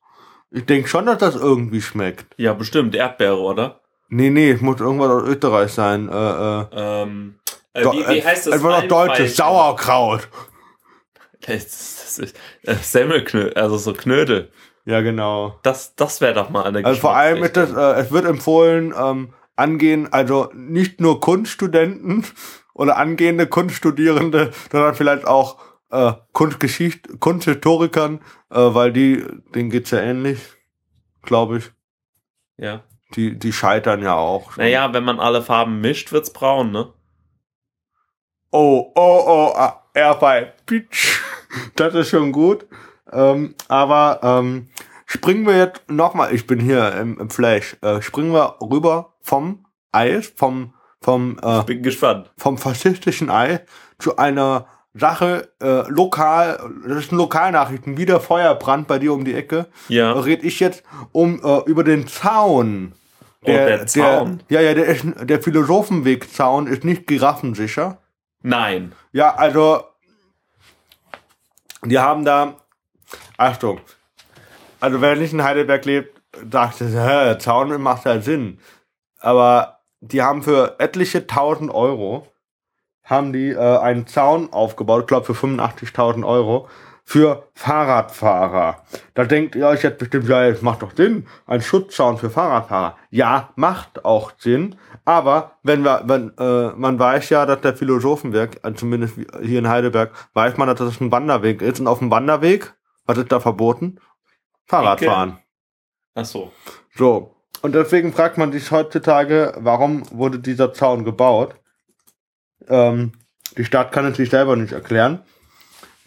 Ich 0.50 0.64
denke 0.64 0.88
schon, 0.88 1.06
dass 1.06 1.18
das 1.18 1.36
irgendwie 1.36 1.82
schmeckt. 1.82 2.34
ja 2.38 2.54
bestimmt 2.54 2.94
Erdbeere, 2.94 3.38
oder? 3.38 3.80
Nee, 4.08 4.30
nee, 4.30 4.52
es 4.52 4.62
muss 4.62 4.80
irgendwas 4.80 5.10
aus 5.10 5.28
Österreich 5.28 5.70
sein. 5.72 6.08
Äh, 6.08 6.12
äh, 6.14 6.64
Ähm, 6.72 7.34
äh, 7.74 7.84
wie, 7.84 7.98
wie 8.08 8.24
heißt 8.24 8.46
das? 8.46 8.54
Einfach 8.54 8.80
noch 8.82 8.88
deutsches, 8.88 9.36
Sauerkraut. 9.36 10.28
Das, 11.48 11.64
das 11.64 12.18
ist 12.18 12.36
äh, 12.62 12.74
Semmelknödel, 12.74 13.54
also 13.54 13.76
so 13.78 13.92
Knödel. 13.92 14.50
Ja, 14.84 15.00
genau. 15.00 15.58
Das, 15.62 15.94
das 15.96 16.20
wäre 16.20 16.34
doch 16.34 16.50
mal 16.50 16.64
eine 16.64 16.84
Also 16.84 17.00
vor 17.00 17.16
allem 17.16 17.42
ist 17.42 17.56
das, 17.56 17.72
äh, 17.72 18.00
es 18.00 18.10
wird 18.10 18.24
empfohlen, 18.24 18.94
ähm, 18.98 19.34
angehen, 19.56 20.12
also 20.12 20.50
nicht 20.54 21.00
nur 21.00 21.20
Kunststudenten 21.20 22.24
oder 22.74 22.96
angehende 22.96 23.46
Kunststudierende, 23.46 24.52
sondern 24.70 24.94
vielleicht 24.94 25.26
auch 25.26 25.58
äh, 25.90 26.12
Kunstgeschicht, 26.32 27.20
Kunsthistorikern, 27.20 28.20
äh, 28.50 28.56
weil 28.56 28.92
die, 28.92 29.24
denen 29.54 29.70
geht's 29.70 29.90
ja 29.90 30.00
ähnlich, 30.00 30.38
glaube 31.22 31.58
ich. 31.58 31.70
Ja. 32.56 32.82
Die, 33.14 33.38
die 33.38 33.52
scheitern 33.52 34.02
ja 34.02 34.14
auch. 34.14 34.52
schon. 34.52 34.64
Naja, 34.64 34.92
wenn 34.92 35.04
man 35.04 35.18
alle 35.18 35.42
Farben 35.42 35.80
mischt, 35.80 36.12
wird's 36.12 36.32
braun, 36.32 36.70
ne? 36.70 36.92
Oh, 38.50 38.92
oh, 38.94 39.24
oh, 39.26 39.52
ah, 39.54 39.77
er 39.94 40.14
bei 40.16 40.52
Pitch. 40.66 41.20
Das 41.76 41.94
ist 41.94 42.10
schon 42.10 42.32
gut. 42.32 42.66
Ähm, 43.10 43.54
aber 43.68 44.20
ähm, 44.22 44.68
springen 45.06 45.46
wir 45.46 45.56
jetzt 45.56 45.82
nochmal, 45.88 46.34
ich 46.34 46.46
bin 46.46 46.60
hier 46.60 46.92
im, 46.96 47.18
im 47.18 47.30
Flash, 47.30 47.76
äh, 47.80 48.02
springen 48.02 48.32
wir 48.32 48.56
rüber 48.60 49.14
vom 49.22 49.64
Eis, 49.92 50.32
vom, 50.36 50.74
vom, 51.00 51.38
äh, 51.42 51.62
Bin 51.62 51.82
gespannt. 51.82 52.30
vom 52.36 52.58
faschistischen 52.58 53.30
Ei 53.30 53.60
zu 53.98 54.16
einer 54.18 54.66
Sache 54.94 55.52
äh, 55.62 55.88
lokal, 55.88 56.58
das 56.86 57.04
ist 57.04 57.12
ein 57.12 57.18
Lokalnachrichten, 57.18 57.96
wieder 57.96 58.20
Feuerbrand 58.20 58.88
bei 58.88 58.98
dir 58.98 59.12
um 59.12 59.24
die 59.24 59.34
Ecke. 59.34 59.66
Ja. 59.88 60.12
Red 60.12 60.44
ich 60.44 60.60
jetzt 60.60 60.82
um 61.12 61.40
äh, 61.42 61.60
über 61.66 61.84
den 61.84 62.06
Zaun. 62.06 62.92
Oh, 63.42 63.46
der 63.46 63.86
Zaun. 63.86 64.42
ja, 64.48 64.60
ja, 64.60 64.74
der, 64.74 64.86
ist, 64.86 65.04
der 65.22 65.40
Philosophenwegzaun 65.40 66.66
ist 66.66 66.84
nicht 66.84 67.06
giraffensicher. 67.06 67.98
Nein. 68.42 68.92
Ja, 69.12 69.34
also 69.34 69.84
die 71.84 71.98
haben 71.98 72.24
da, 72.24 72.54
Achtung, 73.36 73.80
also 74.80 75.00
wer 75.00 75.16
nicht 75.16 75.32
in 75.32 75.42
Heidelberg 75.42 75.84
lebt, 75.84 76.20
dachte, 76.44 76.86
hä, 76.86 77.38
Zaun 77.38 77.80
macht 77.80 78.04
ja 78.04 78.20
Sinn. 78.20 78.60
Aber 79.20 79.80
die 80.00 80.22
haben 80.22 80.42
für 80.42 80.76
etliche 80.78 81.26
tausend 81.26 81.72
Euro, 81.72 82.26
haben 83.04 83.32
die 83.32 83.50
äh, 83.50 83.78
einen 83.78 84.06
Zaun 84.06 84.52
aufgebaut, 84.52 85.02
ich 85.02 85.06
glaube 85.06 85.26
für 85.26 85.46
85.000 85.46 86.26
Euro, 86.26 86.68
für 87.08 87.48
Fahrradfahrer. 87.54 88.82
Da 89.14 89.24
denkt 89.24 89.54
ihr 89.54 89.66
euch 89.66 89.82
jetzt 89.82 89.96
bestimmt, 89.96 90.28
ja, 90.28 90.46
es 90.46 90.60
macht 90.60 90.82
doch 90.82 90.94
Sinn, 90.94 91.26
ein 91.46 91.62
Schutzzaun 91.62 92.18
für 92.18 92.28
Fahrradfahrer. 92.28 92.98
Ja, 93.08 93.48
macht 93.56 94.04
auch 94.04 94.32
Sinn, 94.36 94.76
aber 95.06 95.52
wenn 95.62 95.84
wir, 95.84 96.02
wenn, 96.04 96.36
äh, 96.36 96.74
man 96.76 96.98
weiß 96.98 97.30
ja, 97.30 97.46
dass 97.46 97.62
der 97.62 97.74
Philosophenweg, 97.74 98.60
also 98.60 98.76
zumindest 98.76 99.14
hier 99.40 99.58
in 99.58 99.70
Heidelberg, 99.70 100.12
weiß 100.34 100.58
man, 100.58 100.68
dass 100.68 100.80
das 100.80 101.00
ein 101.00 101.10
Wanderweg 101.10 101.62
ist. 101.62 101.80
Und 101.80 101.86
auf 101.86 102.00
dem 102.00 102.10
Wanderweg, 102.10 102.74
was 103.06 103.16
ist 103.16 103.32
da 103.32 103.40
verboten? 103.40 104.00
Fahrradfahren. 104.66 105.38
Ach 106.14 106.26
so. 106.26 106.52
So. 106.94 107.36
Und 107.62 107.74
deswegen 107.74 108.12
fragt 108.12 108.36
man 108.36 108.52
sich 108.52 108.70
heutzutage, 108.70 109.54
warum 109.56 110.02
wurde 110.10 110.40
dieser 110.40 110.74
Zaun 110.74 111.06
gebaut? 111.06 111.54
Ähm, 112.68 113.12
die 113.56 113.64
Stadt 113.64 113.92
kann 113.92 114.04
es 114.04 114.18
sich 114.18 114.28
selber 114.28 114.56
nicht 114.56 114.74
erklären. 114.74 115.24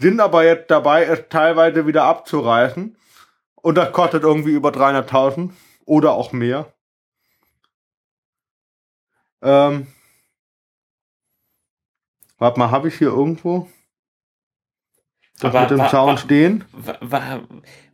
Sind 0.01 0.19
aber 0.19 0.43
jetzt 0.43 0.71
dabei, 0.71 1.03
es 1.05 1.25
teilweise 1.29 1.85
wieder 1.85 2.03
abzureißen. 2.05 2.97
Und 3.55 3.75
das 3.75 3.91
kostet 3.91 4.23
irgendwie 4.23 4.51
über 4.51 4.69
300.000 4.69 5.51
oder 5.85 6.13
auch 6.13 6.31
mehr. 6.31 6.73
Ähm, 9.43 9.87
warte 12.37 12.59
mal, 12.59 12.71
habe 12.71 12.87
ich 12.87 12.95
hier 12.97 13.07
irgendwo 13.09 13.67
das 15.39 15.49
Aber 15.55 15.61
mit 15.61 15.71
dem 15.71 15.79
wa- 15.79 15.89
Zaun 15.89 16.13
wa- 16.13 16.17
stehen? 16.17 16.65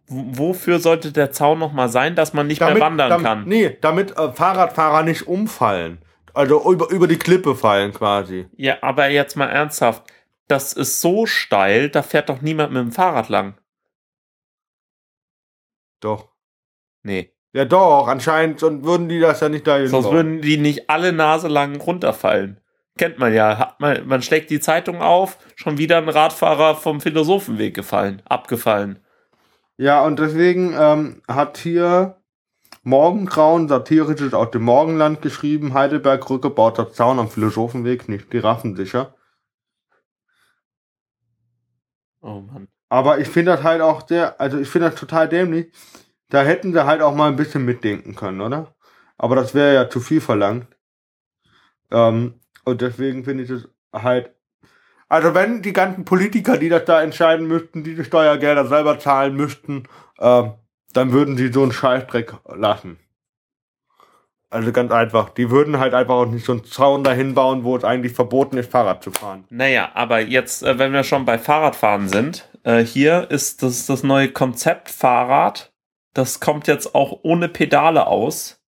Wofür 0.10 0.80
sollte 0.80 1.12
der 1.12 1.32
Zaun 1.32 1.60
noch 1.60 1.74
mal 1.74 1.89
sein, 1.89 2.16
dass 2.16 2.34
man 2.34 2.47
nicht 2.47 2.62
mehr 2.62 2.80
wandern 2.80 3.10
damit, 3.10 3.26
kann? 3.26 3.43
Nee, 3.45 3.78
damit 3.82 4.18
äh, 4.18 4.32
Fahrradfahrer 4.32 5.03
nicht 5.03 5.28
umfallen. 5.28 5.99
Also 6.34 6.72
über, 6.72 6.89
über 6.91 7.08
die 7.08 7.18
Klippe 7.18 7.55
fallen 7.55 7.93
quasi. 7.93 8.47
Ja, 8.55 8.78
aber 8.82 9.10
jetzt 9.10 9.36
mal 9.36 9.47
ernsthaft. 9.49 10.03
Das 10.48 10.74
ist 10.74 11.02
so 11.02 11.26
steil, 11.26 11.89
da 11.89 12.02
fährt 12.04 12.30
doch 12.30 12.41
niemand 12.41 12.72
mit 12.72 12.82
dem 12.82 12.91
Fahrrad 12.91 13.30
lang. 13.30 13.58
Doch. 16.00 16.30
Nee. 17.04 17.34
Ja 17.54 17.66
doch, 17.66 18.08
anscheinend 18.08 18.60
sonst 18.60 18.84
würden 18.86 19.10
die 19.10 19.20
das 19.20 19.39
ja 19.39 19.50
nicht 19.50 19.66
dahin 19.66 19.88
Sonst 19.88 20.06
bauen. 20.06 20.16
würden 20.16 20.41
die 20.41 20.58
nicht 20.58 20.89
alle 20.89 21.12
Nase 21.12 21.48
lang 21.48 21.80
runterfallen. 21.82 22.62
Kennt 22.98 23.20
man 23.20 23.34
ja. 23.34 23.58
Hat 23.58 23.80
man, 23.80 24.08
man 24.08 24.22
schlägt 24.22 24.50
die 24.50 24.60
Zeitung 24.60 25.02
auf, 25.02 25.38
schon 25.56 25.78
wieder 25.78 25.98
ein 25.98 26.10
Radfahrer 26.10 26.76
vom 26.76 27.02
Philosophenweg 27.02 27.74
gefallen, 27.74 28.22
abgefallen. 28.26 29.00
Ja, 29.78 30.04
und 30.04 30.20
deswegen 30.20 30.76
ähm, 30.78 31.22
hat 31.28 31.58
hier 31.58 32.18
Morgengrauen 32.84 33.68
satirisches 33.68 34.34
aus 34.34 34.52
dem 34.52 34.64
Morgenland 34.64 35.22
geschrieben, 35.22 35.74
Heidelberg 35.74 36.30
rückgebauter 36.30 36.91
Zaun 36.91 37.20
am 37.20 37.30
Philosophenweg, 37.30 38.10
nicht 38.10 38.32
giraffensicher. 38.32 39.14
Oh 42.22 42.41
Mann. 42.41 42.68
Aber 42.89 43.20
ich 43.20 43.28
finde 43.28 43.51
das 43.51 43.63
halt 43.63 43.82
auch 43.82 44.07
sehr, 44.07 44.39
also 44.39 44.57
ich 44.57 44.70
finde 44.70 44.89
das 44.89 44.99
total 44.99 45.28
dämlich. 45.28 45.72
Da 46.30 46.43
hätten 46.43 46.74
sie 46.74 46.86
halt 46.86 47.01
auch 47.01 47.15
mal 47.15 47.30
ein 47.30 47.36
bisschen 47.36 47.65
mitdenken 47.65 48.15
können, 48.15 48.41
oder? 48.41 48.76
Aber 49.18 49.36
das 49.36 49.53
wäre 49.53 49.74
ja 49.74 49.89
zu 49.89 49.99
viel 49.99 50.22
verlangt. 50.22 50.68
Ähm, 51.91 52.39
und 52.65 52.82
deswegen 52.82 53.24
finde 53.24 53.43
ich 53.43 53.49
es 53.49 53.68
halt. 53.93 54.34
Also 55.09 55.34
wenn 55.34 55.61
die 55.61 55.74
ganzen 55.74 56.03
Politiker, 56.03 56.57
die 56.57 56.70
das 56.70 56.84
da 56.86 57.01
entscheiden 57.01 57.47
müssten, 57.47 57.84
diese 57.84 58.03
Steuergelder 58.03 58.65
selber 58.68 58.99
zahlen 58.99 59.36
müssten, 59.36 59.84
ähm, 60.20 60.53
dann 60.93 61.13
würden 61.13 61.38
sie 61.38 61.51
so 61.51 61.63
einen 61.63 61.72
Scheißdreck 61.72 62.34
lassen. 62.45 62.99
Also 64.50 64.72
ganz 64.72 64.91
einfach. 64.91 65.30
Die 65.30 65.50
würden 65.52 65.78
halt 65.80 65.93
einfach 65.93 66.16
auch 66.16 66.26
nicht 66.26 66.45
so 66.45 66.54
einen 66.54 66.64
Zaun 66.64 67.04
dahin 67.04 67.34
bauen, 67.34 67.64
wo 67.64 67.76
es 67.76 67.84
eigentlich 67.84 68.14
verboten 68.14 68.58
ist, 68.58 68.72
Fahrrad 68.72 69.04
zu 69.04 69.12
fahren. 69.12 69.43
Naja, 69.50 69.91
aber 69.93 70.22
jetzt, 70.22 70.64
äh, 70.64 70.80
wenn 70.80 70.93
wir 70.93 71.04
schon 71.04 71.26
bei 71.26 71.38
Fahrradfahren 71.38 72.08
sind, 72.08 72.50
äh, 72.64 72.80
hier 72.80 73.30
ist 73.30 73.62
das, 73.64 73.86
das 73.88 74.04
neue 74.04 74.30
Konzept 74.30 74.89
Fahrrad. 74.89 75.74
Das 76.14 76.39
kommt 76.39 76.68
jetzt 76.68 76.95
auch 76.95 77.20
ohne 77.24 77.50
Pedale 77.50 78.08
aus 78.08 78.62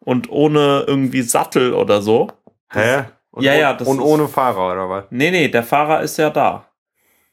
und 0.00 0.30
ohne 0.30 0.84
irgendwie 0.86 1.22
Sattel 1.22 1.74
oder 1.74 2.02
so. 2.02 2.28
Hä? 2.72 3.04
Und 3.30 3.44
Ja, 3.44 3.54
ja, 3.54 3.72
das 3.72 3.86
Und 3.86 3.98
ist- 3.98 4.04
ohne 4.04 4.26
Fahrer, 4.26 4.72
oder 4.72 4.88
was? 4.90 5.04
Nee, 5.10 5.30
nee, 5.30 5.48
der 5.48 5.62
Fahrer 5.62 6.00
ist 6.00 6.16
ja 6.18 6.30
da. 6.30 6.66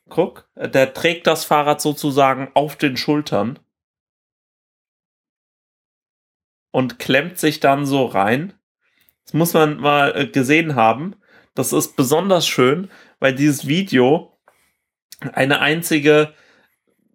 Guck, 0.09 0.47
äh, 0.55 0.69
der 0.69 0.93
trägt 0.93 1.25
das 1.25 1.45
Fahrrad 1.45 1.81
sozusagen 1.81 2.49
auf 2.53 2.75
den 2.75 2.95
Schultern 2.95 3.57
und 6.71 6.99
klemmt 6.99 7.37
sich 7.37 7.59
dann 7.59 7.85
so 7.85 8.05
rein. 8.05 8.53
Das 9.25 9.33
muss 9.33 9.53
man 9.53 9.79
mal 9.79 10.13
äh, 10.15 10.27
gesehen 10.27 10.75
haben. 10.75 11.15
Das 11.55 11.73
ist 11.73 11.95
besonders 11.95 12.47
schön, 12.47 12.89
weil 13.19 13.33
dieses 13.33 13.67
Video 13.67 14.37
eine 15.33 15.59
einzige, 15.59 16.33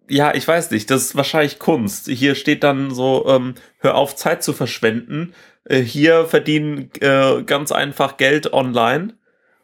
ja, 0.09 0.33
ich 0.35 0.47
weiß 0.47 0.71
nicht, 0.71 0.91
das 0.91 1.03
ist 1.03 1.15
wahrscheinlich 1.15 1.59
Kunst. 1.59 2.07
Hier 2.07 2.35
steht 2.35 2.63
dann 2.63 2.91
so, 2.91 3.25
ähm, 3.27 3.55
hör 3.79 3.95
auf 3.95 4.15
Zeit 4.15 4.43
zu 4.43 4.53
verschwenden. 4.53 5.33
Äh, 5.65 5.79
hier 5.79 6.25
verdienen 6.25 6.91
äh, 6.99 7.43
ganz 7.43 7.71
einfach 7.71 8.17
Geld 8.17 8.53
online. 8.53 9.17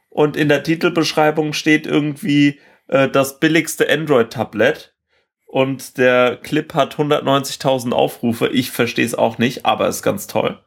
Und 0.09 0.37
in 0.37 0.49
der 0.49 0.63
Titelbeschreibung 0.63 1.53
steht 1.53 1.85
irgendwie 1.85 2.59
äh, 2.87 3.09
das 3.09 3.39
billigste 3.39 3.89
Android-Tablet. 3.89 4.93
Und 5.52 5.97
der 5.97 6.38
Clip 6.38 6.76
hat 6.76 6.95
190.000 6.97 7.91
Aufrufe. 7.91 8.50
Ich 8.50 8.70
verstehe 8.70 9.04
es 9.06 9.16
auch 9.16 9.39
nicht, 9.39 9.66
aber 9.66 9.88
ist 9.88 10.04
ganz 10.04 10.28
toll. 10.28 10.60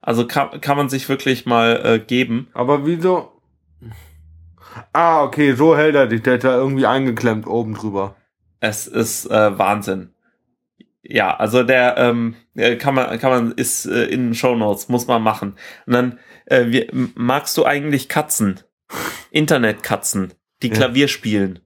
Also 0.00 0.26
kann, 0.26 0.58
kann 0.62 0.78
man 0.78 0.88
sich 0.88 1.06
wirklich 1.10 1.44
mal 1.44 1.82
äh, 1.84 1.98
geben. 1.98 2.48
Aber 2.54 2.86
wieso? 2.86 3.30
Ah, 4.94 5.22
okay, 5.22 5.52
so 5.52 5.76
hält 5.76 5.94
er 5.94 6.06
dich. 6.06 6.22
Der 6.22 6.34
hat 6.34 6.44
da 6.44 6.56
irgendwie 6.56 6.86
eingeklemmt 6.86 7.46
oben 7.46 7.74
drüber. 7.74 8.16
Es 8.60 8.86
ist 8.86 9.26
äh, 9.30 9.58
Wahnsinn. 9.58 10.14
Ja, 11.02 11.36
also 11.36 11.62
der 11.62 11.98
ähm, 11.98 12.34
äh, 12.54 12.76
kann 12.76 12.94
man 12.94 13.18
kann 13.18 13.30
man 13.30 13.52
ist 13.52 13.84
äh, 13.86 14.04
in 14.04 14.28
den 14.28 14.34
Show 14.34 14.54
Notes 14.54 14.88
muss 14.88 15.06
man 15.08 15.20
machen. 15.22 15.56
Und 15.84 15.92
dann 15.92 16.18
äh, 16.46 16.66
wir, 16.68 16.88
m- 16.90 17.12
magst 17.16 17.56
du 17.58 17.66
eigentlich 17.66 18.08
Katzen? 18.08 18.60
Internetkatzen, 19.30 20.32
die 20.62 20.68
Ja. 20.68 20.74
Klavier 20.74 21.08
spielen. 21.08 21.58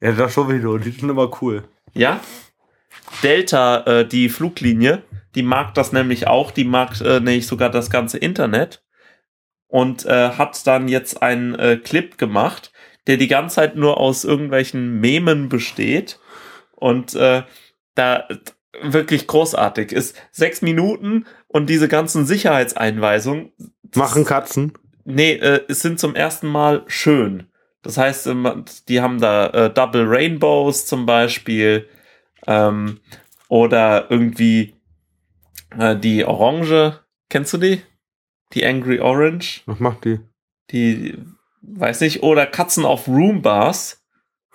Ja, 0.00 0.12
das 0.12 0.32
sowieso. 0.34 0.78
Die 0.78 0.90
sind 0.90 1.10
immer 1.10 1.30
cool. 1.42 1.64
Ja? 1.94 2.20
Delta, 3.22 3.84
äh, 3.86 4.06
die 4.06 4.28
Fluglinie, 4.28 5.02
die 5.34 5.42
mag 5.42 5.74
das 5.74 5.92
nämlich 5.92 6.26
auch, 6.26 6.50
die 6.50 6.64
mag 6.64 7.00
äh, 7.00 7.20
nämlich 7.20 7.46
sogar 7.46 7.70
das 7.70 7.90
ganze 7.90 8.18
Internet 8.18 8.82
und 9.68 10.04
äh, 10.06 10.30
hat 10.30 10.66
dann 10.66 10.88
jetzt 10.88 11.22
einen 11.22 11.54
äh, 11.54 11.76
Clip 11.76 12.18
gemacht, 12.18 12.72
der 13.06 13.16
die 13.16 13.28
ganze 13.28 13.56
Zeit 13.56 13.76
nur 13.76 13.98
aus 13.98 14.24
irgendwelchen 14.24 15.00
Memen 15.00 15.48
besteht 15.48 16.20
und 16.76 17.14
äh, 17.14 17.42
da 17.94 18.28
wirklich 18.82 19.26
großartig 19.26 19.92
ist. 19.92 20.16
Sechs 20.32 20.62
Minuten 20.62 21.26
und 21.46 21.68
diese 21.68 21.88
ganzen 21.88 22.26
Sicherheitseinweisungen. 22.26 23.52
Machen 23.94 24.24
Katzen. 24.24 24.72
Nee, 25.04 25.34
äh, 25.34 25.60
es 25.68 25.80
sind 25.80 26.00
zum 26.00 26.14
ersten 26.14 26.48
Mal 26.48 26.84
schön. 26.86 27.48
Das 27.84 27.98
heißt, 27.98 28.26
ähm, 28.26 28.64
die 28.88 29.00
haben 29.00 29.20
da 29.20 29.46
äh, 29.48 29.72
Double 29.72 30.04
Rainbows 30.06 30.86
zum 30.86 31.06
Beispiel 31.06 31.86
ähm, 32.46 32.98
oder 33.48 34.10
irgendwie 34.10 34.74
äh, 35.78 35.94
die 35.94 36.24
Orange. 36.24 37.00
Kennst 37.28 37.52
du 37.52 37.58
die? 37.58 37.82
Die 38.54 38.64
Angry 38.64 39.00
Orange? 39.00 39.62
Was 39.66 39.80
macht 39.80 40.04
die? 40.04 40.18
Die, 40.70 41.18
weiß 41.62 42.00
nicht, 42.00 42.22
oder 42.22 42.46
Katzen 42.46 42.84
auf 42.84 43.06
Roombars. 43.06 44.00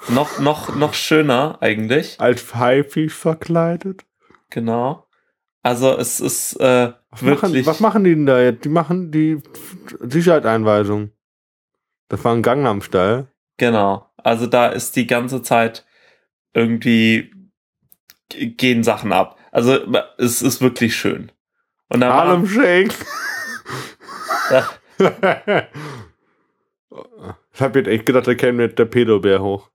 Noch, 0.08 0.40
noch, 0.40 0.76
noch 0.76 0.94
schöner 0.94 1.58
eigentlich. 1.62 2.20
Als 2.20 2.56
Haifisch 2.56 3.14
verkleidet? 3.14 4.06
Genau. 4.50 5.06
Also 5.62 5.98
es 5.98 6.22
ist 6.22 6.54
äh, 6.56 6.94
Was 7.10 7.22
machen, 7.22 7.42
wirklich. 7.42 7.66
was 7.66 7.80
machen 7.82 8.06
die 8.06 8.16
denn 8.16 8.26
da 8.26 8.42
jetzt? 8.42 8.64
Die 8.64 8.70
machen 8.70 9.12
die 9.12 9.42
Sicherheitseinweisung. 10.00 11.12
Das 12.10 12.24
war 12.26 12.34
ein 12.36 12.42
Gangnam 12.42 12.82
Style. 12.82 13.28
Genau. 13.58 14.10
Also 14.18 14.48
da 14.48 14.68
ist 14.68 14.96
die 14.96 15.08
ganze 15.08 15.42
Zeit 15.42 15.86
irgendwie 16.54 17.32
gehen 18.30 18.84
Sachen 18.84 19.14
ab. 19.14 19.38
Also 19.52 19.80
es 20.18 20.42
ist 20.42 20.62
wirklich 20.62 20.96
schön. 20.96 21.32
Und 21.90 22.02
da 22.02 22.14
Harlem 22.14 22.48
Shake. 22.48 22.94
Ich 27.54 27.62
habe 27.62 27.80
jetzt 27.80 27.88
echt 27.90 28.06
gedacht, 28.06 28.26
da 28.26 28.36
käme 28.36 28.64
jetzt 28.64 28.80
der 28.80 28.86
Pedobär 28.86 29.42
hoch. 29.42 29.70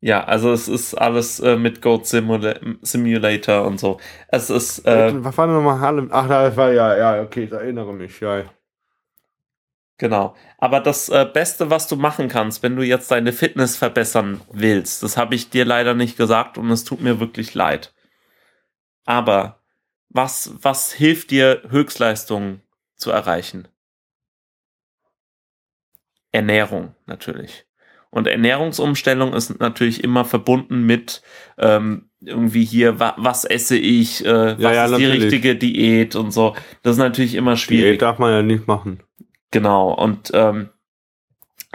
Ja, 0.00 0.24
also 0.24 0.50
es 0.52 0.66
ist 0.66 0.94
alles 0.94 1.40
äh, 1.40 1.56
mit 1.56 1.82
Goat 1.82 2.06
Simula 2.06 2.58
Simulator 2.82 3.66
und 3.66 3.78
so. 3.78 3.98
Es 4.28 4.50
ist, 4.50 4.86
äh, 4.86 5.12
Was 5.22 5.36
war 5.36 5.46
denn 5.46 5.56
nochmal 5.56 5.80
Harlem? 5.80 6.08
Ach, 6.12 6.28
das 6.28 6.56
war 6.56 6.72
ja, 6.72 6.96
ja, 6.96 7.22
okay, 7.22 7.44
ich 7.44 7.52
erinnere 7.52 7.92
mich, 7.92 8.20
ja. 8.20 8.44
Genau. 9.98 10.34
Aber 10.58 10.80
das 10.80 11.08
äh, 11.08 11.28
Beste, 11.32 11.70
was 11.70 11.88
du 11.88 11.96
machen 11.96 12.28
kannst, 12.28 12.62
wenn 12.62 12.76
du 12.76 12.82
jetzt 12.82 13.10
deine 13.10 13.32
Fitness 13.32 13.76
verbessern 13.76 14.40
willst, 14.52 15.02
das 15.02 15.16
habe 15.16 15.34
ich 15.34 15.50
dir 15.50 15.64
leider 15.64 15.94
nicht 15.94 16.16
gesagt 16.16 16.58
und 16.58 16.70
es 16.70 16.84
tut 16.84 17.00
mir 17.00 17.20
wirklich 17.20 17.54
leid. 17.54 17.94
Aber 19.04 19.60
was, 20.08 20.52
was 20.60 20.92
hilft 20.92 21.30
dir, 21.30 21.62
Höchstleistungen 21.68 22.62
zu 22.96 23.10
erreichen? 23.10 23.68
Ernährung 26.32 26.94
natürlich. 27.06 27.66
Und 28.10 28.26
Ernährungsumstellung 28.26 29.34
ist 29.34 29.60
natürlich 29.60 30.02
immer 30.02 30.24
verbunden 30.24 30.86
mit 30.86 31.22
ähm, 31.58 32.08
irgendwie 32.20 32.64
hier, 32.64 32.98
wa 32.98 33.14
was 33.18 33.44
esse 33.44 33.76
ich, 33.76 34.24
äh, 34.24 34.54
was 34.54 34.58
Ja, 34.58 34.72
ja, 34.72 34.84
ist 34.86 34.96
die 34.96 35.04
richtige 35.04 35.56
Diät 35.56 36.16
und 36.16 36.30
so. 36.30 36.56
Das 36.82 36.92
ist 36.92 36.98
natürlich 36.98 37.34
immer 37.34 37.56
schwierig. 37.56 37.92
Diät 37.92 38.02
darf 38.02 38.18
man 38.18 38.32
ja 38.32 38.42
nicht 38.42 38.66
machen. 38.66 39.02
Genau. 39.50 39.92
Und 39.92 40.30
ähm, 40.34 40.70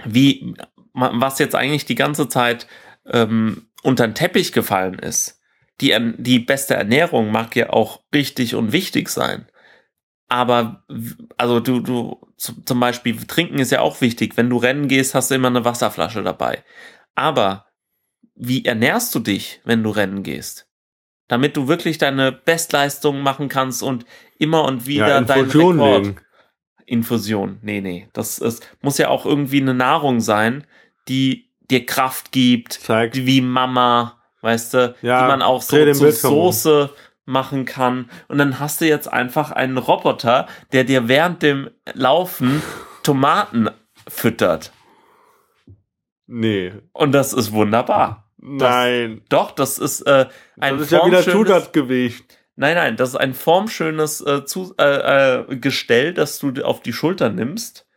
wie, 0.06 0.56
was 0.94 1.40
jetzt 1.40 1.56
eigentlich 1.56 1.86
die 1.86 1.96
ganze 1.96 2.28
Zeit 2.28 2.68
ähm, 3.06 3.68
unter 3.84 4.08
den 4.08 4.16
Teppich 4.16 4.52
gefallen 4.52 5.00
ist, 5.00 5.40
die, 5.80 5.96
die 6.18 6.40
beste 6.40 6.76
Ernährung 6.76 7.32
mag 7.32 7.56
ja 7.56 7.72
auch 7.72 8.02
richtig 8.14 8.56
und 8.56 8.72
wichtig 8.72 9.10
sein. 9.10 9.48
Aber, 10.30 10.86
also 11.38 11.60
du, 11.60 11.80
du, 11.82 12.22
zum 12.38 12.80
Beispiel, 12.80 13.18
trinken 13.26 13.60
ist 13.60 13.72
ja 13.72 13.82
auch 13.82 14.00
wichtig. 14.00 14.38
Wenn 14.38 14.50
du 14.50 14.58
rennen 14.58 14.88
gehst, 14.88 15.14
hast 15.14 15.30
du 15.30 15.36
immer 15.36 15.50
eine 15.50 15.66
Wasserflasche 15.66 16.24
dabei. 16.24 16.64
Aber 17.16 17.66
wie 18.36 18.64
ernährst 18.64 19.14
du 19.14 19.20
dich, 19.20 19.60
wenn 19.66 19.84
du 19.84 19.90
rennen 19.90 20.24
gehst? 20.24 20.68
Damit 21.28 21.58
du 21.58 21.68
wirklich 21.68 21.98
deine 21.98 22.32
Bestleistung 22.32 23.22
machen 23.22 23.50
kannst 23.50 23.84
und 23.84 24.06
immer 24.38 24.64
und 24.64 24.86
wieder 24.88 25.08
Ja, 25.10 25.22
deinen 25.22 25.52
Rekord. 25.52 26.06
legen. 26.06 26.22
Infusion. 26.92 27.58
Nee, 27.62 27.82
nee. 27.82 28.08
Das 28.14 28.38
ist, 28.40 28.68
muss 28.82 28.98
ja 28.98 29.10
auch 29.10 29.26
irgendwie 29.26 29.62
eine 29.62 29.74
Nahrung 29.74 30.20
sein, 30.20 30.66
die 31.08 31.50
dir 31.70 31.86
Kraft 31.86 32.32
gibt, 32.32 32.74
Zeigt. 32.74 33.16
wie 33.26 33.42
Mama, 33.42 34.22
weißt 34.42 34.74
du, 34.74 34.96
Ja, 35.02 35.22
die 35.24 35.28
man 35.28 35.42
auch 35.42 35.62
so 35.62 35.76
dreh 35.76 35.86
den 35.86 35.96
zu 35.96 36.04
Bildschirm 36.04 36.34
um. 36.34 36.40
Soße 36.52 36.90
machen 37.26 37.66
kann. 37.66 38.10
Und 38.28 38.38
dann 38.40 38.60
hast 38.60 38.82
du 38.82 38.88
jetzt 38.88 39.08
einfach 39.12 39.52
einen 39.52 39.78
Roboter, 39.78 40.48
der 40.74 40.84
dir 40.84 41.08
während 41.08 41.42
dem 41.44 41.70
Laufen 41.94 42.62
Tomaten 43.04 43.70
füttert. 44.08 44.72
Nee. 46.28 46.74
Und 46.94 47.12
das 47.14 47.34
ist 47.34 47.52
wunderbar. 47.52 48.30
Nein. 48.38 49.22
Doch, 49.30 49.52
das 49.52 49.78
ist 49.78 50.02
äh, 50.02 50.28
ein 50.60 50.76
das 50.78 50.88
ist 50.88 50.92
ja 50.92 51.06
wieder 51.06 51.20
formschönes- 51.20 51.32
Zusatzgewicht. 51.32 52.38
Nein, 52.62 52.76
nein, 52.76 52.96
das 52.96 53.10
ist 53.10 53.16
ein 53.16 53.34
formschönes 53.34 54.22
äh, 54.22 54.46
zu, 54.46 54.76
äh, 54.78 54.84
äh, 55.40 55.56
Gestell, 55.56 56.14
das 56.14 56.38
du 56.38 56.64
auf 56.64 56.84
die 56.84 56.94
Schulter 56.94 57.30
nimmst. 57.30 57.88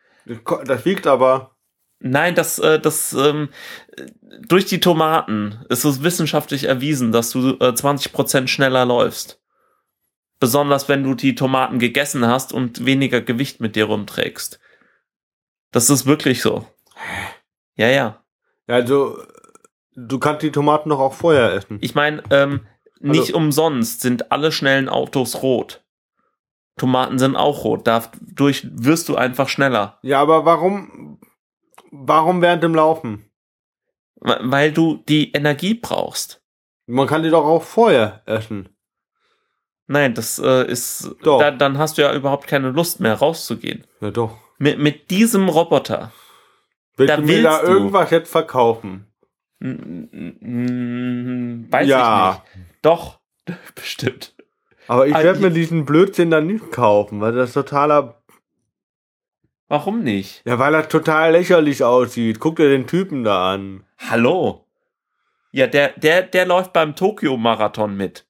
Das 0.65 0.87
wiegt 0.87 1.07
aber. 1.07 1.59
Nein, 1.99 2.35
das, 2.35 2.59
äh, 2.61 2.81
das 2.81 3.13
ähm, 3.13 3.51
äh, 3.95 4.07
durch 4.49 4.65
die 4.65 4.81
Tomaten 4.81 5.67
ist 5.69 5.85
es 5.85 6.03
wissenschaftlich 6.03 6.65
erwiesen, 6.65 7.13
dass 7.13 7.29
du 7.29 7.51
äh, 7.61 7.75
20% 7.75 8.49
schneller 8.49 8.87
läufst. 8.87 9.39
Besonders 10.41 10.89
wenn 10.89 11.03
du 11.03 11.13
die 11.13 11.35
Tomaten 11.35 11.79
gegessen 11.79 12.27
hast 12.27 12.55
und 12.55 12.87
weniger 12.87 13.21
Gewicht 13.21 13.61
mit 13.61 13.77
dir 13.77 13.85
rumträgst. 13.85 14.61
Das 15.73 15.91
ist 15.91 16.07
wirklich 16.07 16.41
so. 16.41 16.67
Ja, 17.77 17.89
ja. 17.89 18.25
Ja, 18.67 18.77
also, 18.77 19.19
du 19.95 20.19
kannst 20.19 20.41
die 20.41 20.53
Tomaten 20.53 20.89
doch 20.89 21.01
auch 21.01 21.13
vorher 21.13 21.53
essen. 21.53 21.77
Ich 21.83 21.95
meine, 21.95 22.23
ähm, 22.31 22.67
nicht 23.01 23.21
Also- 23.21 23.37
umsonst 23.37 24.01
sind 24.01 24.31
alle 24.33 24.53
schnellen 24.53 24.89
Autos 24.89 25.43
rot. 25.43 25.83
Tomaten 26.77 27.19
sind 27.19 27.37
auch 27.37 27.65
rot. 27.65 27.87
Dadurch 27.87 28.67
wirst 28.73 29.09
du 29.09 29.17
einfach 29.17 29.49
schneller. 29.49 29.99
Ja, 30.03 30.21
aber 30.21 30.45
warum, 30.45 31.21
warum 31.93 32.41
während 32.43 32.63
dem 32.65 32.75
Laufen? 32.75 33.31
Weil 34.17 34.73
du 34.73 34.97
die 35.09 35.33
Energie 35.33 35.75
brauchst. 35.75 36.43
Man 36.87 37.07
kann 37.07 37.23
die 37.23 37.31
doch 37.31 37.45
auch 37.45 37.63
vorher 37.63 38.23
essen. 38.27 38.69
Nein, 39.87 40.15
das 40.15 40.39
äh, 40.39 40.67
ist. 40.67 41.15
Doch. 41.23 41.39
Da, 41.41 41.51
dann 41.51 41.77
hast 41.79 41.99
du 41.99 42.03
ja 42.03 42.15
überhaupt 42.15 42.47
keine 42.47 42.71
Lust 42.71 43.01
mehr 43.01 43.15
rauszugehen. 43.15 43.87
Ja, 44.01 44.11
doch. 44.11 44.37
Mit, 44.59 44.79
mit 44.79 45.11
diesem 45.11 45.49
Roboter. 45.49 46.11
Willst 46.97 47.13
Da 47.13 47.17
du 47.19 47.23
mir 47.23 47.43
da 47.43 47.61
du. 47.61 47.67
irgendwas 47.67 48.11
jetzt 48.11 48.31
verkaufen? 48.33 49.07
n- 50.45 51.67
Weiß 51.71 51.87
Ja. 51.89 52.43
ich 52.51 52.57
nicht. 52.57 52.67
Doch, 52.85 53.19
bestimmt. 53.75 54.35
Aber 54.87 55.07
ich 55.07 55.15
werde 55.15 55.41
mir 55.41 55.51
diesen 55.51 55.87
Blödsinn 55.87 56.31
dann 56.31 56.47
nicht 56.47 56.71
kaufen, 56.71 57.21
weil 57.23 57.33
das 57.33 57.55
totaler, 57.55 58.23
Warum 59.69 60.03
nicht? 60.03 60.43
ja, 60.45 60.59
weil 60.59 60.73
das 60.73 60.89
total 60.89 61.33
lächerlich 61.33 61.83
aussieht. 61.83 62.39
Guck 62.39 62.57
dir 62.57 62.69
den 62.69 62.87
Typen 62.87 63.25
da 63.25 63.53
an. 63.55 63.85
Hallo. 63.99 64.67
Ja, 65.53 65.67
der, 65.67 65.91
der, 65.99 66.23
der 66.23 66.45
läuft 66.47 66.75
beim 66.75 66.95
Tokio-Marathon 66.95 67.97
mit. 67.97 68.27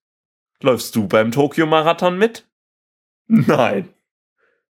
Läufst 0.62 0.94
du 0.94 1.08
beim 1.08 1.32
Tokio-Marathon 1.32 2.16
mit? 2.16 2.46
Nein. 3.26 3.88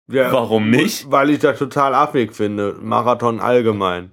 Ja, 0.07 0.31
Warum 0.31 0.69
nicht? 0.69 1.11
Weil 1.11 1.29
ich 1.31 1.39
das 1.39 1.59
total 1.59 1.93
affig 1.93 2.33
finde. 2.33 2.73
Marathon 2.79 3.39
allgemein. 3.41 4.11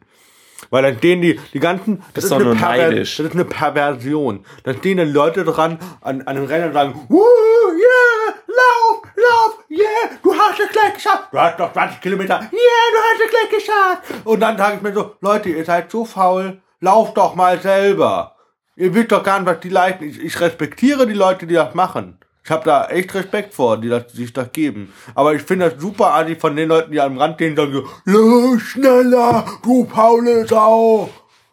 Weil 0.71 0.85
dann 0.85 0.99
stehen 0.99 1.21
die, 1.21 1.39
die 1.53 1.59
ganzen, 1.59 1.99
das 1.99 2.13
Bist 2.13 2.25
ist, 2.27 2.31
doch 2.31 2.37
eine 2.37 2.45
nur 2.47 2.55
neidisch. 2.55 3.17
das 3.17 3.27
ist 3.27 3.35
eine 3.35 3.45
Perversion. 3.45 4.45
Da 4.63 4.73
stehen 4.73 4.99
dann 4.99 5.13
Leute 5.13 5.45
dran, 5.45 5.79
an, 6.01 6.23
an 6.23 6.37
den 6.37 6.45
Rennen 6.45 6.69
und 6.69 6.75
sagen, 6.75 6.95
Woo, 7.09 7.19
yeah, 7.19 8.35
lauf, 8.47 9.03
lauf, 9.17 9.65
yeah, 9.69 10.17
du 10.23 10.33
hast 10.33 10.61
es 10.61 10.69
gleich 10.71 10.95
geschafft. 10.95 11.29
Du 11.33 11.39
hast 11.41 11.59
noch 11.59 11.73
20 11.73 12.01
Kilometer, 12.01 12.35
yeah, 12.35 12.49
du 12.51 12.99
hast 12.99 13.21
es 13.25 13.31
gleich 13.31 13.51
geschafft. 13.51 14.27
Und 14.27 14.41
dann 14.41 14.57
sage 14.57 14.77
ich 14.77 14.83
mir 14.83 14.93
so, 14.93 15.17
Leute, 15.21 15.49
ihr 15.51 15.65
seid 15.65 15.91
so 15.91 16.05
faul, 16.05 16.63
lauft 16.79 17.17
doch 17.17 17.35
mal 17.35 17.61
selber. 17.61 18.37
Ihr 18.77 18.95
wisst 18.95 19.11
doch 19.11 19.25
gar 19.25 19.41
nicht, 19.41 19.49
was 19.49 19.61
die 19.61 19.69
leisten. 19.71 20.05
Ich, 20.05 20.21
ich 20.21 20.41
respektiere 20.41 21.07
die 21.07 21.15
Leute, 21.15 21.47
die 21.47 21.55
das 21.55 21.75
machen. 21.75 22.20
Ich 22.51 22.53
habe 22.53 22.65
da 22.65 22.89
echt 22.89 23.15
Respekt 23.15 23.55
vor, 23.55 23.77
die 23.77 23.89
das, 23.89 24.09
die 24.09 24.17
sich 24.23 24.33
das 24.33 24.51
geben. 24.51 24.93
Aber 25.15 25.35
ich 25.35 25.43
finde 25.43 25.71
das 25.71 25.81
super 25.81 26.15
assi 26.15 26.35
von 26.35 26.57
den 26.57 26.69
Leuten, 26.69 26.91
die 26.91 27.01
am 27.01 27.17
Rand 27.17 27.37
stehen 27.37 27.51
und 27.51 27.57
sagen 27.59 27.73
so, 27.73 27.89
"Lauf 28.07 28.61
schneller, 28.61 29.47
du 29.63 29.87
faule 29.87 30.45
Sau. 30.49 31.09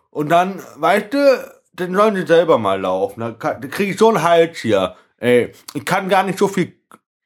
Und 0.10 0.30
dann, 0.30 0.60
weißt 0.78 1.14
du, 1.14 1.54
dann 1.74 1.94
sollen 1.94 2.16
die 2.16 2.26
selber 2.26 2.58
mal 2.58 2.82
laufen. 2.82 3.20
Dann, 3.20 3.38
dann 3.38 3.70
kriege 3.70 3.92
ich 3.92 4.00
so 4.00 4.10
einen 4.10 4.24
Hals 4.24 4.58
hier. 4.58 4.96
Ey, 5.20 5.54
ich 5.76 5.86
kann 5.86 6.10
gar 6.10 6.24
nicht 6.24 6.40
so 6.40 6.48
viel 6.48 6.74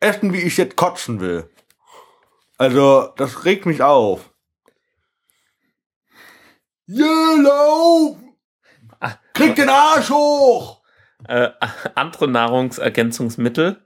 essen, 0.02 0.34
wie 0.34 0.42
ich 0.42 0.58
jetzt 0.58 0.76
kotzen 0.76 1.22
will. 1.22 1.50
Also, 2.58 3.08
das 3.16 3.46
regt 3.46 3.66
mich 3.66 3.82
auf. 3.82 4.32
Yeah, 6.90 7.38
lauf! 7.42 8.18
Krieg 9.34 9.56
den 9.56 9.70
Arsch 9.70 10.10
hoch! 10.10 10.81
Äh, 11.28 11.50
andere 11.96 12.28
Nahrungsergänzungsmittel 12.28 13.82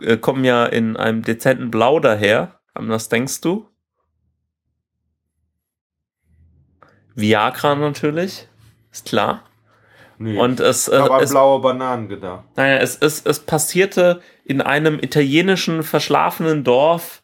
äh, 0.00 0.16
kommen 0.16 0.44
ja 0.44 0.66
in 0.66 0.96
einem 0.96 1.22
dezenten 1.22 1.70
Blau 1.70 2.00
daher. 2.00 2.60
An 2.74 2.88
was 2.88 3.08
denkst 3.08 3.40
du? 3.40 3.66
Viagra 7.14 7.74
natürlich, 7.74 8.48
ist 8.92 9.06
klar. 9.06 9.44
Nee, 10.18 10.38
Und 10.38 10.60
es, 10.60 10.88
ich 10.88 10.94
äh, 10.94 10.98
habe 10.98 11.14
an 11.14 11.22
es, 11.22 11.30
blaue 11.30 11.60
Bananen 11.60 12.08
gedacht. 12.08 12.44
naja, 12.56 12.76
es, 12.78 12.96
es, 12.96 13.24
es 13.24 13.40
passierte 13.40 14.20
in 14.44 14.60
einem 14.60 14.98
italienischen 14.98 15.82
verschlafenen 15.82 16.62
Dorf, 16.62 17.22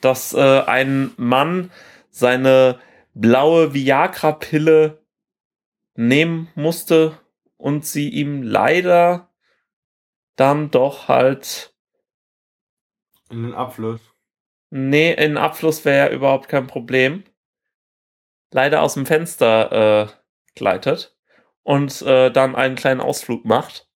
dass 0.00 0.34
äh, 0.34 0.60
ein 0.66 1.12
Mann 1.16 1.70
seine 2.10 2.80
blaue 3.14 3.72
Viagra-Pille 3.72 4.98
nehmen 5.94 6.48
musste 6.56 7.18
und 7.64 7.86
sie 7.86 8.10
ihm 8.10 8.42
leider 8.42 9.30
dann 10.36 10.70
doch 10.70 11.08
halt, 11.08 11.74
In 13.30 13.42
den 13.42 13.52
Abfluss. 13.54 14.00
nee, 14.70 15.12
in 15.14 15.36
Abfluss 15.38 15.84
wäre 15.84 16.08
ja 16.08 16.14
überhaupt 16.14 16.48
kein 16.48 16.66
Problem, 16.66 17.24
leider 18.50 18.82
aus 18.82 18.94
dem 18.94 19.06
Fenster 19.06 20.04
äh, 20.04 20.12
gleitet 20.54 21.16
und 21.62 22.02
äh, 22.02 22.30
dann 22.30 22.54
einen 22.54 22.76
kleinen 22.76 23.00
Ausflug 23.00 23.44
macht. 23.44 23.88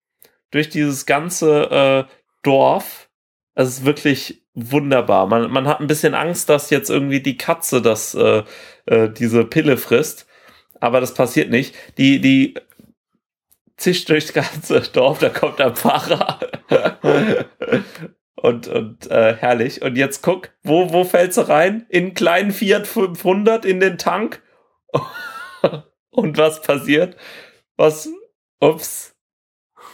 Durch 0.51 0.69
dieses 0.71 1.07
ganze 1.07 2.07
äh, 2.09 2.13
Dorf. 2.43 3.11
Es 3.55 3.69
ist 3.69 3.85
wirklich 3.85 4.45
wunderbar. 4.55 5.27
Man, 5.27 5.51
man 5.51 5.67
hat 5.67 5.81
ein 5.81 5.89
bisschen 5.89 6.15
Angst, 6.15 6.49
dass 6.49 6.71
jetzt 6.71 6.91
irgendwie 6.91 7.21
die 7.21 7.37
Katze 7.37 7.83
das, 7.83 8.15
äh, 8.15 8.45
äh, 8.87 9.11
diese 9.11 9.45
Pille 9.45 9.77
frisst. 9.77 10.27
Aber 10.81 11.01
das 11.01 11.15
passiert 11.15 11.51
nicht. 11.51 11.75
Die, 11.99 12.21
die 12.21 12.55
zischt 13.77 14.09
durchs 14.09 14.33
ganze 14.33 14.81
Dorf, 14.93 15.19
da 15.19 15.29
kommt 15.29 15.59
der 15.59 15.75
Pfarrer. 15.75 16.41
und 18.37 18.69
und 18.69 19.11
äh, 19.11 19.35
herrlich. 19.35 19.83
Und 19.83 19.97
jetzt 19.97 20.23
guck, 20.23 20.51
wo, 20.63 20.93
wo 20.93 21.05
fällt 21.05 21.35
sie 21.35 21.49
rein? 21.49 21.87
In 21.89 22.05
einen 22.05 22.15
kleinen 22.15 22.51
Fiat 22.53 22.87
500 22.87 23.65
in 23.65 23.81
den 23.81 23.99
Tank. 23.99 24.43
und 26.11 26.39
was 26.39 26.63
passiert? 26.63 27.17
Was? 27.77 28.09
Ups. 28.61 29.15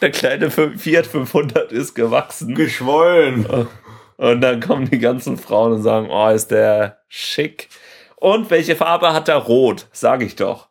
Der 0.00 0.10
kleine 0.10 0.50
Fiat 0.50 1.06
500 1.06 1.72
ist 1.72 1.94
gewachsen. 1.94 2.54
Geschwollen. 2.54 3.68
Und 4.16 4.40
dann 4.40 4.60
kommen 4.60 4.88
die 4.88 4.98
ganzen 4.98 5.36
Frauen 5.36 5.72
und 5.72 5.82
sagen, 5.82 6.08
oh, 6.10 6.28
ist 6.28 6.50
der 6.50 7.02
schick. 7.08 7.68
Und 8.16 8.50
welche 8.50 8.76
Farbe 8.76 9.12
hat 9.12 9.28
er? 9.28 9.36
Rot, 9.36 9.88
sage 9.90 10.24
ich 10.24 10.36
doch. 10.36 10.68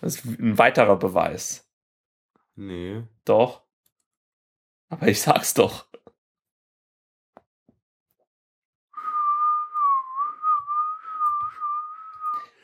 Das 0.00 0.16
ist 0.16 0.24
ein 0.24 0.58
weiterer 0.58 0.96
Beweis. 0.96 1.68
Nee. 2.54 3.02
Doch. 3.24 3.62
Aber 4.88 5.08
ich 5.08 5.20
sag's 5.20 5.54
doch. 5.54 5.86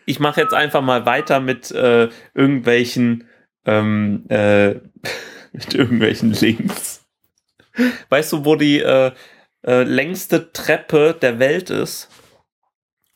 Ich 0.05 0.18
mache 0.18 0.41
jetzt 0.41 0.55
einfach 0.55 0.83
mal 0.83 1.07
weiter 1.07 1.41
mit 1.41 1.70
äh, 1.70 2.11
irgendwelchen 2.35 3.28
ähm, 3.64 4.26
äh, 4.28 4.74
mit 5.53 5.74
irgendwelchen 5.74 6.33
Links. 6.33 7.07
Weißt 8.09 8.33
du, 8.33 8.45
wo 8.45 8.57
die 8.57 8.80
äh, 8.80 9.12
äh, 9.64 9.83
längste 9.85 10.53
Treppe 10.53 11.16
der 11.20 11.39
Welt 11.39 11.70
ist? 11.70 12.09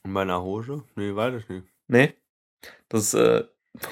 In 0.04 0.12
meiner 0.12 0.42
Hose? 0.42 0.84
Nee, 0.94 1.14
weiß 1.14 1.42
ich 1.42 1.48
nicht. 1.48 1.66
Nee. 1.88 2.14
Das 2.88 3.14
äh, 3.14 3.44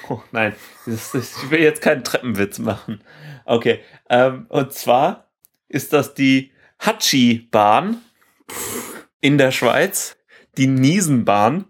oh, 0.09 0.21
nein, 0.31 0.53
das, 0.85 1.13
ich 1.13 1.49
will 1.49 1.61
jetzt 1.61 1.81
keinen 1.81 2.03
Treppenwitz 2.03 2.59
machen. 2.59 3.01
Okay. 3.45 3.79
Ähm, 4.09 4.45
und 4.49 4.73
zwar 4.73 5.27
ist 5.67 5.93
das 5.93 6.13
die 6.13 6.51
Hatschi-Bahn 6.79 8.01
in 9.21 9.37
der 9.37 9.51
Schweiz, 9.51 10.17
die 10.57 10.67
Niesenbahn. 10.67 11.65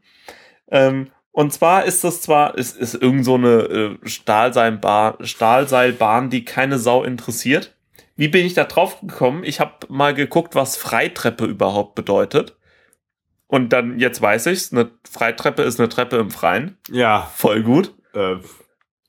Ähm, 0.70 1.12
und 1.32 1.52
zwar 1.54 1.84
ist 1.86 2.04
das 2.04 2.22
zwar, 2.22 2.58
ist, 2.58 2.78
ist 2.78 2.96
irgend 2.96 3.26
so 3.26 3.36
eine 3.36 4.00
äh, 4.04 4.08
Stahlseilbahn, 4.08 5.16
Stahlseilbahn, 5.26 6.30
die 6.30 6.46
keine 6.46 6.80
Sau 6.80 7.04
interessiert. 7.04 7.76
Wie 8.16 8.30
bin 8.30 8.46
ich 8.46 8.54
da 8.54 8.64
drauf 8.64 9.02
gekommen? 9.02 9.44
Ich 9.44 9.60
habe 9.60 9.74
mal 9.90 10.14
geguckt, 10.14 10.56
was 10.56 10.78
Freitreppe 10.78 11.46
überhaupt 11.46 11.96
bedeutet. 11.96 12.56
Und 13.48 13.74
dann, 13.74 14.00
jetzt 14.00 14.22
weiß 14.22 14.48
ich's, 14.48 14.72
eine 14.72 14.92
Freitreppe 15.10 15.64
ist 15.64 15.80
eine 15.80 15.90
Treppe 15.90 16.18
im 16.18 16.32
Freien. 16.32 16.78
Ja. 16.90 17.30
Voll 17.36 17.64
gut. 17.64 17.94
Äh, 18.16 18.38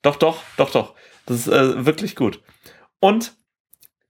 Doch, 0.03 0.17
doch, 0.17 0.43
doch, 0.57 0.71
doch. 0.71 0.95
Das 1.27 1.39
ist 1.39 1.49
äh, 1.49 1.87
wirklich 1.87 2.17
gut. 2.17 2.41
Und 3.01 3.35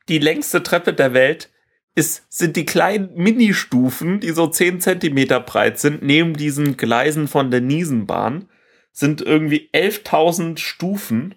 die 0.08 0.18
längste 0.18 0.62
Treppe 0.62 0.92
der 0.92 1.12
Welt 1.14 1.50
ist, 1.94 2.24
sind 2.28 2.56
die 2.56 2.66
kleinen 2.66 3.14
Ministufen, 3.14 4.20
die 4.20 4.30
so 4.30 4.46
10 4.46 4.80
Zentimeter 4.80 5.40
breit 5.40 5.78
sind, 5.78 6.02
neben 6.02 6.34
diesen 6.34 6.76
Gleisen 6.76 7.26
von 7.26 7.50
der 7.50 7.60
Niesenbahn, 7.60 8.48
sind 8.92 9.22
irgendwie 9.22 9.70
11.000 9.72 10.58
Stufen. 10.58 11.34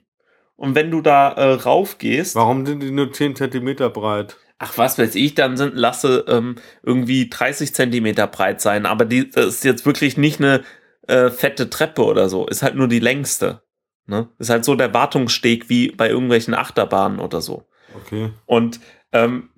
Und 0.56 0.76
wenn 0.76 0.92
du 0.92 1.02
da 1.02 1.32
äh, 1.32 1.54
raufgehst, 1.54 2.36
warum 2.36 2.66
sind 2.66 2.82
die 2.82 2.92
nur 2.92 3.14
10 3.14 3.36
Zentimeter 3.36 3.90
breit? 3.90 4.38
ach 4.60 4.78
was 4.78 4.98
weiß 5.00 5.16
ich, 5.16 5.34
dann 5.34 5.58
sind 5.58 5.76
lasse 5.76 6.26
ähm, 6.28 6.56
irgendwie 6.84 7.30
30 7.30 7.74
Zentimeter 7.74 8.28
breit 8.28 8.62
sein. 8.62 8.86
Aber 8.86 9.06
die 9.06 9.30
das 9.30 9.46
ist 9.46 9.64
jetzt 9.64 9.86
wirklich 9.86 10.18
nicht 10.18 10.40
eine 10.40 10.64
äh, 11.10 11.32
fette 11.32 11.70
Treppe 11.70 12.06
oder 12.06 12.30
so. 12.30 12.48
Ist 12.48 12.62
halt 12.62 12.76
nur 12.76 12.88
die 12.88 13.00
längste. 13.00 13.64
Ne? 14.06 14.30
Ist 14.38 14.50
halt 14.50 14.64
so 14.64 14.76
der 14.76 14.94
Wartungssteg 14.94 15.70
wie 15.70 15.92
bei 15.92 16.10
irgendwelchen 16.10 16.54
Achterbahnen 16.54 17.20
oder 17.20 17.42
so. 17.42 17.68
Okay. 17.96 18.32
Und 18.46 18.80
ähm, 19.12 19.50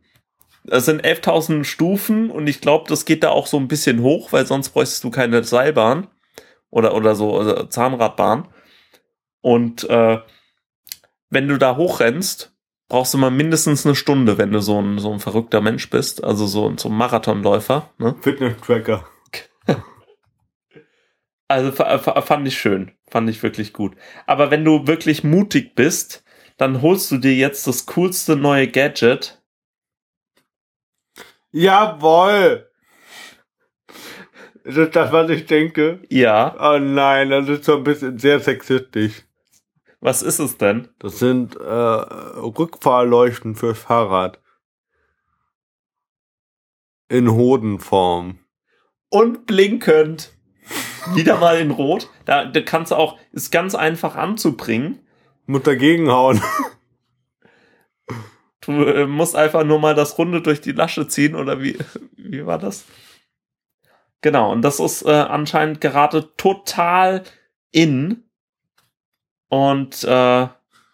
es 0.68 0.86
sind 0.86 1.04
11.000 1.04 1.64
Stufen 1.64 2.30
und 2.30 2.48
ich 2.48 2.62
glaube, 2.62 2.88
das 2.88 3.06
geht 3.06 3.24
da 3.24 3.30
auch 3.30 3.48
so 3.48 3.58
ein 3.58 3.68
bisschen 3.68 4.02
hoch, 4.02 4.32
weil 4.32 4.46
sonst 4.46 4.70
bräuchtest 4.70 5.04
du 5.04 5.10
keine 5.10 5.44
Seilbahn 5.44 6.08
oder, 6.70 6.94
oder 6.96 7.16
so 7.16 7.38
also 7.38 7.64
Zahnradbahn. 7.64 8.48
Und 9.42 9.90
äh, 9.90 10.20
wenn 11.30 11.48
du 11.48 11.58
da 11.58 11.76
hochrennst, 11.78 12.54
brauchst 12.88 13.14
du 13.14 13.18
mal 13.18 13.32
mindestens 13.32 13.86
eine 13.86 13.96
Stunde, 13.96 14.38
wenn 14.38 14.52
du 14.52 14.62
so 14.62 14.82
ein, 14.82 15.00
so 15.00 15.12
ein 15.12 15.20
verrückter 15.20 15.62
Mensch 15.62 15.90
bist, 15.90 16.24
also 16.24 16.46
so, 16.46 16.72
so 16.78 16.90
ein 16.90 16.96
Marathonläufer. 16.96 17.90
Ne? 17.98 18.16
Fitness-Tracker. 18.22 19.06
Also 21.52 21.74
fand 21.74 22.48
ich 22.48 22.58
schön, 22.58 22.94
fand 23.10 23.30
ich 23.30 23.44
wirklich 23.44 23.74
gut. 23.74 23.98
Aber 24.26 24.52
wenn 24.52 24.64
du 24.64 24.88
wirklich 24.88 25.26
mutig 25.26 25.76
bist, 25.76 26.24
dann 26.56 26.82
holst 26.82 27.12
du 27.12 27.18
dir 27.18 27.36
jetzt 27.36 27.68
das 27.68 27.86
coolste 27.88 28.38
neue 28.38 28.70
Gadget. 28.70 29.44
Jawoll! 31.52 32.72
Ist 34.64 34.78
das 34.78 34.92
das, 34.92 35.12
was 35.12 35.30
ich 35.30 35.46
denke? 35.46 36.02
Ja. 36.08 36.56
Oh 36.58 36.80
nein, 36.80 37.30
das 37.30 37.50
ist 37.50 37.66
so 37.66 37.76
ein 37.76 37.84
bisschen 37.84 38.18
sehr 38.18 38.40
sexistisch. 38.40 39.24
Was 40.00 40.22
ist 40.22 40.40
es 40.40 40.58
denn? 40.58 40.88
Das 41.00 41.20
sind 41.20 41.58
äh, 41.58 41.64
Rückfahrleuchten 41.66 43.56
fürs 43.56 43.80
Fahrrad. 43.80 44.40
In 47.10 47.30
Hodenform. 47.30 48.40
Und 49.10 49.46
blinkend. 49.48 50.32
Wieder 51.16 51.38
mal 51.38 51.58
in 51.60 51.72
Rot. 51.72 52.10
Da, 52.26 52.46
da 52.46 52.62
kannst 52.62 52.92
du 52.92 52.96
auch, 52.96 53.18
ist 53.32 53.52
ganz 53.52 53.76
einfach 53.76 54.16
anzubringen. 54.16 55.00
Muss 55.46 55.64
dagegen 55.64 56.10
hauen. 56.10 56.42
Du 58.62 58.84
äh, 58.84 59.08
musst 59.08 59.36
einfach 59.36 59.64
nur 59.64 59.80
mal 59.80 59.96
das 59.96 60.18
Runde 60.18 60.42
durch 60.42 60.62
die 60.62 60.72
Lasche 60.72 61.08
ziehen 61.08 61.36
oder 61.36 61.62
wie, 61.62 61.78
wie 62.16 62.46
war 62.46 62.60
das? 62.60 62.86
Genau, 64.22 64.52
und 64.52 64.62
das 64.62 64.80
ist 64.80 65.02
äh, 65.02 65.10
anscheinend 65.12 65.82
gerade 65.82 66.36
total 66.38 67.24
in. 67.72 68.24
Und 69.50 70.04
äh, 70.04 70.48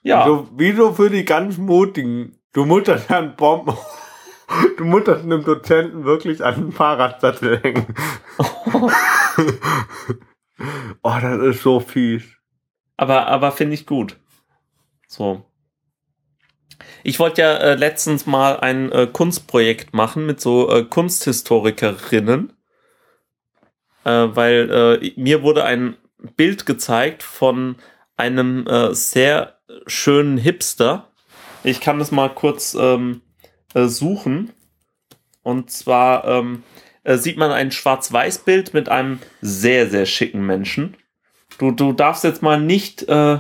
ja. 0.04 0.26
So, 0.26 0.48
wie 0.56 0.72
so 0.72 0.94
für 0.94 1.10
die 1.10 1.26
ganz 1.26 1.58
Mutigen. 1.58 2.40
Du 2.54 2.66
musst 2.66 2.88
das 2.88 3.10
an 3.10 3.36
Bomben. 3.36 3.76
Du 4.78 4.86
musst 4.86 5.08
das 5.08 5.24
einem 5.24 5.44
Dozenten 5.44 6.06
wirklich 6.06 6.44
an 6.44 6.56
den 6.56 6.72
Fahrradsattel 6.72 7.60
hängen. 7.62 7.94
oh, 11.04 11.18
das 11.22 11.42
ist 11.42 11.64
so 11.64 11.80
fies. 11.80 12.24
Aber, 12.96 13.28
aber 13.28 13.52
finde 13.52 13.74
ich 13.74 13.86
gut. 13.86 14.18
So. 15.08 15.46
Ich 17.04 17.20
wollte 17.20 17.42
ja 17.42 17.54
äh, 17.58 17.76
letztens 17.76 18.26
mal 18.26 18.60
ein 18.60 18.92
äh, 18.92 19.08
Kunstprojekt 19.08 19.94
machen 19.94 20.26
mit 20.26 20.40
so 20.40 20.70
äh, 20.70 20.84
Kunsthistorikerinnen, 20.84 22.54
äh, 24.04 24.10
weil 24.10 25.00
äh, 25.02 25.12
mir 25.16 25.44
wurde 25.44 25.64
ein 25.64 25.98
Bild 26.36 26.66
gezeigt 26.66 27.24
von 27.24 27.76
einem 28.16 28.66
äh, 28.68 28.94
sehr 28.94 29.60
schönen 29.86 30.38
Hipster. 30.38 31.08
Ich 31.64 31.82
kann 31.82 32.00
das 32.00 32.12
mal 32.12 32.30
kurz 32.30 32.76
ähm, 32.80 33.22
äh, 33.74 33.88
suchen. 33.88 34.52
Und 35.44 35.72
zwar 35.72 36.26
ähm, 36.26 36.64
äh, 37.04 37.18
sieht 37.18 37.38
man 37.38 37.52
ein 37.52 37.72
Schwarz-Weiß-Bild 37.72 38.74
mit 38.74 38.90
einem 38.90 39.20
sehr, 39.42 39.90
sehr 39.90 40.06
schicken 40.06 40.46
Menschen. 40.46 40.98
Du, 41.58 41.72
du 41.72 41.94
darfst 41.94 42.24
jetzt 42.24 42.42
mal 42.42 42.60
nicht, 42.60 43.04
äh, 43.04 43.40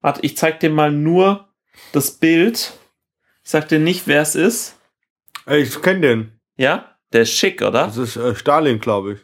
warte, 0.00 0.20
ich 0.22 0.36
zeig 0.36 0.60
dir 0.60 0.70
mal 0.70 0.92
nur 0.92 1.48
das 1.92 2.12
Bild. 2.12 2.72
Ich 3.44 3.50
sag 3.50 3.68
dir 3.68 3.80
nicht, 3.80 4.06
wer 4.06 4.22
es 4.22 4.34
ist. 4.34 4.78
Ich 5.46 5.82
kenn 5.82 6.00
den. 6.00 6.40
Ja? 6.56 6.96
Der 7.12 7.22
ist 7.22 7.32
schick, 7.32 7.60
oder? 7.60 7.86
Das 7.86 7.96
ist 7.96 8.16
äh, 8.16 8.34
Stalin, 8.34 8.78
glaube 8.78 9.14
ich. 9.14 9.20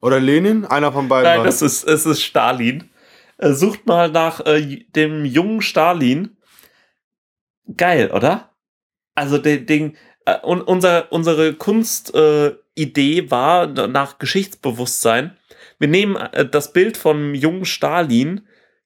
Oder 0.00 0.18
Lenin? 0.18 0.64
Einer 0.64 0.92
von 0.92 1.08
beiden. 1.08 1.30
Nein, 1.30 1.44
das 1.44 1.62
ist, 1.62 1.84
es 1.84 2.04
ist 2.04 2.22
Stalin. 2.22 2.90
Äh, 3.38 3.52
sucht 3.52 3.86
mal 3.86 4.10
nach 4.10 4.44
äh, 4.44 4.84
dem 4.96 5.24
jungen 5.24 5.62
Stalin. 5.62 6.36
Geil, 7.76 8.10
oder? 8.10 8.51
Also 9.14 9.38
den, 9.38 9.66
den 9.66 9.96
äh, 10.24 10.38
und 10.42 10.62
unser, 10.62 11.10
unsere 11.12 11.54
Kunstidee 11.54 13.18
äh, 13.18 13.30
war 13.30 13.66
nach 13.66 14.18
Geschichtsbewusstsein. 14.18 15.36
Wir 15.78 15.88
nehmen 15.88 16.16
äh, 16.16 16.48
das 16.48 16.72
Bild 16.72 16.96
vom 16.96 17.34
jungen 17.34 17.64
Stalin, 17.64 18.42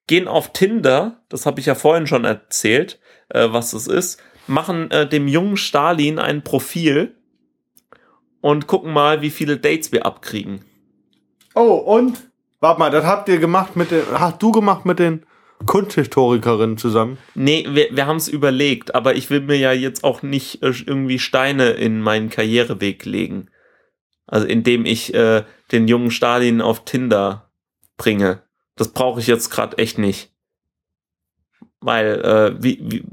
gehen 0.07 0.29
auf 0.29 0.53
Tinder, 0.53 1.21
das 1.29 1.47
habe 1.47 1.61
ich 1.61 1.67
ja 1.67 1.75
vorhin 1.75 2.07
schon 2.07 2.25
erzählt, 2.25 2.99
äh, 3.29 3.49
was 3.51 3.73
das 3.73 3.87
ist, 3.87 4.21
machen 4.47 4.91
äh, 4.91 5.09
dem 5.09 5.29
jungen 5.29 5.57
Stalin 5.57 6.19
ein 6.19 6.43
Profil 6.43 7.15
und 8.41 8.67
gucken 8.67 8.93
mal, 8.93 9.23
wie 9.23 9.31
viele 9.31 9.57
Dates 9.57 9.93
wir 9.93 10.07
abkriegen. 10.07 10.65
Oh, 11.55 11.75
und? 11.75 12.31
Warte 12.61 12.79
mal, 12.79 12.91
das 12.91 13.05
habt 13.05 13.29
ihr 13.29 13.39
gemacht 13.39 13.77
mit 13.77 13.91
den. 13.91 14.03
Hast 14.13 14.43
du 14.43 14.53
gemacht 14.53 14.87
mit 14.87 14.99
den 14.99 15.27
Kunsthistorikerinnen 15.65 16.77
zusammen? 16.77 17.19
Nee, 17.35 17.67
wir, 17.71 17.89
wir 17.91 18.07
haben 18.07 18.17
es 18.17 18.29
überlegt, 18.29 18.95
aber 18.95 19.15
ich 19.17 19.31
will 19.31 19.41
mir 19.41 19.57
ja 19.57 19.73
jetzt 19.73 20.05
auch 20.05 20.23
nicht 20.23 20.63
äh, 20.63 20.73
irgendwie 20.87 21.19
Steine 21.19 21.71
in 21.71 22.01
meinen 22.01 22.29
Karriereweg 22.29 23.05
legen. 23.05 23.49
Also 24.27 24.47
indem 24.47 24.85
ich 24.85 25.15
äh, 25.15 25.45
den 25.73 25.89
jungen 25.89 26.11
Stalin 26.11 26.61
auf 26.61 26.85
Tinder 26.85 27.51
bringe. 27.97 28.43
Das 28.77 28.89
brauche 28.89 29.21
ich 29.21 29.27
jetzt 29.27 29.51
gerade 29.51 29.79
echt 29.79 29.99
nicht. 29.99 30.33
weil 31.81 32.21
äh, 32.21 32.63
wie, 32.63 32.79
wie, 32.83 33.05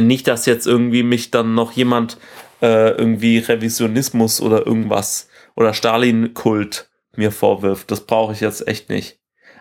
nicht, 0.00 0.26
dass 0.26 0.46
jetzt 0.46 0.66
irgendwie 0.66 1.02
mich 1.02 1.30
dann 1.30 1.54
noch 1.54 1.72
jemand 1.72 2.18
äh, 2.62 2.90
irgendwie 2.90 3.38
Revisionismus 3.38 4.40
oder 4.40 4.66
irgendwas 4.66 5.28
oder 5.54 5.74
Stalin-Kult 5.74 6.88
mir 7.16 7.32
vorwirft. 7.32 7.90
Das 7.90 8.06
brauche 8.06 8.32
ich 8.32 8.40
jetzt 8.40 8.66
echt 8.66 8.88
nicht. 8.88 9.17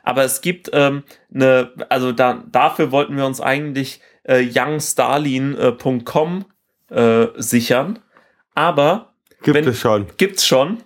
Aber 0.08 0.24
es 0.24 0.40
gibt 0.40 0.70
ähm, 0.72 1.04
eine, 1.36 1.74
also 1.90 2.14
da, 2.14 2.42
dafür 2.50 2.94
wollten 2.94 3.18
wir 3.18 3.26
uns 3.26 3.42
eigentlich 3.42 4.00
äh, 4.24 4.40
youngstalin.com 4.40 6.46
äh, 6.90 7.26
sichern. 7.36 8.00
Aber 8.56 9.12
Gibt 9.44 9.56
wenn, 9.56 9.68
es 9.68 9.82
schon. 9.82 10.08
Gibt's 10.16 10.48
schon. 10.48 10.78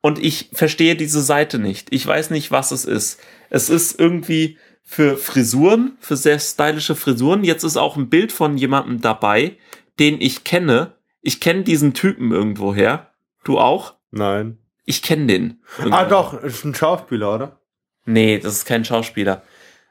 Und 0.00 0.20
ich 0.20 0.50
verstehe 0.52 0.94
diese 0.94 1.22
Seite 1.22 1.58
nicht. 1.58 1.92
Ich 1.92 2.06
weiß 2.06 2.30
nicht, 2.30 2.52
was 2.52 2.70
es 2.70 2.84
ist. 2.84 3.20
Es 3.50 3.68
ist 3.68 3.98
irgendwie 3.98 4.58
für 4.84 5.16
Frisuren, 5.16 5.96
für 5.98 6.16
sehr 6.16 6.38
stylische 6.38 6.94
Frisuren. 6.94 7.42
Jetzt 7.42 7.64
ist 7.64 7.76
auch 7.76 7.96
ein 7.96 8.08
Bild 8.08 8.30
von 8.30 8.56
jemandem 8.56 9.00
dabei, 9.00 9.56
den 9.98 10.20
ich 10.20 10.44
kenne. 10.44 10.92
Ich 11.20 11.40
kenne 11.40 11.64
diesen 11.64 11.94
Typen 11.94 12.30
irgendwoher. 12.30 13.10
Du 13.42 13.58
auch? 13.58 13.96
Nein. 14.12 14.58
Ich 14.84 15.02
kenne 15.02 15.26
den. 15.26 15.62
Ah, 15.90 16.04
doch, 16.04 16.40
ist 16.44 16.64
ein 16.64 16.76
Schauspieler, 16.76 17.34
oder? 17.34 17.57
Nee, 18.08 18.38
das 18.38 18.54
ist 18.54 18.64
kein 18.64 18.86
Schauspieler. 18.86 19.42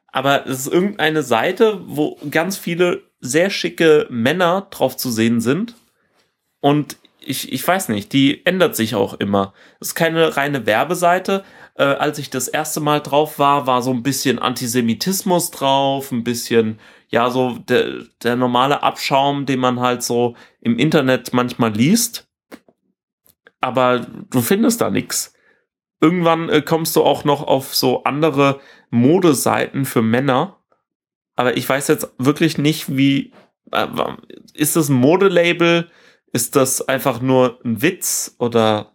Aber 0.07 0.47
es 0.47 0.61
ist 0.61 0.73
irgendeine 0.73 1.21
Seite, 1.21 1.81
wo 1.85 2.17
ganz 2.31 2.57
viele 2.57 3.03
sehr 3.19 3.51
schicke 3.51 4.07
Männer 4.09 4.65
drauf 4.71 4.97
zu 4.97 5.11
sehen 5.11 5.39
sind. 5.39 5.75
Und 6.59 6.97
ich, 7.19 7.53
ich 7.53 7.67
weiß 7.67 7.89
nicht, 7.89 8.13
die 8.13 8.43
ändert 8.43 8.75
sich 8.75 8.95
auch 8.95 9.13
immer. 9.13 9.53
Es 9.79 9.89
ist 9.89 9.95
keine 9.95 10.35
reine 10.35 10.65
Werbeseite. 10.65 11.43
Äh, 11.75 11.83
als 11.83 12.17
ich 12.17 12.31
das 12.31 12.47
erste 12.47 12.79
Mal 12.79 13.01
drauf 13.01 13.37
war, 13.37 13.67
war 13.67 13.83
so 13.83 13.91
ein 13.91 14.01
bisschen 14.01 14.39
Antisemitismus 14.39 15.51
drauf, 15.51 16.11
ein 16.11 16.23
bisschen, 16.23 16.79
ja, 17.09 17.29
so 17.29 17.59
der, 17.59 18.05
der 18.23 18.35
normale 18.35 18.81
Abschaum, 18.81 19.45
den 19.45 19.59
man 19.59 19.79
halt 19.79 20.01
so 20.01 20.35
im 20.59 20.79
Internet 20.79 21.33
manchmal 21.33 21.71
liest. 21.71 22.27
Aber 23.61 23.99
du 23.99 24.41
findest 24.41 24.81
da 24.81 24.89
nichts. 24.89 25.36
Irgendwann 25.99 26.49
äh, 26.49 26.61
kommst 26.61 26.95
du 26.95 27.03
auch 27.03 27.23
noch 27.23 27.43
auf 27.43 27.75
so 27.75 28.03
andere 28.03 28.59
Modeseiten 28.89 29.85
für 29.85 30.01
Männer. 30.01 30.59
Aber 31.35 31.57
ich 31.57 31.67
weiß 31.67 31.87
jetzt 31.87 32.09
wirklich 32.17 32.57
nicht, 32.57 32.95
wie. 32.95 33.33
Äh, 33.71 33.87
ist 34.53 34.75
das 34.75 34.89
ein 34.89 34.95
Modelabel? 34.95 35.89
Ist 36.33 36.55
das 36.55 36.87
einfach 36.87 37.21
nur 37.21 37.59
ein 37.63 37.81
Witz? 37.81 38.35
Oder 38.39 38.93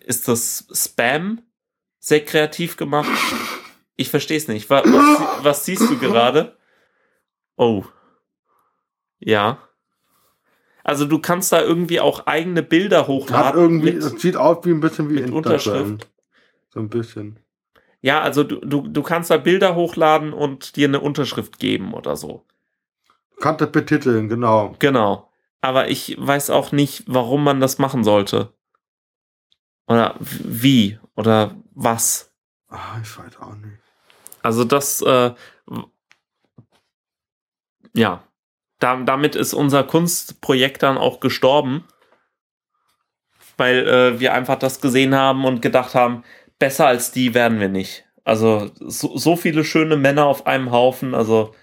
ist 0.00 0.28
das 0.28 0.66
Spam? 0.72 1.42
Sehr 1.98 2.24
kreativ 2.24 2.76
gemacht. 2.76 3.10
Ich 3.96 4.08
verstehe 4.08 4.38
es 4.38 4.48
nicht. 4.48 4.70
Was, 4.70 4.84
was, 4.84 5.44
was 5.44 5.64
siehst 5.66 5.82
du 5.82 5.98
gerade? 5.98 6.56
Oh. 7.56 7.84
Ja. 9.18 9.69
Also 10.84 11.04
du 11.06 11.18
kannst 11.18 11.52
da 11.52 11.60
irgendwie 11.60 12.00
auch 12.00 12.26
eigene 12.26 12.62
Bilder 12.62 13.00
Hat 13.00 13.08
hochladen. 13.08 13.60
irgendwie, 13.60 13.92
mit- 13.92 14.02
es 14.02 14.20
sieht 14.20 14.36
aus 14.36 14.64
wie 14.64 14.70
ein 14.70 14.80
bisschen 14.80 15.08
wie 15.10 15.14
mit 15.14 15.24
Instagram. 15.28 15.36
Unterschrift. 15.82 16.10
So 16.70 16.80
ein 16.80 16.88
bisschen. 16.88 17.38
Ja, 18.02 18.22
also 18.22 18.44
du, 18.44 18.56
du, 18.60 18.88
du 18.88 19.02
kannst 19.02 19.30
da 19.30 19.36
Bilder 19.36 19.74
hochladen 19.74 20.32
und 20.32 20.76
dir 20.76 20.88
eine 20.88 21.00
Unterschrift 21.00 21.58
geben 21.58 21.92
oder 21.92 22.16
so. 22.16 22.46
Kannte 23.40 23.66
betiteln, 23.66 24.28
genau. 24.28 24.74
Genau. 24.78 25.30
Aber 25.60 25.88
ich 25.90 26.16
weiß 26.18 26.48
auch 26.50 26.72
nicht, 26.72 27.04
warum 27.06 27.44
man 27.44 27.60
das 27.60 27.78
machen 27.78 28.02
sollte. 28.04 28.52
Oder 29.86 30.14
wie 30.20 30.98
oder 31.16 31.54
was. 31.72 32.32
Ah, 32.68 32.98
ich 33.02 33.18
weiß 33.18 33.38
auch 33.40 33.54
nicht. 33.56 33.76
Also 34.42 34.64
das, 34.64 35.02
äh, 35.02 35.32
ja, 37.94 38.22
da, 38.80 38.96
damit 38.96 39.36
ist 39.36 39.54
unser 39.54 39.84
Kunstprojekt 39.84 40.82
dann 40.82 40.98
auch 40.98 41.20
gestorben, 41.20 41.84
weil 43.56 43.86
äh, 43.86 44.20
wir 44.20 44.34
einfach 44.34 44.58
das 44.58 44.80
gesehen 44.80 45.14
haben 45.14 45.44
und 45.44 45.62
gedacht 45.62 45.94
haben, 45.94 46.24
besser 46.58 46.86
als 46.86 47.12
die 47.12 47.34
werden 47.34 47.60
wir 47.60 47.68
nicht. 47.68 48.04
Also 48.24 48.70
so, 48.74 49.16
so 49.16 49.36
viele 49.36 49.64
schöne 49.64 49.96
Männer 49.96 50.26
auf 50.26 50.46
einem 50.46 50.72
Haufen, 50.72 51.14
also, 51.14 51.54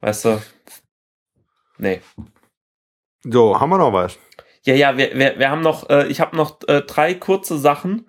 weißt 0.00 0.24
du, 0.24 0.42
nee. 1.78 2.00
So, 3.22 3.60
haben 3.60 3.70
wir 3.70 3.78
noch 3.78 3.92
was? 3.92 4.18
Ja, 4.62 4.74
ja, 4.74 4.96
wir, 4.96 5.16
wir, 5.18 5.38
wir 5.38 5.50
haben 5.50 5.62
noch, 5.62 5.88
äh, 5.90 6.06
ich 6.08 6.20
habe 6.20 6.36
noch 6.36 6.58
äh, 6.68 6.82
drei 6.82 7.14
kurze 7.14 7.58
Sachen. 7.58 8.08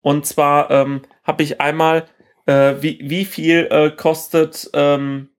Und 0.00 0.26
zwar 0.26 0.70
ähm, 0.70 1.02
habe 1.22 1.42
ich 1.42 1.60
einmal, 1.60 2.06
äh, 2.46 2.74
wie, 2.80 3.00
wie 3.02 3.24
viel 3.24 3.68
äh, 3.70 3.90
kostet 3.90 4.70
ähm, 4.74 5.30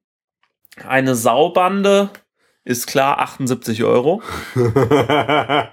eine 0.83 1.15
Saubande? 1.15 2.09
Ist 2.65 2.87
klar, 2.87 3.19
78 3.19 3.83
Euro. 3.83 4.21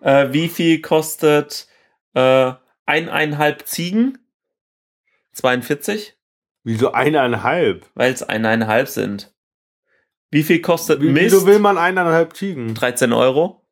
Äh, 0.00 0.32
wie 0.32 0.48
viel 0.48 0.80
kostet 0.80 1.66
äh, 2.14 2.52
eineinhalb 2.86 3.66
Ziegen? 3.66 4.16
42, 5.32 6.16
Wieso 6.62 6.92
eineinhalb? 6.92 7.84
weil 7.94 8.12
es 8.12 8.22
eineinhalb 8.22 8.86
sind. 8.86 9.34
Wie 10.30 10.44
viel 10.44 10.60
kostet 10.62 11.00
Wie, 11.02 11.10
Mist? 11.10 11.24
wieso 11.34 11.46
will 11.48 11.58
man 11.58 11.78
eineinhalb 11.78 12.36
Ziegen? 12.36 12.74
13 12.74 13.12
Euro. 13.12 13.66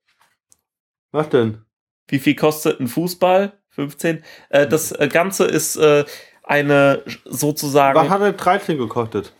Was 1.12 1.29
denn? 1.29 1.64
Wie 2.09 2.19
viel 2.19 2.35
kostet 2.35 2.81
ein 2.81 2.89
Fußball? 2.89 3.53
15. 3.69 4.25
Äh, 4.49 4.67
das 4.67 4.91
äh, 4.91 5.07
Ganze 5.07 5.45
ist 5.45 5.77
äh, 5.77 6.05
eine 6.43 7.03
Was 7.05 7.39
sozusagen. 7.39 8.11
hat 8.11 8.21
denn 8.21 8.37
13 8.37 8.79
gekostet? 8.79 9.33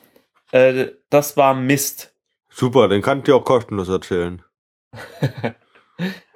Äh, 0.53 0.93
das 1.11 1.37
war 1.37 1.53
Mist. 1.55 2.13
Super, 2.59 2.89
den 2.89 3.03
kann 3.03 3.19
ich 3.19 3.25
dir 3.25 3.37
auch 3.37 3.45
kostenlos 3.45 3.91
erzählen. 3.91 4.43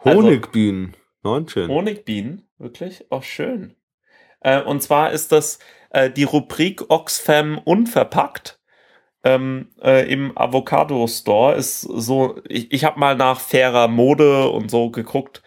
Also- 0.02 0.22
Honigbienen, 0.22 0.96
19. 1.22 1.68
Honigbienen, 1.68 2.48
wirklich? 2.56 3.04
Oh, 3.10 3.20
schön. 3.20 3.76
Äh, 4.40 4.62
und 4.62 4.82
zwar 4.82 5.12
ist 5.12 5.32
das 5.32 5.58
äh, 5.90 6.10
die 6.10 6.24
Rubrik 6.24 6.90
Oxfam 6.90 7.58
unverpackt. 7.58 8.58
Ähm, 9.22 9.68
äh, 9.82 10.10
Im 10.10 10.36
Avocado 10.38 11.06
Store 11.06 11.54
ist 11.56 11.82
so, 11.82 12.40
ich, 12.48 12.72
ich 12.72 12.84
habe 12.84 12.98
mal 12.98 13.16
nach 13.16 13.38
fairer 13.38 13.88
Mode 13.88 14.48
und 14.48 14.70
so 14.70 14.90
geguckt. 14.90 15.42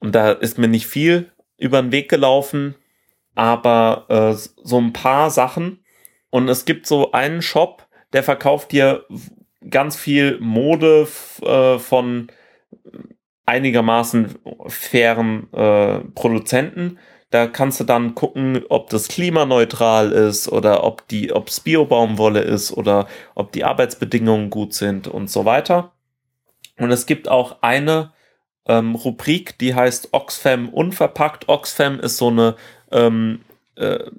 Und 0.00 0.16
da 0.16 0.32
ist 0.32 0.58
mir 0.58 0.66
nicht 0.66 0.88
viel 0.88 1.30
über 1.56 1.80
den 1.80 1.92
Weg 1.92 2.08
gelaufen, 2.08 2.74
aber 3.36 4.06
äh, 4.08 4.34
so 4.34 4.78
ein 4.78 4.92
paar 4.92 5.30
Sachen. 5.30 5.84
Und 6.30 6.48
es 6.48 6.64
gibt 6.64 6.88
so 6.88 7.12
einen 7.12 7.40
Shop, 7.42 7.86
der 8.12 8.24
verkauft 8.24 8.72
dir 8.72 9.06
ganz 9.70 9.96
viel 9.96 10.38
Mode 10.40 11.06
äh, 11.42 11.78
von 11.78 12.28
einigermaßen 13.46 14.38
fairen 14.68 15.52
äh, 15.52 16.00
Produzenten. 16.14 16.98
Da 17.30 17.46
kannst 17.46 17.80
du 17.80 17.84
dann 17.84 18.14
gucken, 18.14 18.62
ob 18.68 18.90
das 18.90 19.08
klimaneutral 19.08 20.12
ist 20.12 20.50
oder 20.50 20.84
ob 20.84 21.08
die, 21.08 21.32
ob 21.32 21.48
es 21.48 21.60
Biobaumwolle 21.60 22.40
ist 22.40 22.72
oder 22.72 23.08
ob 23.34 23.52
die 23.52 23.64
Arbeitsbedingungen 23.64 24.50
gut 24.50 24.74
sind 24.74 25.08
und 25.08 25.30
so 25.30 25.44
weiter. 25.44 25.92
Und 26.78 26.90
es 26.90 27.06
gibt 27.06 27.28
auch 27.28 27.62
eine 27.62 28.12
ähm, 28.66 28.94
Rubrik, 28.94 29.58
die 29.58 29.74
heißt 29.74 30.10
Oxfam 30.12 30.68
unverpackt. 30.68 31.48
Oxfam 31.48 32.00
ist 32.00 32.18
so 32.18 32.28
eine 32.28 32.56
ähm, 32.90 33.40
äh, 33.76 34.10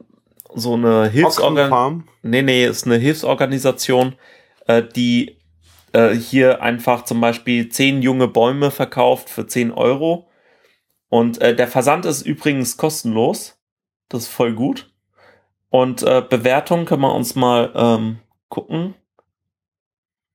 so 0.55 0.73
eine 0.73 1.07
Hilfsorganisation. 1.07 2.03
Nee, 2.21 2.41
nee, 2.41 2.65
ist 2.65 2.85
eine 2.85 2.97
Hilfsorganisation, 2.97 4.15
äh, 4.67 4.83
die 4.83 5.37
äh, 5.93 6.09
hier 6.15 6.61
einfach 6.61 7.05
zum 7.05 7.21
Beispiel 7.21 7.69
zehn 7.69 8.01
junge 8.01 8.27
Bäume 8.27 8.71
verkauft 8.71 9.29
für 9.29 9.47
10 9.47 9.71
Euro. 9.71 10.29
Und 11.09 11.41
äh, 11.41 11.55
der 11.55 11.67
Versand 11.67 12.05
ist 12.05 12.23
übrigens 12.23 12.77
kostenlos. 12.77 13.59
Das 14.09 14.23
ist 14.23 14.29
voll 14.29 14.53
gut. 14.53 14.91
Und 15.69 16.03
äh, 16.03 16.23
Bewertung 16.27 16.85
können 16.85 17.01
wir 17.01 17.13
uns 17.13 17.35
mal 17.35 17.71
ähm, 17.75 18.19
gucken. 18.49 18.95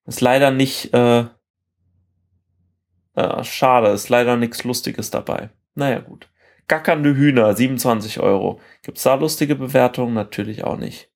Ist 0.07 0.21
leider 0.21 0.51
nicht, 0.51 0.95
äh, 0.95 1.27
äh, 3.15 3.45
schade, 3.45 3.89
ist 3.89 4.09
leider 4.09 4.37
nichts 4.37 4.65
Lustiges 4.65 5.11
dabei. 5.11 5.51
Naja, 5.75 6.01
gut. 6.01 6.29
Gackernde 6.67 7.15
Hühner, 7.15 7.55
27 7.55 8.21
Euro. 8.21 8.61
Gibt's 8.83 9.03
da 9.03 9.15
lustige 9.15 9.55
Bewertungen? 9.55 10.15
Natürlich 10.15 10.65
auch 10.65 10.77
nicht. 10.77 11.11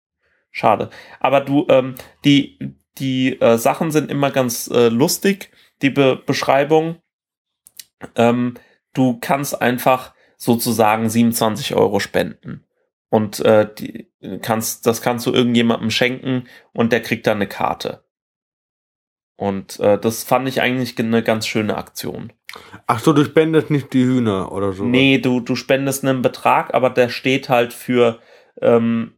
Schade. 0.50 0.90
Aber 1.20 1.40
du, 1.40 1.66
ähm, 1.68 1.94
die, 2.24 2.76
die 2.98 3.40
äh, 3.40 3.58
Sachen 3.58 3.90
sind 3.90 4.10
immer 4.10 4.30
ganz 4.30 4.68
äh, 4.68 4.88
lustig, 4.88 5.50
die 5.80 5.90
Be 5.90 6.20
Beschreibung. 6.24 7.00
Ähm, 8.16 8.54
du 8.92 9.18
kannst 9.20 9.60
einfach 9.60 10.14
sozusagen 10.36 11.08
27 11.08 11.74
Euro 11.74 12.00
spenden. 12.00 12.64
Und 13.08 13.40
äh, 13.40 13.68
die 13.72 14.10
kannst, 14.40 14.86
das 14.86 15.02
kannst 15.02 15.26
du 15.26 15.32
irgendjemandem 15.32 15.90
schenken 15.90 16.44
und 16.72 16.92
der 16.92 17.02
kriegt 17.02 17.26
dann 17.26 17.36
eine 17.36 17.46
Karte. 17.46 18.04
Und 19.36 19.80
äh, 19.80 19.98
das 19.98 20.24
fand 20.24 20.48
ich 20.48 20.60
eigentlich 20.60 20.98
eine 20.98 21.22
ganz 21.22 21.46
schöne 21.46 21.76
Aktion. 21.76 22.32
Ach 22.86 23.00
so, 23.00 23.12
du 23.12 23.24
spendest 23.24 23.70
nicht 23.70 23.92
die 23.92 24.04
Hühner 24.04 24.52
oder 24.52 24.72
so. 24.72 24.84
Nee, 24.84 25.18
du, 25.18 25.40
du 25.40 25.56
spendest 25.56 26.04
einen 26.04 26.22
Betrag, 26.22 26.74
aber 26.74 26.90
der 26.90 27.08
steht 27.08 27.48
halt 27.48 27.72
für, 27.72 28.20
ähm, 28.60 29.14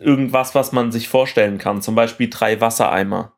irgendwas, 0.00 0.54
was 0.54 0.72
man 0.72 0.92
sich 0.92 1.08
vorstellen 1.08 1.58
kann. 1.58 1.82
Zum 1.82 1.94
Beispiel 1.94 2.28
drei 2.30 2.60
Wassereimer, 2.60 3.32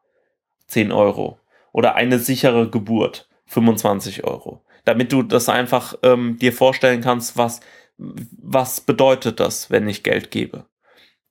10 0.67 0.93
Euro. 0.93 1.39
Oder 1.73 1.95
eine 1.95 2.19
sichere 2.19 2.69
Geburt, 2.69 3.29
25 3.47 4.25
Euro. 4.25 4.65
Damit 4.85 5.13
du 5.13 5.23
das 5.23 5.49
einfach 5.49 5.95
ähm, 6.03 6.39
dir 6.39 6.53
vorstellen 6.53 7.01
kannst, 7.01 7.37
was, 7.37 7.61
was 7.97 8.81
bedeutet 8.81 9.41
das, 9.41 9.71
wenn 9.71 9.89
ich 9.89 10.03
Geld 10.03 10.31
gebe. 10.31 10.67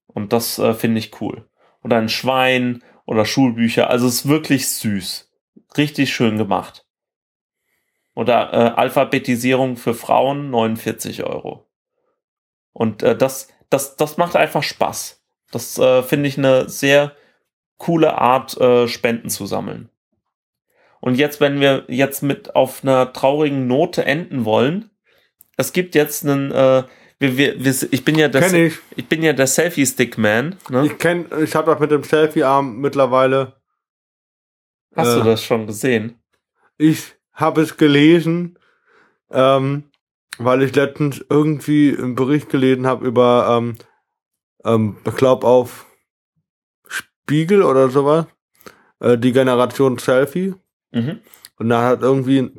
Und 0.08 0.34
das 0.34 0.60
äh, 0.60 0.74
finde 0.74 1.00
ich 1.00 1.22
cool. 1.22 1.48
Oder 1.84 1.98
ein 1.98 2.10
Schwein 2.10 2.84
oder 3.06 3.26
Schulbücher. 3.26 3.90
Also 3.90 4.08
es 4.08 4.16
ist 4.16 4.28
wirklich 4.28 4.70
süß. 4.70 5.32
Richtig 5.78 6.14
schön 6.14 6.38
gemacht. 6.38 6.86
Oder 8.16 8.54
äh, 8.54 8.80
Alphabetisierung 8.80 9.78
für 9.78 9.94
Frauen 9.94 10.50
49 10.50 11.24
Euro. 11.24 11.68
Und 12.74 13.04
äh, 13.04 13.16
das, 13.16 13.50
das, 13.70 13.96
das 13.96 14.18
macht 14.18 14.36
einfach 14.36 14.64
Spaß. 14.64 15.19
Das 15.52 15.78
äh, 15.78 16.04
finde 16.04 16.30
ich 16.30 16.38
eine 16.38 16.70
sehr 16.70 17.16
coole 17.78 18.18
Art, 18.18 18.58
äh, 18.58 18.88
Spenden 18.88 19.30
zu 19.30 19.46
sammeln. 19.46 19.90
Und 21.02 21.16
jetzt, 21.16 21.40
wenn 21.40 21.60
wir 21.60 21.86
jetzt 21.88 22.24
mit 22.24 22.56
auf 22.56 22.84
einer 22.84 23.14
traurigen 23.14 23.68
Note 23.68 24.06
enden 24.06 24.46
wollen, 24.46 24.90
es 25.58 25.74
gibt 25.74 25.96
jetzt 25.96 26.26
einen, 26.26 26.52
äh, 26.52 26.84
wir, 27.20 27.38
wir, 27.38 27.64
wir, 27.64 27.76
ich 27.92 28.06
bin 28.06 28.18
ja 28.18 28.28
das, 28.28 28.54
ich. 28.54 28.78
ich 28.96 29.08
bin 29.08 29.24
ja 29.24 29.34
der 29.34 29.48
Selfie 29.48 29.86
Stick 29.86 30.18
Man. 30.18 30.56
Ne? 30.70 30.86
Ich 30.86 30.98
kenn, 30.98 31.26
ich 31.42 31.56
habe 31.56 31.72
das 31.72 31.80
mit 31.80 31.92
dem 31.92 32.04
Selfie-Arm 32.04 32.78
mittlerweile. 32.80 33.54
Hast 34.96 35.14
äh, 35.14 35.20
du 35.20 35.24
das 35.24 35.44
schon 35.44 35.68
gesehen? 35.68 36.22
Ich 36.78 37.16
habe 37.34 37.62
es 37.62 37.78
gelesen, 37.78 38.58
ähm, 39.32 39.84
weil 40.38 40.64
ich 40.64 40.76
letztens 40.76 41.24
irgendwie 41.30 41.96
einen 41.98 42.16
Bericht 42.16 42.50
gelesen 42.50 42.88
habe 42.88 43.06
über, 43.06 43.58
ähm, 43.58 43.76
ähm, 44.66 44.98
ich 45.06 45.16
glaube 45.16 45.48
auf 45.48 45.86
Spiegel 46.88 47.64
oder 47.64 47.90
sowas, 47.90 48.26
äh, 49.00 49.18
die 49.18 49.32
Generation 49.32 49.98
Selfie. 49.98 50.56
Mhm. 50.92 51.20
Und 51.58 51.70
da 51.70 51.86
hat 51.86 52.02
irgendwie 52.02 52.52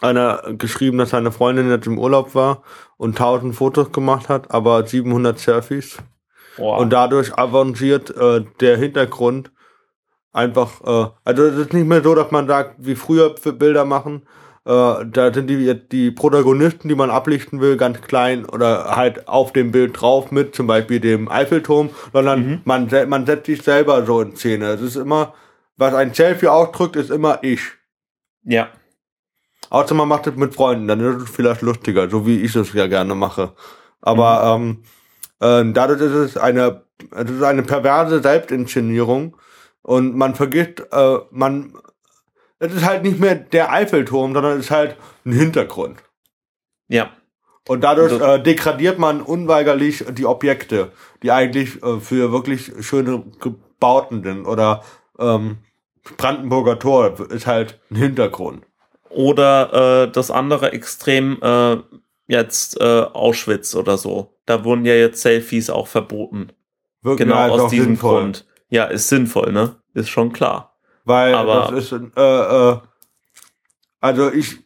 einer 0.00 0.54
geschrieben, 0.58 0.98
dass 0.98 1.10
seine 1.10 1.32
Freundin 1.32 1.70
jetzt 1.70 1.86
im 1.86 1.98
Urlaub 1.98 2.34
war 2.34 2.62
und 2.96 3.18
1000 3.18 3.54
Fotos 3.54 3.92
gemacht 3.92 4.28
hat, 4.28 4.50
aber 4.50 4.86
700 4.86 5.38
Selfies. 5.38 5.98
Boah. 6.56 6.78
Und 6.78 6.90
dadurch 6.90 7.36
avanciert 7.36 8.10
äh, 8.16 8.44
der 8.60 8.76
Hintergrund 8.76 9.50
einfach, 10.32 10.80
äh, 10.82 11.10
also 11.24 11.44
es 11.44 11.56
ist 11.56 11.72
nicht 11.72 11.86
mehr 11.86 12.02
so, 12.02 12.14
dass 12.14 12.30
man 12.30 12.46
sagt, 12.46 12.76
wie 12.78 12.94
früher 12.94 13.36
für 13.36 13.52
Bilder 13.52 13.84
machen, 13.84 14.26
äh, 14.66 15.04
da 15.06 15.32
sind 15.32 15.48
die, 15.48 15.74
die 15.90 16.10
Protagonisten, 16.10 16.88
die 16.88 16.94
man 16.94 17.10
ablichten 17.10 17.60
will, 17.60 17.76
ganz 17.76 18.00
klein 18.00 18.44
oder 18.46 18.96
halt 18.96 19.28
auf 19.28 19.52
dem 19.52 19.72
Bild 19.72 20.00
drauf 20.00 20.30
mit, 20.30 20.54
zum 20.54 20.66
Beispiel 20.66 21.00
dem 21.00 21.30
Eiffelturm, 21.30 21.90
sondern 22.12 22.40
Mhm. 22.46 22.60
man, 22.64 22.88
man 23.08 23.26
setzt 23.26 23.46
sich 23.46 23.62
selber 23.62 24.04
so 24.06 24.20
in 24.20 24.36
Szene. 24.36 24.66
Es 24.68 24.80
ist 24.80 24.96
immer, 24.96 25.34
was 25.76 25.92
ein 25.94 26.14
Selfie 26.14 26.48
ausdrückt, 26.48 26.96
ist 26.96 27.10
immer 27.10 27.38
ich. 27.42 27.60
ja. 28.44 28.68
Außer 29.70 29.94
man 29.94 30.06
macht 30.08 30.26
es 30.28 30.36
mit 30.36 30.54
Freunden, 30.54 30.86
dann 30.86 31.00
ist 31.00 31.22
es 31.22 31.30
vielleicht 31.30 31.62
lustiger, 31.62 32.08
so 32.08 32.26
wie 32.26 32.40
ich 32.42 32.54
es 32.54 32.72
ja 32.74 32.86
gerne 32.86 33.14
mache. 33.16 33.54
Aber 34.02 34.54
ähm, 34.56 34.84
äh, 35.40 35.72
dadurch 35.72 36.00
ist 36.00 36.12
es 36.12 36.36
eine, 36.36 36.82
es 37.10 37.28
ist 37.30 37.42
eine 37.42 37.62
perverse 37.62 38.22
Selbstinszenierung 38.22 39.36
und 39.82 40.14
man 40.16 40.34
vergisst, 40.36 40.80
äh, 40.92 41.18
man, 41.30 41.74
es 42.58 42.72
ist 42.72 42.84
halt 42.84 43.02
nicht 43.02 43.18
mehr 43.20 43.34
der 43.34 43.72
Eiffelturm, 43.72 44.32
sondern 44.34 44.58
es 44.58 44.66
ist 44.66 44.70
halt 44.70 44.96
ein 45.24 45.32
Hintergrund. 45.32 46.02
Ja. 46.88 47.10
Und 47.68 47.80
dadurch 47.82 48.18
Das- 48.18 48.40
äh, 48.40 48.42
degradiert 48.42 48.98
man 48.98 49.20
unweigerlich 49.22 50.04
die 50.12 50.26
Objekte, 50.26 50.92
die 51.22 51.30
eigentlich 51.32 51.82
äh, 51.82 51.98
für 52.00 52.30
wirklich 52.32 52.72
schöne 52.80 53.24
Gebauten 53.40 54.22
sind. 54.22 54.46
Oder 54.46 54.82
ähm, 55.18 55.58
Brandenburger 56.18 56.78
Tor 56.78 57.18
ist 57.30 57.46
halt 57.46 57.80
ein 57.90 57.96
Hintergrund. 57.96 58.64
Oder 59.08 60.04
äh, 60.04 60.10
das 60.12 60.30
andere 60.30 60.72
Extrem 60.72 61.38
äh, 61.40 61.76
jetzt 62.26 62.80
äh, 62.80 62.84
Auschwitz 63.12 63.74
oder 63.74 63.96
so. 63.96 64.34
Da 64.44 64.64
wurden 64.64 64.84
ja 64.84 64.94
jetzt 64.94 65.22
Selfies 65.22 65.70
auch 65.70 65.86
verboten. 65.86 66.48
Wirklich 67.00 67.26
Genau 67.28 67.38
halt 67.38 67.52
aus 67.52 67.70
diesem 67.70 67.86
sinnvoll. 67.86 68.20
Grund. 68.22 68.46
Ja, 68.68 68.84
ist 68.84 69.08
sinnvoll, 69.08 69.52
ne? 69.52 69.76
Ist 69.94 70.08
schon 70.10 70.32
klar. 70.32 70.73
Weil 71.04 71.34
Aber- 71.34 71.70
das 71.70 71.92
ist, 71.92 71.92
äh, 72.16 72.20
äh, 72.20 72.78
also 74.00 74.32
ich 74.32 74.58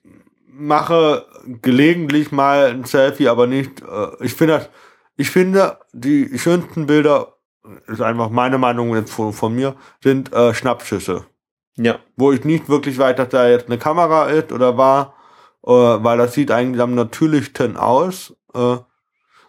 mache 0.47 1.27
gelegentlich 1.63 2.33
mal 2.33 2.67
ein 2.67 2.85
Selfie, 2.85 3.29
aber 3.29 3.47
nicht, 3.47 3.81
äh, 3.81 4.25
ich 4.25 4.35
finde 4.35 4.55
das, 4.55 4.69
ich 5.17 5.31
finde, 5.31 5.79
die 5.93 6.39
schönsten 6.39 6.87
Bilder, 6.87 7.35
ist 7.87 8.01
einfach 8.01 8.31
meine 8.31 8.59
Meinung 8.59 8.95
jetzt 8.95 9.13
von, 9.13 9.33
von 9.33 9.55
mir, 9.55 9.75
sind 10.03 10.33
äh, 10.33 10.55
Schnappschüsse. 10.55 11.27
Ja. 11.77 11.99
Wo 12.17 12.33
ich 12.33 12.45
nicht 12.45 12.69
wirklich 12.69 12.99
weiß, 12.99 13.17
dass 13.17 13.29
da 13.29 13.49
jetzt 13.49 13.67
eine 13.67 13.79
Kamera 13.79 14.27
ist 14.27 14.53
oder 14.53 14.77
war, 14.77 15.15
äh, 15.65 15.71
weil 15.71 16.19
das 16.19 16.35
sieht 16.35 16.51
eigentlich 16.51 16.81
am 16.81 16.95
natürlichsten 16.95 17.77
aus, 17.77 18.35
äh, 18.55 18.77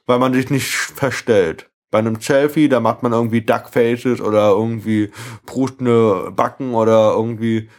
weil 0.06 0.20
man 0.20 0.34
sich 0.34 0.50
nicht 0.50 0.68
verstellt. 0.68 1.70
Bei 1.92 2.00
einem 2.00 2.20
Selfie, 2.22 2.70
da 2.70 2.80
macht 2.80 3.04
man 3.04 3.14
irgendwie 3.14 3.42
Duckfaces 3.42 4.22
oder 4.22 4.50
irgendwie 4.50 5.12
prustende 5.46 6.32
Backen 6.36 6.74
oder 6.74 7.14
irgendwie 7.16 7.70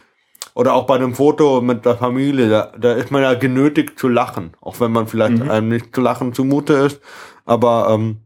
oder 0.53 0.73
auch 0.73 0.85
bei 0.85 0.95
einem 0.95 1.15
Foto 1.15 1.61
mit 1.61 1.85
der 1.85 1.95
Familie, 1.95 2.49
da, 2.49 2.73
da 2.77 2.93
ist 2.93 3.09
man 3.09 3.21
ja 3.21 3.35
genötigt 3.35 3.97
zu 3.97 4.09
lachen, 4.09 4.51
auch 4.59 4.79
wenn 4.81 4.91
man 4.91 5.07
vielleicht 5.07 5.43
Mhm. 5.43 5.49
einem 5.49 5.69
nicht 5.69 5.95
zu 5.95 6.01
lachen 6.01 6.33
zumute 6.33 6.73
ist, 6.73 6.99
aber 7.45 7.87
ähm, 7.89 8.17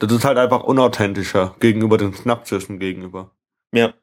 das 0.00 0.12
ist 0.12 0.24
halt 0.24 0.36
einfach 0.38 0.64
unauthentischer 0.64 1.54
gegenüber 1.60 1.96
den 1.96 2.12
Schnappschüssen 2.12 2.80
gegenüber. 2.80 3.30
Ja. 3.72 3.94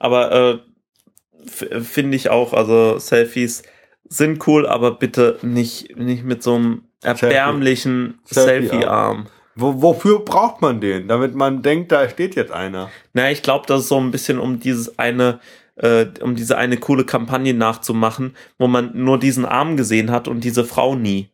Aber 0.00 0.32
äh, 0.32 0.58
finde 1.46 2.16
ich 2.16 2.30
auch, 2.30 2.52
also 2.52 2.98
Selfies 2.98 3.62
sind 4.08 4.44
cool, 4.48 4.66
aber 4.66 4.92
bitte 4.92 5.38
nicht, 5.42 5.96
nicht 5.96 6.24
mit 6.24 6.42
so 6.42 6.56
einem 6.56 6.82
erbärmlichen 7.02 8.20
Selfie-Arm. 8.24 8.70
Selfie-Arm. 8.70 9.26
Wo, 9.54 9.82
wofür 9.82 10.20
braucht 10.20 10.62
man 10.62 10.80
den? 10.80 11.08
Damit 11.08 11.34
man 11.34 11.62
denkt, 11.62 11.92
da 11.92 12.08
steht 12.08 12.36
jetzt 12.36 12.52
einer. 12.52 12.90
Na, 13.12 13.30
ich 13.30 13.42
glaube, 13.42 13.66
das 13.66 13.82
ist 13.82 13.88
so 13.88 13.98
ein 13.98 14.10
bisschen 14.10 14.38
um 14.38 14.60
dieses 14.60 14.98
eine, 14.98 15.40
äh, 15.76 16.06
um 16.20 16.34
diese 16.34 16.56
eine 16.56 16.78
coole 16.78 17.04
Kampagne 17.04 17.54
nachzumachen, 17.54 18.34
wo 18.58 18.66
man 18.66 18.90
nur 18.94 19.18
diesen 19.18 19.44
Arm 19.44 19.76
gesehen 19.76 20.10
hat 20.10 20.28
und 20.28 20.44
diese 20.44 20.64
Frau 20.64 20.94
nie. 20.94 21.28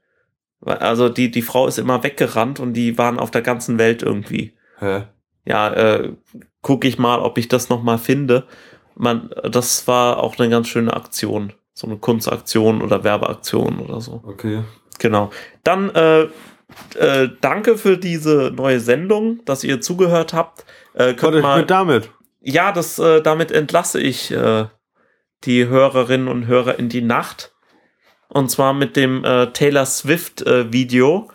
Also 0.60 1.08
die, 1.08 1.30
die 1.30 1.42
Frau 1.42 1.68
ist 1.68 1.78
immer 1.78 2.02
weggerannt 2.02 2.58
und 2.58 2.72
die 2.72 2.98
waren 2.98 3.18
auf 3.18 3.30
der 3.30 3.42
ganzen 3.42 3.78
Welt 3.78 4.02
irgendwie. 4.02 4.54
Hä? 4.80 5.04
Ja, 5.44 5.72
äh, 5.72 6.12
gucke 6.62 6.88
ich 6.88 6.98
mal, 6.98 7.20
ob 7.20 7.38
ich 7.38 7.48
das 7.48 7.68
noch 7.68 7.82
mal 7.82 7.98
finde. 7.98 8.44
Man, 8.96 9.30
das 9.44 9.86
war 9.86 10.18
auch 10.18 10.38
eine 10.38 10.50
ganz 10.50 10.68
schöne 10.68 10.94
Aktion. 10.94 11.52
So 11.72 11.86
eine 11.86 11.96
Kunstaktion 11.96 12.82
oder 12.82 13.04
Werbeaktion 13.04 13.78
oder 13.78 14.00
so. 14.00 14.20
Okay. 14.26 14.64
Genau. 14.98 15.30
Dann 15.62 15.90
äh, 15.90 16.26
äh, 16.96 17.28
danke 17.40 17.78
für 17.78 17.96
diese 17.96 18.52
neue 18.54 18.80
Sendung, 18.80 19.44
dass 19.44 19.64
ihr 19.64 19.80
zugehört 19.80 20.32
habt. 20.32 20.64
Äh, 20.94 21.14
könnt 21.14 21.40
mal, 21.42 21.60
mit 21.60 21.70
damit. 21.70 22.10
ja, 22.40 22.72
das, 22.72 22.98
äh, 22.98 23.22
damit 23.22 23.50
entlasse 23.50 24.00
ich 24.00 24.30
äh, 24.30 24.66
die 25.44 25.66
Hörerinnen 25.66 26.28
und 26.28 26.46
Hörer 26.46 26.78
in 26.78 26.88
die 26.88 27.02
Nacht. 27.02 27.54
Und 28.28 28.50
zwar 28.50 28.74
mit 28.74 28.96
dem 28.96 29.24
äh, 29.24 29.52
Taylor 29.52 29.86
Swift 29.86 30.42
äh, 30.42 30.72
Video 30.72 31.30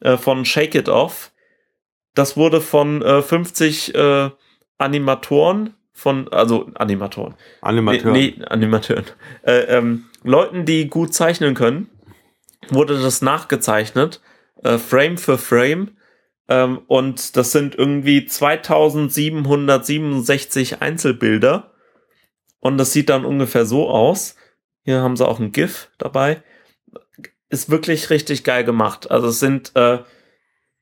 äh, 0.00 0.16
von 0.16 0.44
Shake 0.44 0.74
It 0.74 0.88
Off. 0.88 1.32
Das 2.14 2.36
wurde 2.36 2.60
von 2.60 3.02
äh, 3.02 3.22
50 3.22 3.94
äh, 3.94 4.30
Animatoren 4.78 5.74
von, 5.92 6.28
also 6.32 6.70
Animatoren, 6.74 7.34
Animateur. 7.60 8.12
Nee, 8.12 8.34
nee 8.38 8.44
Animateuren. 8.46 9.04
Äh, 9.42 9.60
ähm, 9.64 10.06
Leuten, 10.22 10.64
die 10.64 10.88
gut 10.88 11.12
zeichnen 11.12 11.54
können, 11.54 11.90
wurde 12.70 13.00
das 13.00 13.20
nachgezeichnet, 13.20 14.20
äh, 14.62 14.78
Frame 14.78 15.18
für 15.18 15.36
Frame. 15.38 15.96
Ähm, 16.48 16.80
und 16.86 17.36
das 17.36 17.52
sind 17.52 17.76
irgendwie 17.76 18.26
2767 18.26 20.82
Einzelbilder. 20.82 21.72
Und 22.58 22.78
das 22.78 22.92
sieht 22.92 23.08
dann 23.08 23.24
ungefähr 23.24 23.66
so 23.66 23.88
aus. 23.88 24.34
Hier 24.82 25.02
haben 25.02 25.16
sie 25.16 25.26
auch 25.26 25.38
ein 25.38 25.52
GIF 25.52 25.88
dabei. 25.98 26.42
Ist 27.48 27.70
wirklich 27.70 28.10
richtig 28.10 28.42
geil 28.44 28.64
gemacht. 28.64 29.10
Also 29.10 29.28
es 29.28 29.40
sind 29.40 29.72
äh, 29.76 30.00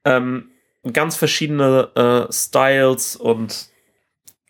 ähm, 0.05 0.51
ganz 0.93 1.17
verschiedene 1.17 2.27
äh, 2.29 2.33
Styles 2.33 3.17
und 3.17 3.69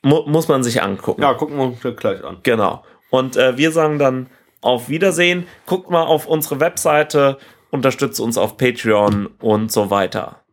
mu 0.03 0.23
muss 0.27 0.49
man 0.49 0.63
sich 0.63 0.83
angucken. 0.83 1.23
Ja, 1.23 1.35
gucken 1.35 1.57
wir 1.57 1.65
uns 1.65 1.81
gleich 1.97 2.23
an. 2.25 2.39
Genau. 2.43 2.85
Und 3.11 3.37
äh, 3.37 3.57
wir 3.57 3.73
sagen 3.73 3.99
dann 3.99 4.29
auf 4.61 4.89
Wiedersehen. 4.89 5.47
Guckt 5.67 5.91
mal 5.91 6.05
auf 6.05 6.27
unsere 6.27 6.61
Webseite, 6.61 7.39
unterstützt 7.71 8.21
uns 8.21 8.39
auf 8.39 8.57
Patreon 8.57 9.27
und 9.41 9.73
so 9.73 9.91
weiter. 9.91 10.45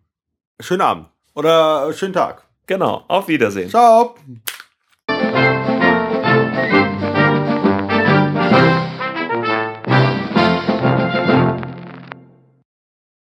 Schönen 0.59 0.81
Abend. 0.81 1.07
Oder 1.33 1.91
schönen 1.93 2.13
Tag. 2.13 2.45
Genau, 2.67 3.03
auf 3.07 3.27
Wiedersehen. 3.27 3.69
Ciao. 3.69 4.15